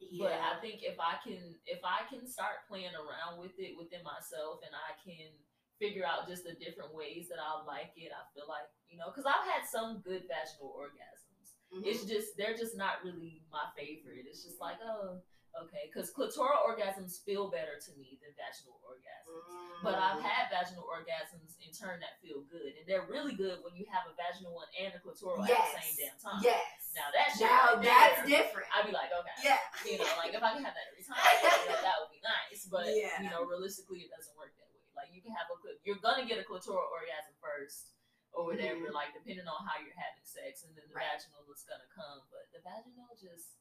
Yeah. 0.00 0.30
But 0.30 0.38
I 0.40 0.52
think 0.62 0.82
if 0.82 0.98
I 0.98 1.18
can 1.22 1.56
if 1.66 1.82
I 1.84 2.06
can 2.10 2.26
start 2.26 2.66
playing 2.68 2.94
around 2.94 3.40
with 3.40 3.56
it 3.58 3.76
within 3.78 4.02
myself 4.04 4.62
and 4.64 4.74
I 4.74 4.94
can 5.02 5.30
figure 5.78 6.06
out 6.06 6.26
just 6.26 6.42
the 6.44 6.58
different 6.58 6.94
ways 6.94 7.30
that 7.30 7.38
I 7.38 7.62
like 7.62 7.94
it, 7.96 8.10
I 8.10 8.26
feel 8.34 8.46
like, 8.50 8.66
you 8.90 8.98
know, 8.98 9.10
because 9.14 9.26
I've 9.26 9.46
had 9.46 9.62
some 9.66 10.02
good 10.02 10.26
vaginal 10.26 10.74
orgasms. 10.74 11.54
Mhm. 11.70 11.86
It's 11.86 12.04
just 12.06 12.36
they're 12.36 12.56
just 12.58 12.76
not 12.76 13.04
really 13.04 13.42
my 13.52 13.70
favorite. 13.76 14.26
It's 14.26 14.42
just 14.44 14.60
like, 14.60 14.78
oh, 14.82 15.22
okay. 15.56 15.88
Because 15.88 16.12
clitoral 16.12 16.60
orgasms 16.66 17.22
feel 17.24 17.48
better 17.50 17.78
to 17.80 17.90
me 17.96 18.18
than 18.20 18.34
vaginal 18.36 18.78
orgasms. 18.84 19.44
But 19.82 19.94
I've 19.94 20.18
Mm. 20.18 20.26
had 20.26 20.50
vaginal 20.50 20.84
orgasms 20.90 21.54
in 21.62 21.70
turn 21.72 22.00
that 22.00 22.18
feel 22.20 22.42
good. 22.50 22.74
And 22.76 22.84
they're 22.86 23.06
really 23.06 23.34
good 23.34 23.62
when 23.62 23.76
you 23.76 23.86
have 23.92 24.06
a 24.10 24.14
vaginal 24.14 24.52
one 24.54 24.66
and 24.78 24.94
a 24.94 24.98
clitoral 24.98 25.42
at 25.42 25.48
Yes. 25.48 25.72
the 25.74 25.80
same 25.82 25.96
damn 26.08 26.18
time. 26.18 26.40
Yes. 26.42 26.90
Now 26.94 27.10
that 27.12 27.28
shit 27.32 27.40
now 27.46 27.74
right 27.76 27.82
that's 27.84 28.16
there, 28.28 28.42
different. 28.42 28.68
I'd 28.74 28.86
be 28.86 28.92
like, 28.92 29.12
okay. 29.12 29.38
Yeah. 29.44 29.60
You 29.86 29.98
know, 29.98 30.10
like 30.18 30.34
if 30.34 30.42
I 30.42 30.52
can 30.54 30.64
have 30.64 30.74
that 30.74 30.86
every 30.90 31.04
time, 31.04 31.16
know, 31.68 31.82
that 31.82 31.96
would 32.00 32.10
be 32.10 32.20
nice. 32.24 32.66
But 32.66 32.86
Yeah. 32.90 33.22
you 33.22 33.30
know, 33.30 33.44
realistically, 33.44 34.00
it 34.02 34.10
doesn't 34.10 34.36
work 34.36 34.56
that 34.56 34.66
way. 34.74 34.82
Like 34.96 35.12
you 35.14 35.22
can 35.22 35.30
have 35.32 35.46
a 35.50 35.54
you're 35.84 36.02
gonna 36.02 36.26
get 36.26 36.38
a 36.38 36.44
clitoral 36.44 36.90
orgasm 36.90 37.34
first 37.40 37.94
or 38.32 38.44
whatever, 38.46 38.88
Mhm. 38.90 38.92
like 38.92 39.14
depending 39.14 39.46
on 39.46 39.64
how 39.66 39.78
you're 39.78 39.94
having 39.94 40.24
sex, 40.24 40.64
and 40.64 40.74
then 40.76 40.88
the 40.88 40.94
Right. 40.94 41.06
vaginal 41.06 41.46
is 41.52 41.62
gonna 41.64 41.86
come. 41.94 42.26
But 42.30 42.50
the 42.52 42.60
vaginal 42.60 43.14
just, 43.16 43.57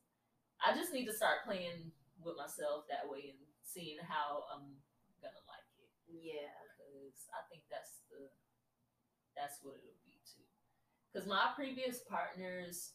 I 0.64 0.74
just 0.76 0.94
need 0.94 1.06
to 1.06 1.14
start 1.14 1.46
playing 1.46 1.92
with 2.24 2.36
myself 2.38 2.86
that 2.90 3.06
way 3.08 3.34
and 3.38 3.42
seeing 3.64 3.98
how 4.02 4.44
I'm 4.54 4.66
gonna 5.22 5.44
like 5.48 5.68
it 5.78 5.90
Yeah. 6.10 6.50
because 6.78 7.30
I 7.34 7.42
think 7.50 7.64
that's 7.70 8.02
the 8.10 8.30
that's 9.36 9.62
what 9.62 9.78
it'll 9.78 10.02
be 10.06 10.18
too. 10.26 10.42
Because 11.14 11.28
my 11.30 11.54
previous 11.56 12.02
partners, 12.10 12.94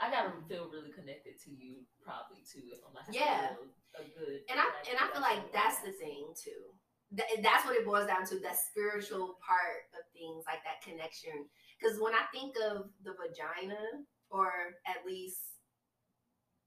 I 0.00 0.08
don't 0.08 0.24
know. 0.24 0.32
I 0.32 0.32
gotta 0.32 0.32
feel 0.48 0.70
really 0.72 0.92
connected 0.92 1.36
to 1.44 1.50
you, 1.52 1.84
probably 2.00 2.40
too, 2.48 2.72
if 2.72 2.80
I'm 2.88 2.96
Yeah. 3.12 3.52
a, 4.00 4.02
a 4.02 4.04
good. 4.16 4.48
And 4.48 4.58
I 4.58 4.64
and 4.88 4.96
I 4.98 5.12
feel 5.12 5.20
like 5.20 5.52
that's 5.52 5.80
the 5.80 5.92
thing 5.92 6.32
too. 6.34 6.72
Th- 7.14 7.44
that's 7.44 7.66
what 7.66 7.76
it 7.76 7.84
boils 7.84 8.06
down 8.06 8.24
to. 8.32 8.40
That 8.40 8.56
spiritual 8.56 9.36
part 9.44 9.92
of 9.92 10.08
things, 10.16 10.44
like 10.48 10.64
that 10.64 10.80
connection. 10.80 11.44
Because 11.82 11.98
when 11.98 12.14
I 12.14 12.22
think 12.32 12.54
of 12.70 12.86
the 13.02 13.12
vagina, 13.18 14.06
or 14.30 14.52
at 14.86 15.04
least 15.06 15.58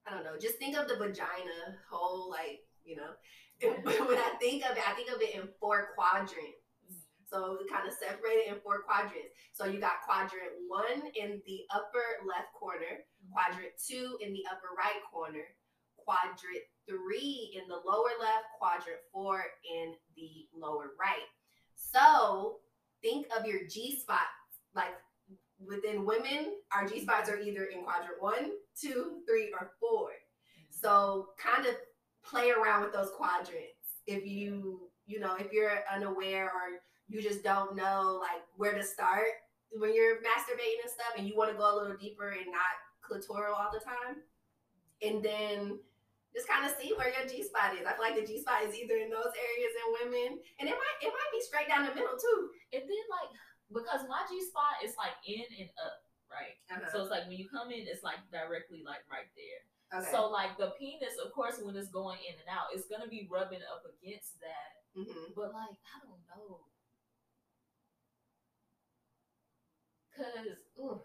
I 0.05 0.13
don't 0.13 0.23
know, 0.23 0.37
just 0.39 0.57
think 0.57 0.77
of 0.77 0.87
the 0.87 0.97
vagina 0.97 1.79
whole, 1.89 2.29
like 2.29 2.59
you 2.83 2.97
know. 2.97 3.15
when 3.63 4.19
I 4.19 4.35
think 4.41 4.65
of 4.65 4.75
it, 4.75 4.83
I 4.83 4.93
think 4.93 5.09
of 5.09 5.21
it 5.21 5.33
in 5.33 5.47
four 5.61 5.95
quadrants. 5.95 6.59
Mm-hmm. 6.83 6.99
So 7.31 7.57
we 7.57 7.69
kind 7.71 7.87
of 7.87 7.95
separated 7.95 8.51
in 8.51 8.59
four 8.59 8.83
quadrants. 8.83 9.31
So 9.53 9.63
you 9.63 9.79
got 9.79 10.03
quadrant 10.03 10.51
one 10.67 11.07
in 11.15 11.41
the 11.47 11.63
upper 11.71 12.19
left 12.27 12.51
corner, 12.51 12.99
mm-hmm. 12.99 13.31
quadrant 13.31 13.71
two 13.79 14.19
in 14.19 14.33
the 14.33 14.43
upper 14.51 14.75
right 14.75 14.99
corner, 15.07 15.47
quadrant 15.95 16.67
three 16.83 17.55
in 17.55 17.67
the 17.71 17.79
lower 17.87 18.11
left, 18.19 18.51
quadrant 18.59 18.99
four 19.13 19.41
in 19.63 19.95
the 20.15 20.51
lower 20.53 20.91
right. 20.99 21.31
So 21.75 22.59
think 23.01 23.27
of 23.37 23.45
your 23.45 23.67
G 23.67 23.99
spot 23.99 24.27
Like 24.75 24.93
within 25.59 26.05
women, 26.05 26.53
our 26.71 26.87
G 26.87 27.01
spots 27.01 27.29
are 27.29 27.39
either 27.39 27.65
in 27.65 27.83
quadrant 27.83 28.21
one, 28.21 28.51
two, 28.79 29.21
three, 29.27 29.53
or 29.59 29.71
four. 29.79 30.09
So 30.69 31.29
kind 31.37 31.65
of 31.65 31.75
play 32.23 32.51
around 32.51 32.83
with 32.83 32.93
those 32.93 33.09
quadrants. 33.15 34.01
If 34.07 34.25
you, 34.25 34.89
you 35.05 35.19
know, 35.19 35.35
if 35.35 35.51
you're 35.51 35.83
unaware 35.93 36.45
or 36.45 36.81
you 37.07 37.21
just 37.21 37.43
don't 37.43 37.75
know 37.75 38.19
like 38.21 38.41
where 38.57 38.73
to 38.73 38.83
start 38.83 39.27
when 39.71 39.93
you're 39.93 40.17
masturbating 40.17 40.81
and 40.83 40.91
stuff 40.91 41.13
and 41.17 41.27
you 41.27 41.35
want 41.35 41.51
to 41.51 41.57
go 41.57 41.67
a 41.67 41.75
little 41.75 41.97
deeper 41.97 42.29
and 42.29 42.47
not 42.47 42.75
clitoral 43.03 43.53
all 43.57 43.71
the 43.73 43.83
time. 43.83 44.23
And 45.01 45.21
then 45.23 45.79
just 46.35 46.47
kind 46.47 46.67
of 46.67 46.75
see 46.75 46.91
where 46.95 47.11
your 47.11 47.27
G 47.27 47.43
spot 47.43 47.75
is. 47.75 47.87
I 47.87 47.95
feel 47.95 48.03
like 48.03 48.19
the 48.19 48.27
G 48.27 48.39
spot 48.39 48.63
is 48.67 48.75
either 48.75 48.99
in 48.99 49.07
those 49.07 49.31
areas 49.31 49.71
in 49.71 49.87
women, 50.03 50.29
and 50.59 50.67
it 50.67 50.75
might 50.75 50.97
it 50.99 51.11
might 51.11 51.31
be 51.31 51.39
straight 51.43 51.67
down 51.71 51.87
the 51.87 51.95
middle 51.95 52.19
too. 52.19 52.39
And 52.75 52.83
then 52.83 53.05
like 53.07 53.31
because 53.73 54.05
my 54.07 54.21
G 54.29 54.41
spot 54.45 54.81
is 54.83 54.93
like 54.97 55.15
in 55.25 55.45
and 55.59 55.69
up, 55.81 56.05
right? 56.31 56.55
So 56.91 57.01
it's 57.01 57.11
like 57.11 57.27
when 57.27 57.37
you 57.37 57.47
come 57.49 57.71
in, 57.71 57.85
it's 57.87 58.03
like 58.03 58.19
directly 58.31 58.83
like 58.85 59.03
right 59.11 59.29
there. 59.37 59.61
okay. 60.01 60.11
So 60.11 60.29
like 60.29 60.57
the 60.57 60.73
penis, 60.79 61.17
of 61.23 61.31
course, 61.33 61.59
when 61.61 61.75
it's 61.75 61.89
going 61.89 62.19
in 62.25 62.35
and 62.39 62.49
out, 62.49 62.73
it's 62.73 62.87
gonna 62.87 63.07
be 63.09 63.27
rubbing 63.29 63.61
up 63.65 63.83
against 63.85 64.39
that. 64.41 64.83
Mhm. 64.97 65.35
But 65.35 65.53
like, 65.53 65.77
I 65.91 65.97
don't 66.05 66.21
know. 66.29 66.61
Cause 70.15 70.55
ooh, 70.79 71.01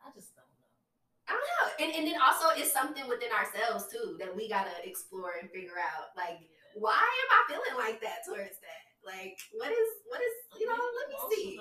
I 0.00 0.08
just 0.16 0.32
don't 0.32 0.48
know. 0.56 0.70
I 1.28 1.32
don't 1.36 1.48
know. 1.52 1.66
And 1.84 1.90
and 2.00 2.04
then 2.08 2.18
also 2.20 2.48
it's 2.56 2.72
something 2.72 3.04
within 3.08 3.28
ourselves 3.32 3.88
too 3.92 4.16
that 4.20 4.32
we 4.34 4.48
gotta 4.48 4.72
explore 4.84 5.36
and 5.40 5.50
figure 5.50 5.76
out. 5.76 6.16
Like, 6.16 6.40
why 6.74 6.96
am 7.04 7.28
I 7.36 7.40
feeling 7.52 7.76
like 7.76 8.00
that 8.00 8.24
towards 8.24 8.56
that? 8.64 8.82
Like, 9.04 9.36
what 9.52 9.70
is 9.70 9.88
what 10.08 10.20
is 10.20 10.34
you 10.60 10.66
know? 10.66 10.80
Let 10.80 11.08
me 11.12 11.16
see. 11.36 11.60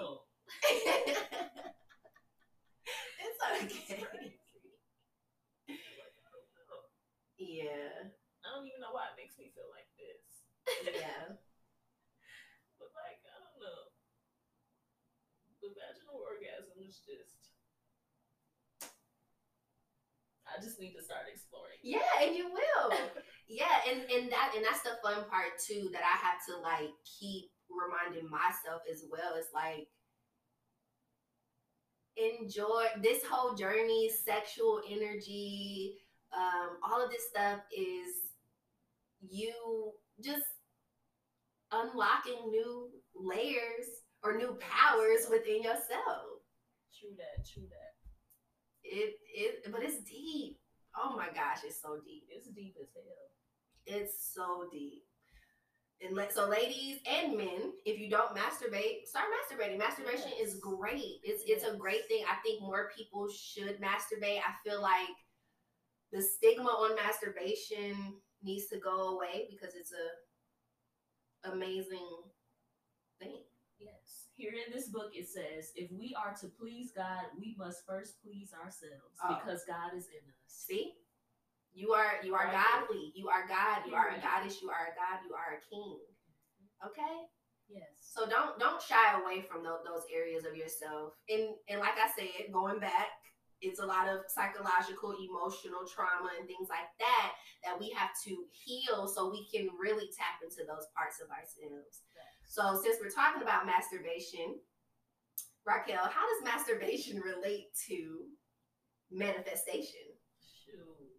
It's 3.20 3.40
okay. 3.64 4.04
Yeah. 7.38 8.10
I 8.44 8.48
don't 8.52 8.68
even 8.68 8.82
know 8.82 8.92
why 8.94 9.08
it 9.14 9.18
makes 9.20 9.38
me 9.40 9.52
feel 9.56 9.70
like 9.72 9.88
this. 9.98 10.24
Yeah. 11.00 11.36
But 12.78 12.94
like, 12.94 13.18
I 13.26 13.40
don't 13.42 13.60
know. 13.60 13.90
The 15.62 15.70
vaginal 15.70 16.22
orgasm 16.22 16.78
is 16.86 17.00
just. 17.00 17.50
I 20.48 20.62
just 20.62 20.80
need 20.80 20.94
to 20.94 21.04
start 21.04 21.26
exploring. 21.32 21.80
Yeah, 21.84 22.06
and 22.22 22.36
you 22.36 22.52
will. 22.52 22.92
Yeah, 23.46 23.84
and 23.86 24.08
and 24.10 24.32
that 24.32 24.56
and 24.56 24.64
that's 24.66 24.82
the 24.88 24.96
fun 25.04 25.28
part 25.30 25.60
too 25.60 25.92
that 25.92 26.02
I 26.02 26.16
have 26.26 26.40
to 26.48 26.58
like 26.64 26.90
keep 27.04 27.52
reminding 27.70 28.26
myself 28.32 28.82
as 28.90 29.04
well. 29.12 29.36
It's 29.36 29.52
like 29.54 29.92
enjoy 32.18 32.86
this 33.02 33.24
whole 33.30 33.56
journey, 33.56 34.10
sexual 34.10 34.82
energy, 34.90 35.98
um, 36.36 36.78
all 36.84 37.04
of 37.04 37.12
this 37.12 37.28
stuff 37.30 37.60
is 37.76 38.14
you 39.22 39.54
just 40.24 40.44
unlocking 41.72 42.50
new 42.50 42.90
layers 43.16 43.88
or 44.24 44.38
new 44.38 44.58
powers 44.60 45.28
within 45.30 45.62
yourself. 45.62 46.42
True 47.00 47.16
that. 47.18 47.46
True 47.48 47.68
that. 47.70 47.94
It 48.84 49.16
it 49.34 49.72
but 49.72 49.84
it's 49.84 50.04
deep. 50.04 50.58
Oh 50.96 51.16
my 51.16 51.28
gosh, 51.28 51.60
it's 51.66 51.82
so 51.82 52.00
deep. 52.06 52.24
It's 52.30 52.48
deep 52.48 52.76
as 52.82 52.88
hell. 52.94 54.00
It's 54.00 54.34
so 54.34 54.68
deep. 54.72 55.04
And 56.06 56.16
let, 56.16 56.34
so, 56.34 56.50
ladies 56.50 57.00
and 57.10 57.38
men, 57.38 57.72
if 57.86 57.98
you 58.00 58.10
don't 58.10 58.36
masturbate, 58.36 59.06
start 59.08 59.26
masturbating. 59.32 59.78
Masturbation 59.78 60.32
is 60.40 60.56
great. 60.56 61.22
It's 61.24 61.44
it's 61.48 61.64
a 61.64 61.78
great 61.78 62.06
thing. 62.10 62.26
I 62.30 62.36
think 62.44 62.62
more 62.62 62.90
people 62.96 63.30
should 63.30 63.80
masturbate. 63.80 64.40
I 64.40 64.54
feel 64.66 64.82
like 64.82 65.08
the 66.12 66.22
stigma 66.22 66.70
on 66.70 66.96
masturbation 66.96 68.16
needs 68.44 68.68
to 68.68 68.80
go 68.80 69.16
away 69.16 69.48
because 69.50 69.76
it's 69.76 69.94
a 69.94 71.50
amazing 71.52 72.10
thing. 73.20 73.38
Yes. 73.80 74.28
Here 74.36 74.52
in 74.52 74.74
this 74.74 74.90
book, 74.90 75.12
it 75.14 75.28
says, 75.28 75.72
if 75.76 75.92
we 75.92 76.16
are 76.22 76.36
to 76.42 76.48
please 76.48 76.92
God, 76.96 77.26
we 77.40 77.56
must 77.58 77.86
first 77.88 78.16
please 78.24 78.52
ourselves 78.54 79.18
Oh. 79.24 79.38
because 79.40 79.64
God 79.68 79.92
is 79.96 80.08
in 80.08 80.24
us. 80.28 80.36
See? 80.48 80.94
You 81.74 81.94
are 81.94 82.22
you 82.24 82.36
are 82.36 82.46
Right. 82.46 82.54
godly. 82.54 83.12
You 83.16 83.30
are 83.30 83.48
God. 83.48 83.86
You 83.88 83.96
are 83.96 84.10
a 84.10 84.20
goddess. 84.22 84.62
You 84.62 84.70
are 84.70 84.94
a 84.94 84.96
god. 84.96 85.26
You 85.28 85.34
are 85.34 85.58
a 85.58 85.62
king. 85.70 86.00
Mm-hmm. 86.00 86.88
Okay? 86.90 87.16
Yes. 87.70 87.90
So 88.00 88.28
don't 88.30 88.60
don't 88.60 88.82
shy 88.82 89.20
away 89.22 89.42
from 89.42 89.64
those, 89.64 89.82
those 89.86 90.06
areas 90.14 90.46
of 90.46 90.56
yourself. 90.56 91.14
And 91.30 91.56
and 91.70 91.80
like 91.80 91.98
I 91.98 92.10
said, 92.14 92.52
going 92.54 92.80
back, 92.80 93.08
it's 93.62 93.80
a 93.80 93.86
lot 93.86 94.08
of 94.08 94.28
psychological, 94.28 95.16
emotional 95.18 95.88
trauma 95.88 96.30
and 96.38 96.46
things 96.46 96.68
like 96.70 96.92
that 97.00 97.32
that 97.64 97.80
we 97.80 97.90
have 97.96 98.12
to 98.28 98.46
heal 98.52 99.08
so 99.08 99.32
we 99.32 99.48
can 99.50 99.70
really 99.80 100.12
tap 100.14 100.44
into 100.44 100.68
those 100.68 100.86
parts 100.96 101.24
of 101.24 101.32
ourselves. 101.32 102.04
So 102.46 102.78
since 102.84 102.98
we're 103.02 103.10
talking 103.10 103.42
about 103.42 103.66
masturbation, 103.66 104.60
RacQuel, 105.66 106.12
how 106.12 106.28
does 106.28 106.44
masturbation 106.44 107.18
relate 107.24 107.72
to 107.88 108.28
manifestation? 109.10 110.12
Shoot. 110.44 111.16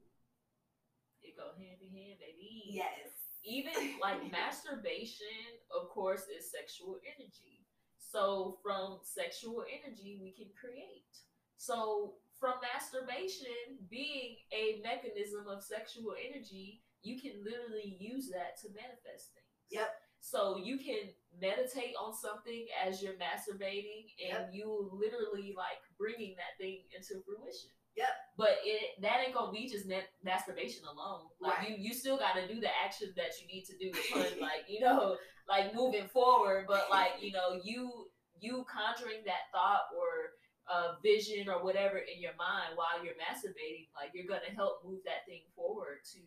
It 1.24 1.34
go 1.34 1.56
hand 1.56 1.80
in 1.80 1.90
hand, 1.90 2.20
baby. 2.20 2.63
Yes. 2.74 3.10
even 3.44 3.98
like 4.00 4.30
masturbation, 4.32 5.60
of 5.74 5.90
course, 5.90 6.22
is 6.28 6.50
sexual 6.50 6.98
energy. 7.16 7.66
So 7.98 8.58
from 8.62 8.98
sexual 9.02 9.64
energy, 9.66 10.18
we 10.20 10.30
can 10.30 10.48
create. 10.58 11.18
So 11.56 12.14
from 12.38 12.54
masturbation 12.62 13.80
being 13.90 14.36
a 14.52 14.80
mechanism 14.82 15.46
of 15.48 15.62
sexual 15.62 16.14
energy, 16.14 16.82
you 17.02 17.20
can 17.20 17.42
literally 17.44 17.96
use 17.98 18.28
that 18.30 18.60
to 18.62 18.68
manifest 18.70 19.34
things. 19.34 19.54
Yep. 19.70 19.90
So 20.20 20.56
you 20.56 20.78
can 20.78 21.12
meditate 21.40 21.94
on 22.00 22.14
something 22.14 22.66
as 22.80 23.02
you're 23.02 23.20
masturbating, 23.20 24.08
and 24.24 24.54
you 24.54 24.88
literally 24.92 25.52
like 25.56 25.84
bringing 25.98 26.34
that 26.36 26.56
thing 26.56 26.80
into 26.96 27.20
fruition. 27.24 27.70
Yep. 27.96 28.08
But 28.36 28.58
it 28.64 29.00
that 29.02 29.20
ain't 29.24 29.34
gonna 29.34 29.52
be 29.52 29.68
just 29.68 29.86
ma- 29.86 30.10
masturbation 30.24 30.82
alone. 30.84 31.28
Like 31.40 31.58
Right. 31.58 31.70
you, 31.70 31.76
you 31.78 31.94
still 31.94 32.18
got 32.18 32.34
to 32.34 32.46
do 32.48 32.60
the 32.60 32.70
action 32.84 33.12
that 33.16 33.38
you 33.40 33.46
need 33.46 33.64
to 33.66 33.76
do 33.78 33.90
upon, 33.90 34.40
like 34.40 34.66
you 34.68 34.80
know, 34.80 35.16
like 35.48 35.74
moving 35.74 36.08
forward. 36.08 36.66
But 36.66 36.88
like 36.90 37.22
you 37.22 37.30
know, 37.32 37.60
you 37.62 38.10
you 38.40 38.64
conjuring 38.66 39.22
that 39.26 39.46
thought 39.52 39.86
or 39.96 40.34
uh, 40.66 40.96
vision 41.02 41.48
or 41.48 41.62
whatever 41.62 41.98
in 41.98 42.20
your 42.20 42.34
mind 42.36 42.74
while 42.74 42.98
you're 43.04 43.14
masturbating, 43.14 43.86
like 43.94 44.10
you're 44.14 44.26
gonna 44.26 44.50
help 44.56 44.82
move 44.84 45.00
that 45.04 45.22
thing 45.28 45.42
forward 45.54 45.98
to, 46.12 46.20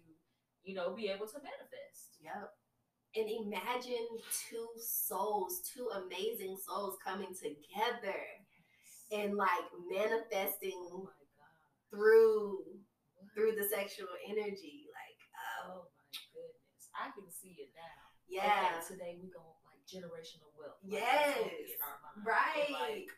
you 0.63 0.73
know, 0.75 0.95
be 0.95 1.07
able 1.09 1.27
to 1.27 1.39
manifest. 1.43 2.15
Yep. 2.23 2.49
And 3.15 3.27
imagine 3.47 4.07
two 4.49 4.67
souls, 4.77 5.61
two 5.73 5.89
amazing 5.95 6.55
souls 6.65 6.97
coming 7.03 7.33
together 7.33 8.19
and 9.11 9.35
like 9.35 9.65
manifesting 9.89 10.77
oh. 10.93 11.09
Through 11.89 12.63
through 13.33 13.53
the 13.55 13.67
sexual 13.67 14.09
energy. 14.27 14.87
Like, 14.93 15.19
oh 15.67 15.85
Oh 15.85 15.87
my 15.87 16.23
goodness, 16.33 16.83
I 16.97 17.05
can 17.13 17.27
see 17.31 17.55
it 17.59 17.69
now. 17.75 18.01
yeah. 18.27 18.77
Okay, 18.81 18.93
today 18.93 19.13
we 19.21 19.29
gonna 19.29 19.53
like 19.67 19.81
generational 19.85 20.49
wealth. 20.57 20.77
Like, 20.83 21.01
Yes, 21.01 21.37
that's 21.37 21.39
gonna 21.39 21.63
be 21.63 21.73
in 21.73 21.81
our 21.83 21.97
mind. 22.01 22.15
And, 22.17 22.25
Right. 22.25 22.71
like, 22.73 23.09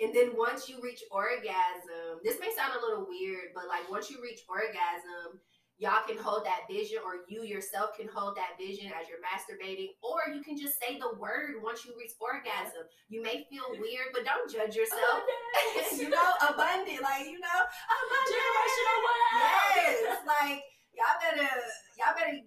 And 0.00 0.12
then 0.12 0.36
once 0.36 0.68
you 0.68 0.76
reach 0.84 1.00
orgasm, 1.10 2.20
this 2.22 2.38
may 2.38 2.52
sound 2.52 2.76
a 2.76 2.80
little 2.84 3.06
weird, 3.08 3.52
but 3.56 3.64
like 3.68 3.88
once 3.90 4.10
you 4.10 4.20
reach 4.20 4.44
orgasm, 4.48 5.40
y'all 5.78 6.04
can 6.06 6.16
hold 6.16 6.44
that 6.44 6.64
vision, 6.70 6.98
or 7.04 7.24
you 7.28 7.44
yourself 7.44 7.96
can 7.96 8.08
hold 8.08 8.36
that 8.36 8.56
vision 8.58 8.88
as 8.96 9.08
you're 9.08 9.20
masturbating, 9.20 9.92
or 10.00 10.32
you 10.32 10.42
can 10.42 10.56
just 10.56 10.80
say 10.80 10.98
the 10.98 11.12
word 11.20 11.60
once 11.62 11.84
you 11.84 11.92
reach 11.98 12.16
orgasm. 12.20 12.84
You 13.08 13.22
may 13.22 13.44
feel 13.48 13.68
weird, 13.76 14.12
but 14.12 14.24
don't 14.24 14.48
judge 14.48 14.76
oh, 14.76 14.80
yourself. 14.80 15.20
abundance. 15.20 15.98
you 16.00 16.08
know, 16.08 16.30
abundant, 16.48 17.02
like 17.04 17.28
you 17.28 17.40
know, 17.40 17.60
generational 18.24 18.96
abundant. 19.00 19.32
wealth. 19.36 19.76
Yes, 19.76 20.18
like 20.24 20.60
y'all 20.96 21.18
better, 21.20 21.48
y'all 22.00 22.16
better 22.16 22.40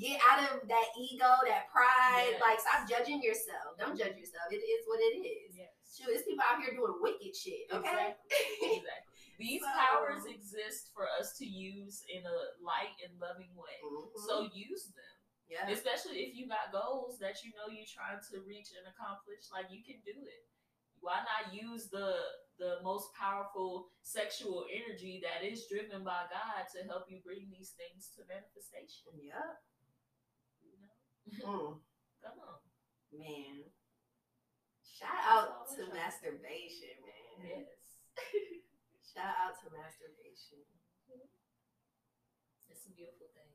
get 0.00 0.16
out 0.24 0.40
of 0.40 0.64
that 0.68 0.88
ego, 0.96 1.28
that 1.44 1.68
pride. 1.68 2.32
Yes. 2.32 2.40
Like, 2.40 2.58
stop 2.60 2.88
judging 2.88 3.20
yourself. 3.20 3.76
Don't 3.76 3.96
judge 3.96 4.16
yourself. 4.16 4.48
It 4.48 4.64
is 4.64 4.82
what 4.88 5.00
it 5.00 5.20
is. 5.20 5.52
Yes. 5.52 5.72
Shoot, 5.92 6.08
there's 6.08 6.24
people 6.24 6.44
out 6.48 6.56
here 6.64 6.72
doing 6.72 6.96
wicked 7.04 7.36
shit. 7.36 7.68
Okay. 7.68 8.16
Exactly. 8.16 8.80
exactly. 8.80 9.11
These 9.42 9.62
powers 9.66 10.24
exist 10.30 10.90
for 10.94 11.06
us 11.18 11.36
to 11.38 11.44
use 11.46 12.02
in 12.08 12.22
a 12.24 12.38
light 12.62 12.94
and 13.04 13.18
loving 13.18 13.50
way. 13.58 13.78
Mhm. 13.82 14.12
So 14.26 14.48
use 14.54 14.86
them. 14.94 15.14
yeah, 15.48 15.68
Especially 15.68 16.24
if 16.24 16.34
you 16.34 16.48
got 16.48 16.72
goals 16.72 17.18
that 17.18 17.42
you 17.44 17.52
know 17.58 17.68
you're 17.68 17.84
trying 17.90 18.22
to 18.30 18.40
reach 18.46 18.70
and 18.78 18.86
accomplish, 18.88 19.50
like 19.52 19.68
you 19.70 19.82
can 19.84 20.00
do 20.06 20.16
it. 20.24 20.46
Why 21.00 21.20
not 21.26 21.52
use 21.52 21.90
the 21.90 22.08
the 22.58 22.78
most 22.82 23.12
powerful 23.18 23.90
sexual 24.02 24.66
energy 24.70 25.20
that 25.26 25.42
is 25.44 25.66
driven 25.66 26.04
by 26.04 26.24
God 26.30 26.68
to 26.72 26.84
help 26.86 27.10
you 27.10 27.20
bring 27.24 27.50
these 27.50 27.70
things 27.74 28.08
to 28.16 28.24
manifestation? 28.30 29.12
yeah. 29.20 29.58
You 30.62 30.78
know? 31.42 31.46
Mm, 31.52 31.80
Come 32.22 32.38
on. 32.40 32.58
man. 33.18 33.64
Shout 34.84 35.10
out 35.26 35.66
to 35.74 35.92
masturbation, 35.92 36.94
man. 37.02 37.66
Yes. 37.66 37.81
Shout 39.12 39.36
out 39.36 39.54
to 39.60 39.68
masturbation. 39.68 40.64
It's 42.72 42.88
a 42.88 42.92
beautiful 42.96 43.28
thing. 43.36 43.52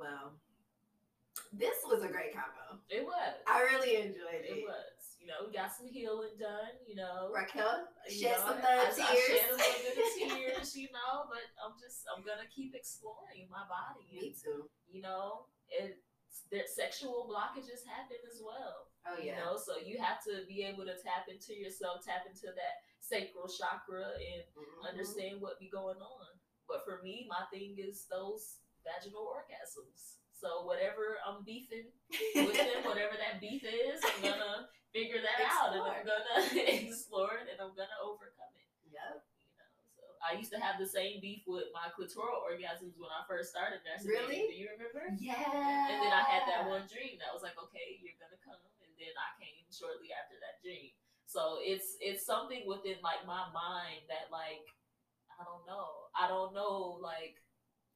Well, 0.00 0.40
this 1.52 1.76
was 1.84 2.00
a 2.02 2.08
great 2.08 2.32
combo. 2.32 2.80
It 2.88 3.04
was. 3.04 3.36
I 3.44 3.60
really 3.68 4.00
enjoyed 4.00 4.40
It 4.48 4.64
it. 4.64 4.64
was. 4.64 5.20
You 5.20 5.28
know, 5.28 5.44
we 5.44 5.52
got 5.52 5.68
some 5.68 5.84
healing 5.92 6.32
done, 6.40 6.80
you 6.88 6.96
know. 6.96 7.28
RacQuel, 7.28 7.84
You 8.08 8.24
shed 8.24 8.40
know, 8.40 8.56
some 8.56 8.58
I- 8.64 8.88
thug 8.88 9.04
I, 9.04 9.12
tears. 9.12 9.28
shed 9.28 9.50
a 9.52 9.56
little 9.60 9.80
bit 9.84 9.96
of 10.00 10.08
tears, 10.16 10.70
you 10.80 10.88
know, 10.96 11.28
but 11.28 11.44
I'm 11.60 11.76
just 11.76 12.08
I'm 12.08 12.24
gonna 12.24 12.48
keep 12.48 12.72
exploring 12.72 13.44
my 13.52 13.68
body. 13.68 14.08
Me 14.08 14.32
And, 14.32 14.36
too. 14.40 14.70
you 14.88 15.04
know, 15.04 15.44
it 15.68 16.00
that 16.50 16.72
sexual 16.72 17.28
blockages 17.28 17.84
happen 17.84 18.16
as 18.24 18.40
well. 18.40 18.88
Oh 19.04 19.20
yeah. 19.20 19.22
You 19.22 19.32
know, 19.44 19.52
so 19.60 19.76
you 19.76 20.00
have 20.00 20.24
to 20.24 20.48
be 20.48 20.64
able 20.64 20.88
to 20.88 20.96
tap 20.96 21.28
into 21.28 21.52
yourself, 21.52 22.00
tap 22.00 22.24
into 22.24 22.48
that 22.56 22.80
sacral 23.10 23.48
chakra 23.50 24.14
and 24.14 24.46
Mhm. 24.54 24.86
understand 24.88 25.40
what 25.42 25.58
be 25.58 25.68
going 25.68 25.98
on. 26.00 26.26
But 26.70 26.84
for 26.86 27.02
me, 27.02 27.26
my 27.28 27.42
thing 27.50 27.74
is 27.78 28.06
those 28.06 28.62
vaginal 28.86 29.26
orgasms. 29.26 30.22
So 30.32 30.62
whatever 30.64 31.18
I'm 31.26 31.42
beefing 31.42 31.90
with 32.08 32.54
them, 32.56 32.84
whatever 32.88 33.16
that 33.18 33.40
beef 33.42 33.64
is, 33.66 34.00
I'm 34.00 34.22
gonna 34.22 34.70
figure 34.94 35.20
that 35.20 35.38
out 35.42 35.74
and 35.74 35.82
I'm 35.82 36.06
gonna 36.06 36.38
explore 36.86 37.34
it 37.42 37.50
and 37.50 37.58
I'm 37.60 37.74
gonna 37.74 37.98
overcome 38.00 38.54
it. 38.56 38.70
Yep. 38.88 39.26
You 39.42 39.52
know, 39.58 39.68
so 39.98 40.02
I 40.24 40.38
used 40.38 40.48
to 40.54 40.60
have 40.62 40.78
the 40.78 40.86
same 40.88 41.20
beef 41.20 41.42
with 41.46 41.68
my 41.74 41.90
clitoral 41.92 42.40
orgasms 42.46 42.96
when 42.96 43.10
I 43.10 43.26
first 43.28 43.50
started 43.50 43.82
masturbating. 43.84 44.30
Really? 44.30 44.40
Do 44.48 44.54
you 44.56 44.68
remember? 44.72 45.12
Yeah. 45.18 45.90
And 45.90 45.98
then 46.00 46.12
I 46.14 46.22
had 46.24 46.46
that 46.48 46.70
one 46.70 46.86
dream 46.86 47.18
that 47.20 47.34
was 47.34 47.42
like, 47.42 47.58
okay, 47.68 47.98
you're 48.00 48.16
gonna 48.16 48.40
come, 48.40 48.62
and 48.80 48.92
then 48.96 49.12
I 49.18 49.28
came 49.42 49.66
shortly 49.68 50.08
after 50.14 50.38
that 50.40 50.62
dream. 50.64 50.94
So 51.30 51.62
it's 51.62 51.94
it's 52.02 52.26
something 52.26 52.66
within 52.66 52.98
like 53.06 53.22
my 53.22 53.46
mind 53.54 54.02
that 54.10 54.34
like 54.34 54.66
I 55.30 55.46
don't 55.46 55.62
know, 55.62 56.10
I 56.18 56.26
don't 56.26 56.50
know, 56.50 56.98
like 56.98 57.38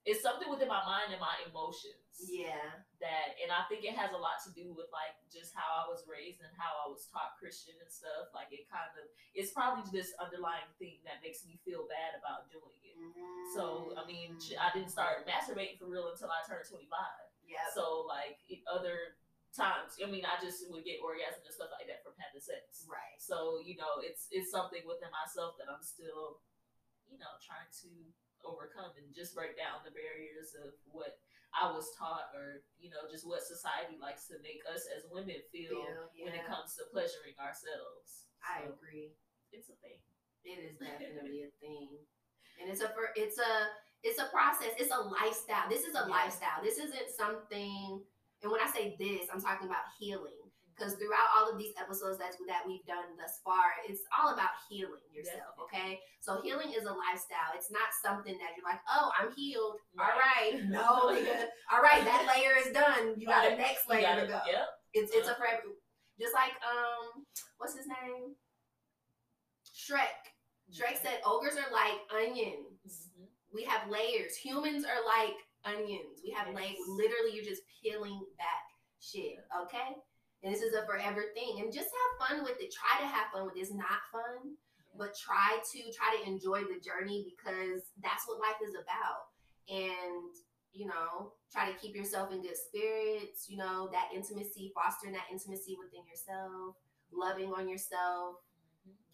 it's 0.07 0.23
something 0.23 0.47
within 0.47 0.69
my 0.71 0.85
mind 0.85 1.11
and 1.11 1.19
my 1.19 1.33
emotions 1.49 2.13
Yeah. 2.29 2.85
that, 3.01 3.35
and 3.41 3.49
I 3.49 3.65
think 3.65 3.81
it 3.81 3.97
has 3.97 4.13
a 4.13 4.21
lot 4.21 4.37
to 4.45 4.53
do 4.53 4.69
with 4.71 4.85
like 4.93 5.17
just 5.33 5.51
how 5.57 5.81
I 5.81 5.89
was 5.89 6.05
raised 6.05 6.45
and 6.45 6.53
how 6.55 6.77
I 6.79 6.87
was 6.87 7.09
taught 7.09 7.35
Christian 7.41 7.73
and 7.81 7.89
stuff. 7.89 8.29
Like 8.29 8.53
it 8.53 8.69
kind 8.69 8.87
of, 9.01 9.09
it's 9.33 9.49
probably 9.49 9.83
this 9.89 10.13
underlying 10.21 10.69
thing 10.77 11.01
that 11.09 11.25
makes 11.25 11.41
me 11.43 11.57
feel 11.65 11.89
bad 11.89 12.15
about 12.15 12.47
doing 12.53 12.79
it. 12.85 12.95
Mm-hmm. 12.95 13.57
So 13.57 13.97
I 13.99 14.05
mean, 14.07 14.37
I 14.61 14.69
didn't 14.71 14.93
start 14.93 15.25
masturbating 15.27 15.75
for 15.81 15.89
real 15.89 16.07
until 16.07 16.29
I 16.31 16.39
turned 16.47 16.69
25. 16.69 16.87
Yeah. 17.43 17.65
So 17.73 18.05
like 18.07 18.39
other 18.69 19.19
times, 19.55 19.95
I 19.97 20.05
mean, 20.11 20.27
I 20.27 20.35
just 20.43 20.67
would 20.69 20.83
get 20.83 20.99
orgasms 20.99 21.47
and 21.47 21.55
stuff 21.55 21.71
like 21.71 21.87
that 21.87 22.03
from 22.03 22.13
having 22.19 22.43
sex. 22.43 22.83
Right. 22.85 23.14
So 23.25 23.57
you 23.65 23.73
know, 23.75 23.97
it's 24.05 24.29
it's 24.29 24.53
something 24.53 24.85
within 24.85 25.09
myself 25.09 25.57
that 25.57 25.65
I'm 25.65 25.81
still, 25.81 26.45
you 27.09 27.17
know, 27.17 27.33
trying 27.41 27.69
to 27.81 27.89
overcome 28.45 28.93
and 29.01 29.09
just 29.09 29.33
break 29.33 29.57
down 29.57 29.81
the 29.81 29.89
barriers 29.89 30.53
of 30.61 30.77
what 30.93 31.17
I 31.49 31.71
was 31.73 31.89
taught, 31.97 32.29
or 32.37 32.61
you 32.77 32.93
know, 32.93 33.09
just 33.09 33.25
what 33.25 33.41
society 33.41 33.97
likes 33.97 34.29
to 34.29 34.37
make 34.45 34.61
us 34.69 34.85
as 34.93 35.09
women 35.09 35.41
feel 35.49 35.73
Feel, 35.73 36.13
when 36.21 36.37
it 36.37 36.45
comes 36.45 36.77
to 36.77 36.85
pleasuring 36.93 37.33
ourselves. 37.41 38.29
I 38.45 38.69
agree. 38.69 39.17
it's 39.49 39.73
a 39.73 39.77
thing. 39.81 39.97
It 40.45 40.61
is 40.61 40.77
definitely 40.83 41.49
a 41.49 41.51
thing, 41.57 41.97
and 42.61 42.69
it's 42.69 42.85
a 42.85 42.93
it's 43.17 43.41
a 43.41 43.53
it's 44.05 44.21
a 44.21 44.29
process. 44.29 44.77
It's 44.77 44.93
a 44.93 45.01
lifestyle. 45.01 45.65
This 45.65 45.81
is 45.89 45.97
a 45.97 46.05
Yeah. 46.05 46.13
lifestyle. 46.13 46.61
This 46.61 46.77
isn't 46.77 47.09
something. 47.09 48.05
And 48.43 48.51
when 48.53 48.61
I 48.61 48.69
say 48.69 48.93
this, 49.01 49.25
I'm 49.33 49.41
talking 49.41 49.65
about 49.65 49.89
healing. 49.97 50.44
Because 50.75 50.93
throughout 50.99 51.31
all 51.35 51.47
of 51.49 51.57
these 51.57 51.71
episodes 51.79 52.19
that 52.19 52.35
that 52.51 52.67
we've 52.67 52.83
done 52.85 53.15
thus 53.17 53.39
far, 53.43 53.71
it's 53.87 54.03
all 54.11 54.33
about 54.35 54.51
healing 54.69 54.99
yourself. 55.15 55.55
Okay, 55.63 55.99
so 56.19 56.41
healing 56.43 56.69
is 56.75 56.83
a 56.83 56.91
lifestyle. 56.91 57.55
It's 57.55 57.71
not 57.71 57.95
something 58.03 58.35
that 58.37 58.51
you're 58.59 58.67
like, 58.67 58.83
oh, 58.91 59.11
I'm 59.15 59.31
healed. 59.33 59.79
All 59.97 60.11
right, 60.19 60.59
no, 60.67 60.83
all 61.71 61.81
right, 61.81 62.03
that 62.03 62.27
layer 62.27 62.53
is 62.59 62.73
done. 62.73 63.15
You 63.17 63.27
got 63.27 63.51
a 63.51 63.55
next 63.55 63.87
layer 63.89 64.01
gotta- 64.03 64.21
to 64.21 64.27
go. 64.27 64.39
Yep. 64.45 64.67
It's 64.93 65.11
it's 65.15 65.27
a 65.27 65.35
forever. 65.35 65.75
Just 66.19 66.33
like 66.33 66.55
um, 66.63 67.23
what's 67.57 67.75
his 67.75 67.87
name? 67.87 68.35
Shrek. 69.75 70.31
Shrek 70.71 71.01
said 71.01 71.19
ogres 71.25 71.55
are 71.55 71.71
like 71.71 71.99
onions. 72.11 73.11
Mhm. 73.19 73.27
We 73.53 73.63
have 73.63 73.89
layers. 73.89 74.35
Humans 74.37 74.85
are 74.85 75.03
like 75.05 75.35
onions. 75.63 76.21
We 76.23 76.31
have 76.31 76.53
layers. 76.53 76.77
Literally, 76.87 77.33
you're 77.35 77.43
just 77.45 77.61
peeling 77.81 78.19
back 78.37 78.63
shit. 78.99 79.35
Okay. 79.63 79.95
And 80.45 80.53
this 80.53 80.61
is 80.61 80.75
a 80.75 80.85
forever 80.85 81.33
thing. 81.33 81.57
And 81.57 81.73
just 81.73 81.89
have 81.89 82.29
fun 82.29 82.43
with 82.43 82.61
it. 82.61 82.69
Try 82.69 83.01
to 83.01 83.09
have 83.09 83.33
fun 83.33 83.45
with 83.45 83.57
it. 83.57 83.61
It's 83.61 83.73
not 83.73 84.05
fun, 84.13 84.53
but 84.95 85.17
try 85.17 85.57
to 85.57 85.79
try 85.89 86.13
to 86.13 86.29
enjoy 86.29 86.61
the 86.69 86.77
journey 86.77 87.25
because 87.25 87.89
that's 88.03 88.29
what 88.29 88.37
life 88.37 88.61
is 88.61 88.77
about. 88.77 89.33
And 89.67 90.29
you 90.71 90.85
know, 90.85 91.31
try 91.51 91.71
to 91.71 91.77
keep 91.79 91.95
yourself 91.95 92.31
in 92.31 92.43
good 92.43 92.57
spirits. 92.57 93.49
You 93.49 93.57
know, 93.57 93.89
that 93.91 94.09
intimacy, 94.13 94.71
fostering 94.75 95.13
that 95.13 95.31
intimacy 95.31 95.77
within 95.81 96.05
yourself, 96.05 96.75
loving 97.11 97.49
on 97.49 97.67
yourself, 97.67 98.37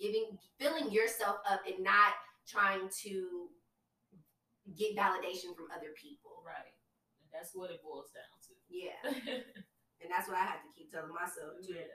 giving, 0.02 0.38
filling 0.60 0.92
yourself 0.92 1.38
up, 1.50 1.62
and 1.66 1.82
not 1.82 2.20
trying 2.46 2.90
to 3.06 3.48
get 4.76 4.98
validation 4.98 5.56
from 5.56 5.72
other 5.72 5.96
people. 5.96 6.44
Right. 6.44 6.76
That's 7.32 7.56
what 7.56 7.72
it 7.72 7.80
boils 7.84 8.12
down 8.12 8.36
to. 8.44 8.54
Yeah, 8.68 9.40
and 10.02 10.10
that's 10.10 10.28
what 10.28 10.38
I 10.38 10.46
have 10.46 10.62
to 10.66 10.72
keep 10.74 10.92
telling 10.92 11.14
myself 11.14 11.62
too. 11.62 11.78
yeah. 11.78 11.88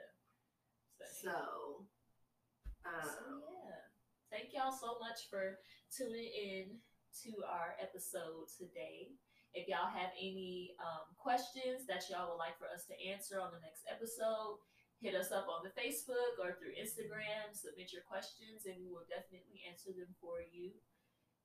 Same. 0.97 1.29
So, 1.29 1.37
um, 2.87 3.05
So, 3.05 3.21
yeah. 3.51 3.83
Thank 4.31 4.51
y'all 4.51 4.75
so 4.75 4.99
much 4.99 5.31
for 5.31 5.59
tuning 5.87 6.27
in 6.27 6.65
to 7.23 7.31
our 7.47 7.79
episode 7.79 8.51
today. 8.51 9.15
If 9.55 9.71
y'all 9.71 9.87
have 9.89 10.11
any 10.19 10.75
um, 10.83 11.07
questions 11.15 11.87
that 11.87 12.05
y'all 12.11 12.35
would 12.35 12.41
like 12.41 12.59
for 12.59 12.67
us 12.69 12.83
to 12.91 12.95
answer 12.99 13.39
on 13.39 13.55
the 13.55 13.63
next 13.63 13.87
episode, 13.87 14.59
hit 14.99 15.15
us 15.15 15.31
up 15.31 15.47
on 15.47 15.63
the 15.63 15.73
Facebook 15.73 16.35
or 16.43 16.59
through 16.59 16.75
Instagram. 16.75 17.55
Submit 17.55 17.95
your 17.95 18.03
questions, 18.05 18.67
and 18.67 18.77
we 18.83 18.91
will 18.91 19.07
definitely 19.07 19.63
answer 19.65 19.95
them 19.95 20.11
for 20.19 20.43
you. 20.43 20.75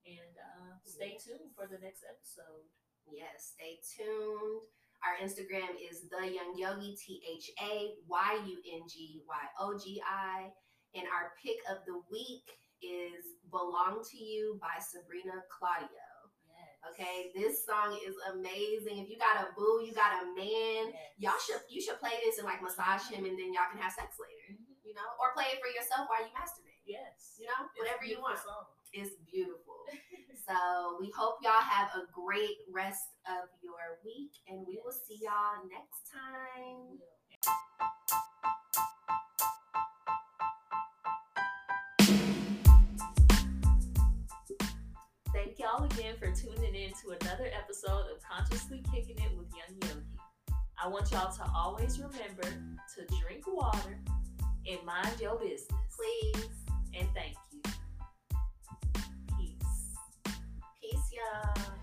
And 0.04 0.34
uh, 0.34 0.74
stay 0.82 1.14
tuned 1.22 1.54
for 1.54 1.70
the 1.70 1.78
next 1.78 2.02
episode. 2.02 2.66
yes, 3.06 3.54
stay 3.54 3.78
tuned. 3.78 4.66
Our 5.02 5.18
Instagram 5.18 5.74
is 5.82 6.06
the 6.08 6.22
YungYogi 6.30 6.94
T 6.98 7.20
H 7.26 7.50
A 7.60 7.94
Y 8.06 8.30
U 8.46 8.56
N 8.74 8.82
G 8.88 9.20
Y 9.26 9.42
O 9.58 9.76
G 9.78 10.00
I, 10.06 10.48
and 10.94 11.04
our 11.10 11.32
pick 11.42 11.58
of 11.70 11.82
the 11.86 11.98
week 12.10 12.46
is 12.82 13.38
"Belong 13.50 14.02
to 14.10 14.16
You" 14.16 14.58
by 14.62 14.78
Sabrina 14.78 15.42
Claudio. 15.50 16.06
Yes. 16.46 16.70
Okay, 16.94 17.30
this 17.34 17.66
song 17.66 17.98
is 18.06 18.14
amazing. 18.30 19.02
If 19.02 19.10
you 19.10 19.18
got 19.18 19.42
a 19.42 19.50
boo, 19.58 19.82
you 19.82 19.90
got 19.92 20.22
a 20.22 20.26
man, 20.38 20.94
Yes. 20.94 21.18
y'all 21.18 21.40
should 21.42 21.62
you 21.68 21.82
should 21.82 21.98
play 21.98 22.14
this 22.22 22.38
and 22.38 22.46
like 22.46 22.62
massage 22.62 23.10
him, 23.10 23.24
and 23.26 23.34
then 23.38 23.50
y'all 23.52 23.70
can 23.74 23.82
have 23.82 23.92
sex 23.92 24.14
later. 24.22 24.54
Mhm. 24.54 24.70
You 24.86 24.94
know, 24.94 25.08
or 25.18 25.32
play 25.34 25.46
it 25.50 25.58
for 25.62 25.70
yourself 25.70 26.06
while 26.10 26.22
you 26.22 26.30
masturbate. 26.30 26.78
Yes. 26.86 27.34
You 27.38 27.46
know, 27.46 27.66
It's 27.70 27.78
whatever 27.78 28.04
you 28.04 28.20
want. 28.20 28.38
song. 28.38 28.66
It's 28.92 29.14
beautiful. 29.26 29.82
so 30.48 30.96
we 31.00 31.12
hope 31.16 31.36
y'all 31.42 31.62
have 31.62 31.90
a 31.94 32.04
great 32.12 32.58
rest 32.72 33.08
of 33.28 33.48
your 33.62 33.98
week, 34.04 34.32
and 34.48 34.66
we 34.66 34.80
will 34.84 34.92
see 34.92 35.18
y'all 35.22 35.62
next 35.70 36.10
time. 36.10 36.98
Thank 45.32 45.58
y'all 45.58 45.84
again 45.84 46.14
for 46.18 46.30
tuning 46.32 46.74
in 46.74 46.90
to 47.02 47.16
another 47.20 47.50
episode 47.56 48.06
of 48.10 48.20
Consciously 48.22 48.82
Kicking 48.92 49.18
It 49.18 49.36
with 49.36 49.48
YungYogi. 49.50 50.02
I 50.82 50.88
want 50.88 51.10
y'all 51.12 51.32
to 51.32 51.44
always 51.54 51.98
remember 51.98 52.42
to 52.42 53.16
drink 53.20 53.44
water 53.46 53.98
and 54.66 54.84
mind 54.84 55.20
your 55.20 55.38
business. 55.38 55.68
Please, 55.96 56.48
And 56.98 57.08
thank 57.14 57.36
you. 57.51 57.51
Y'all. 61.22 61.81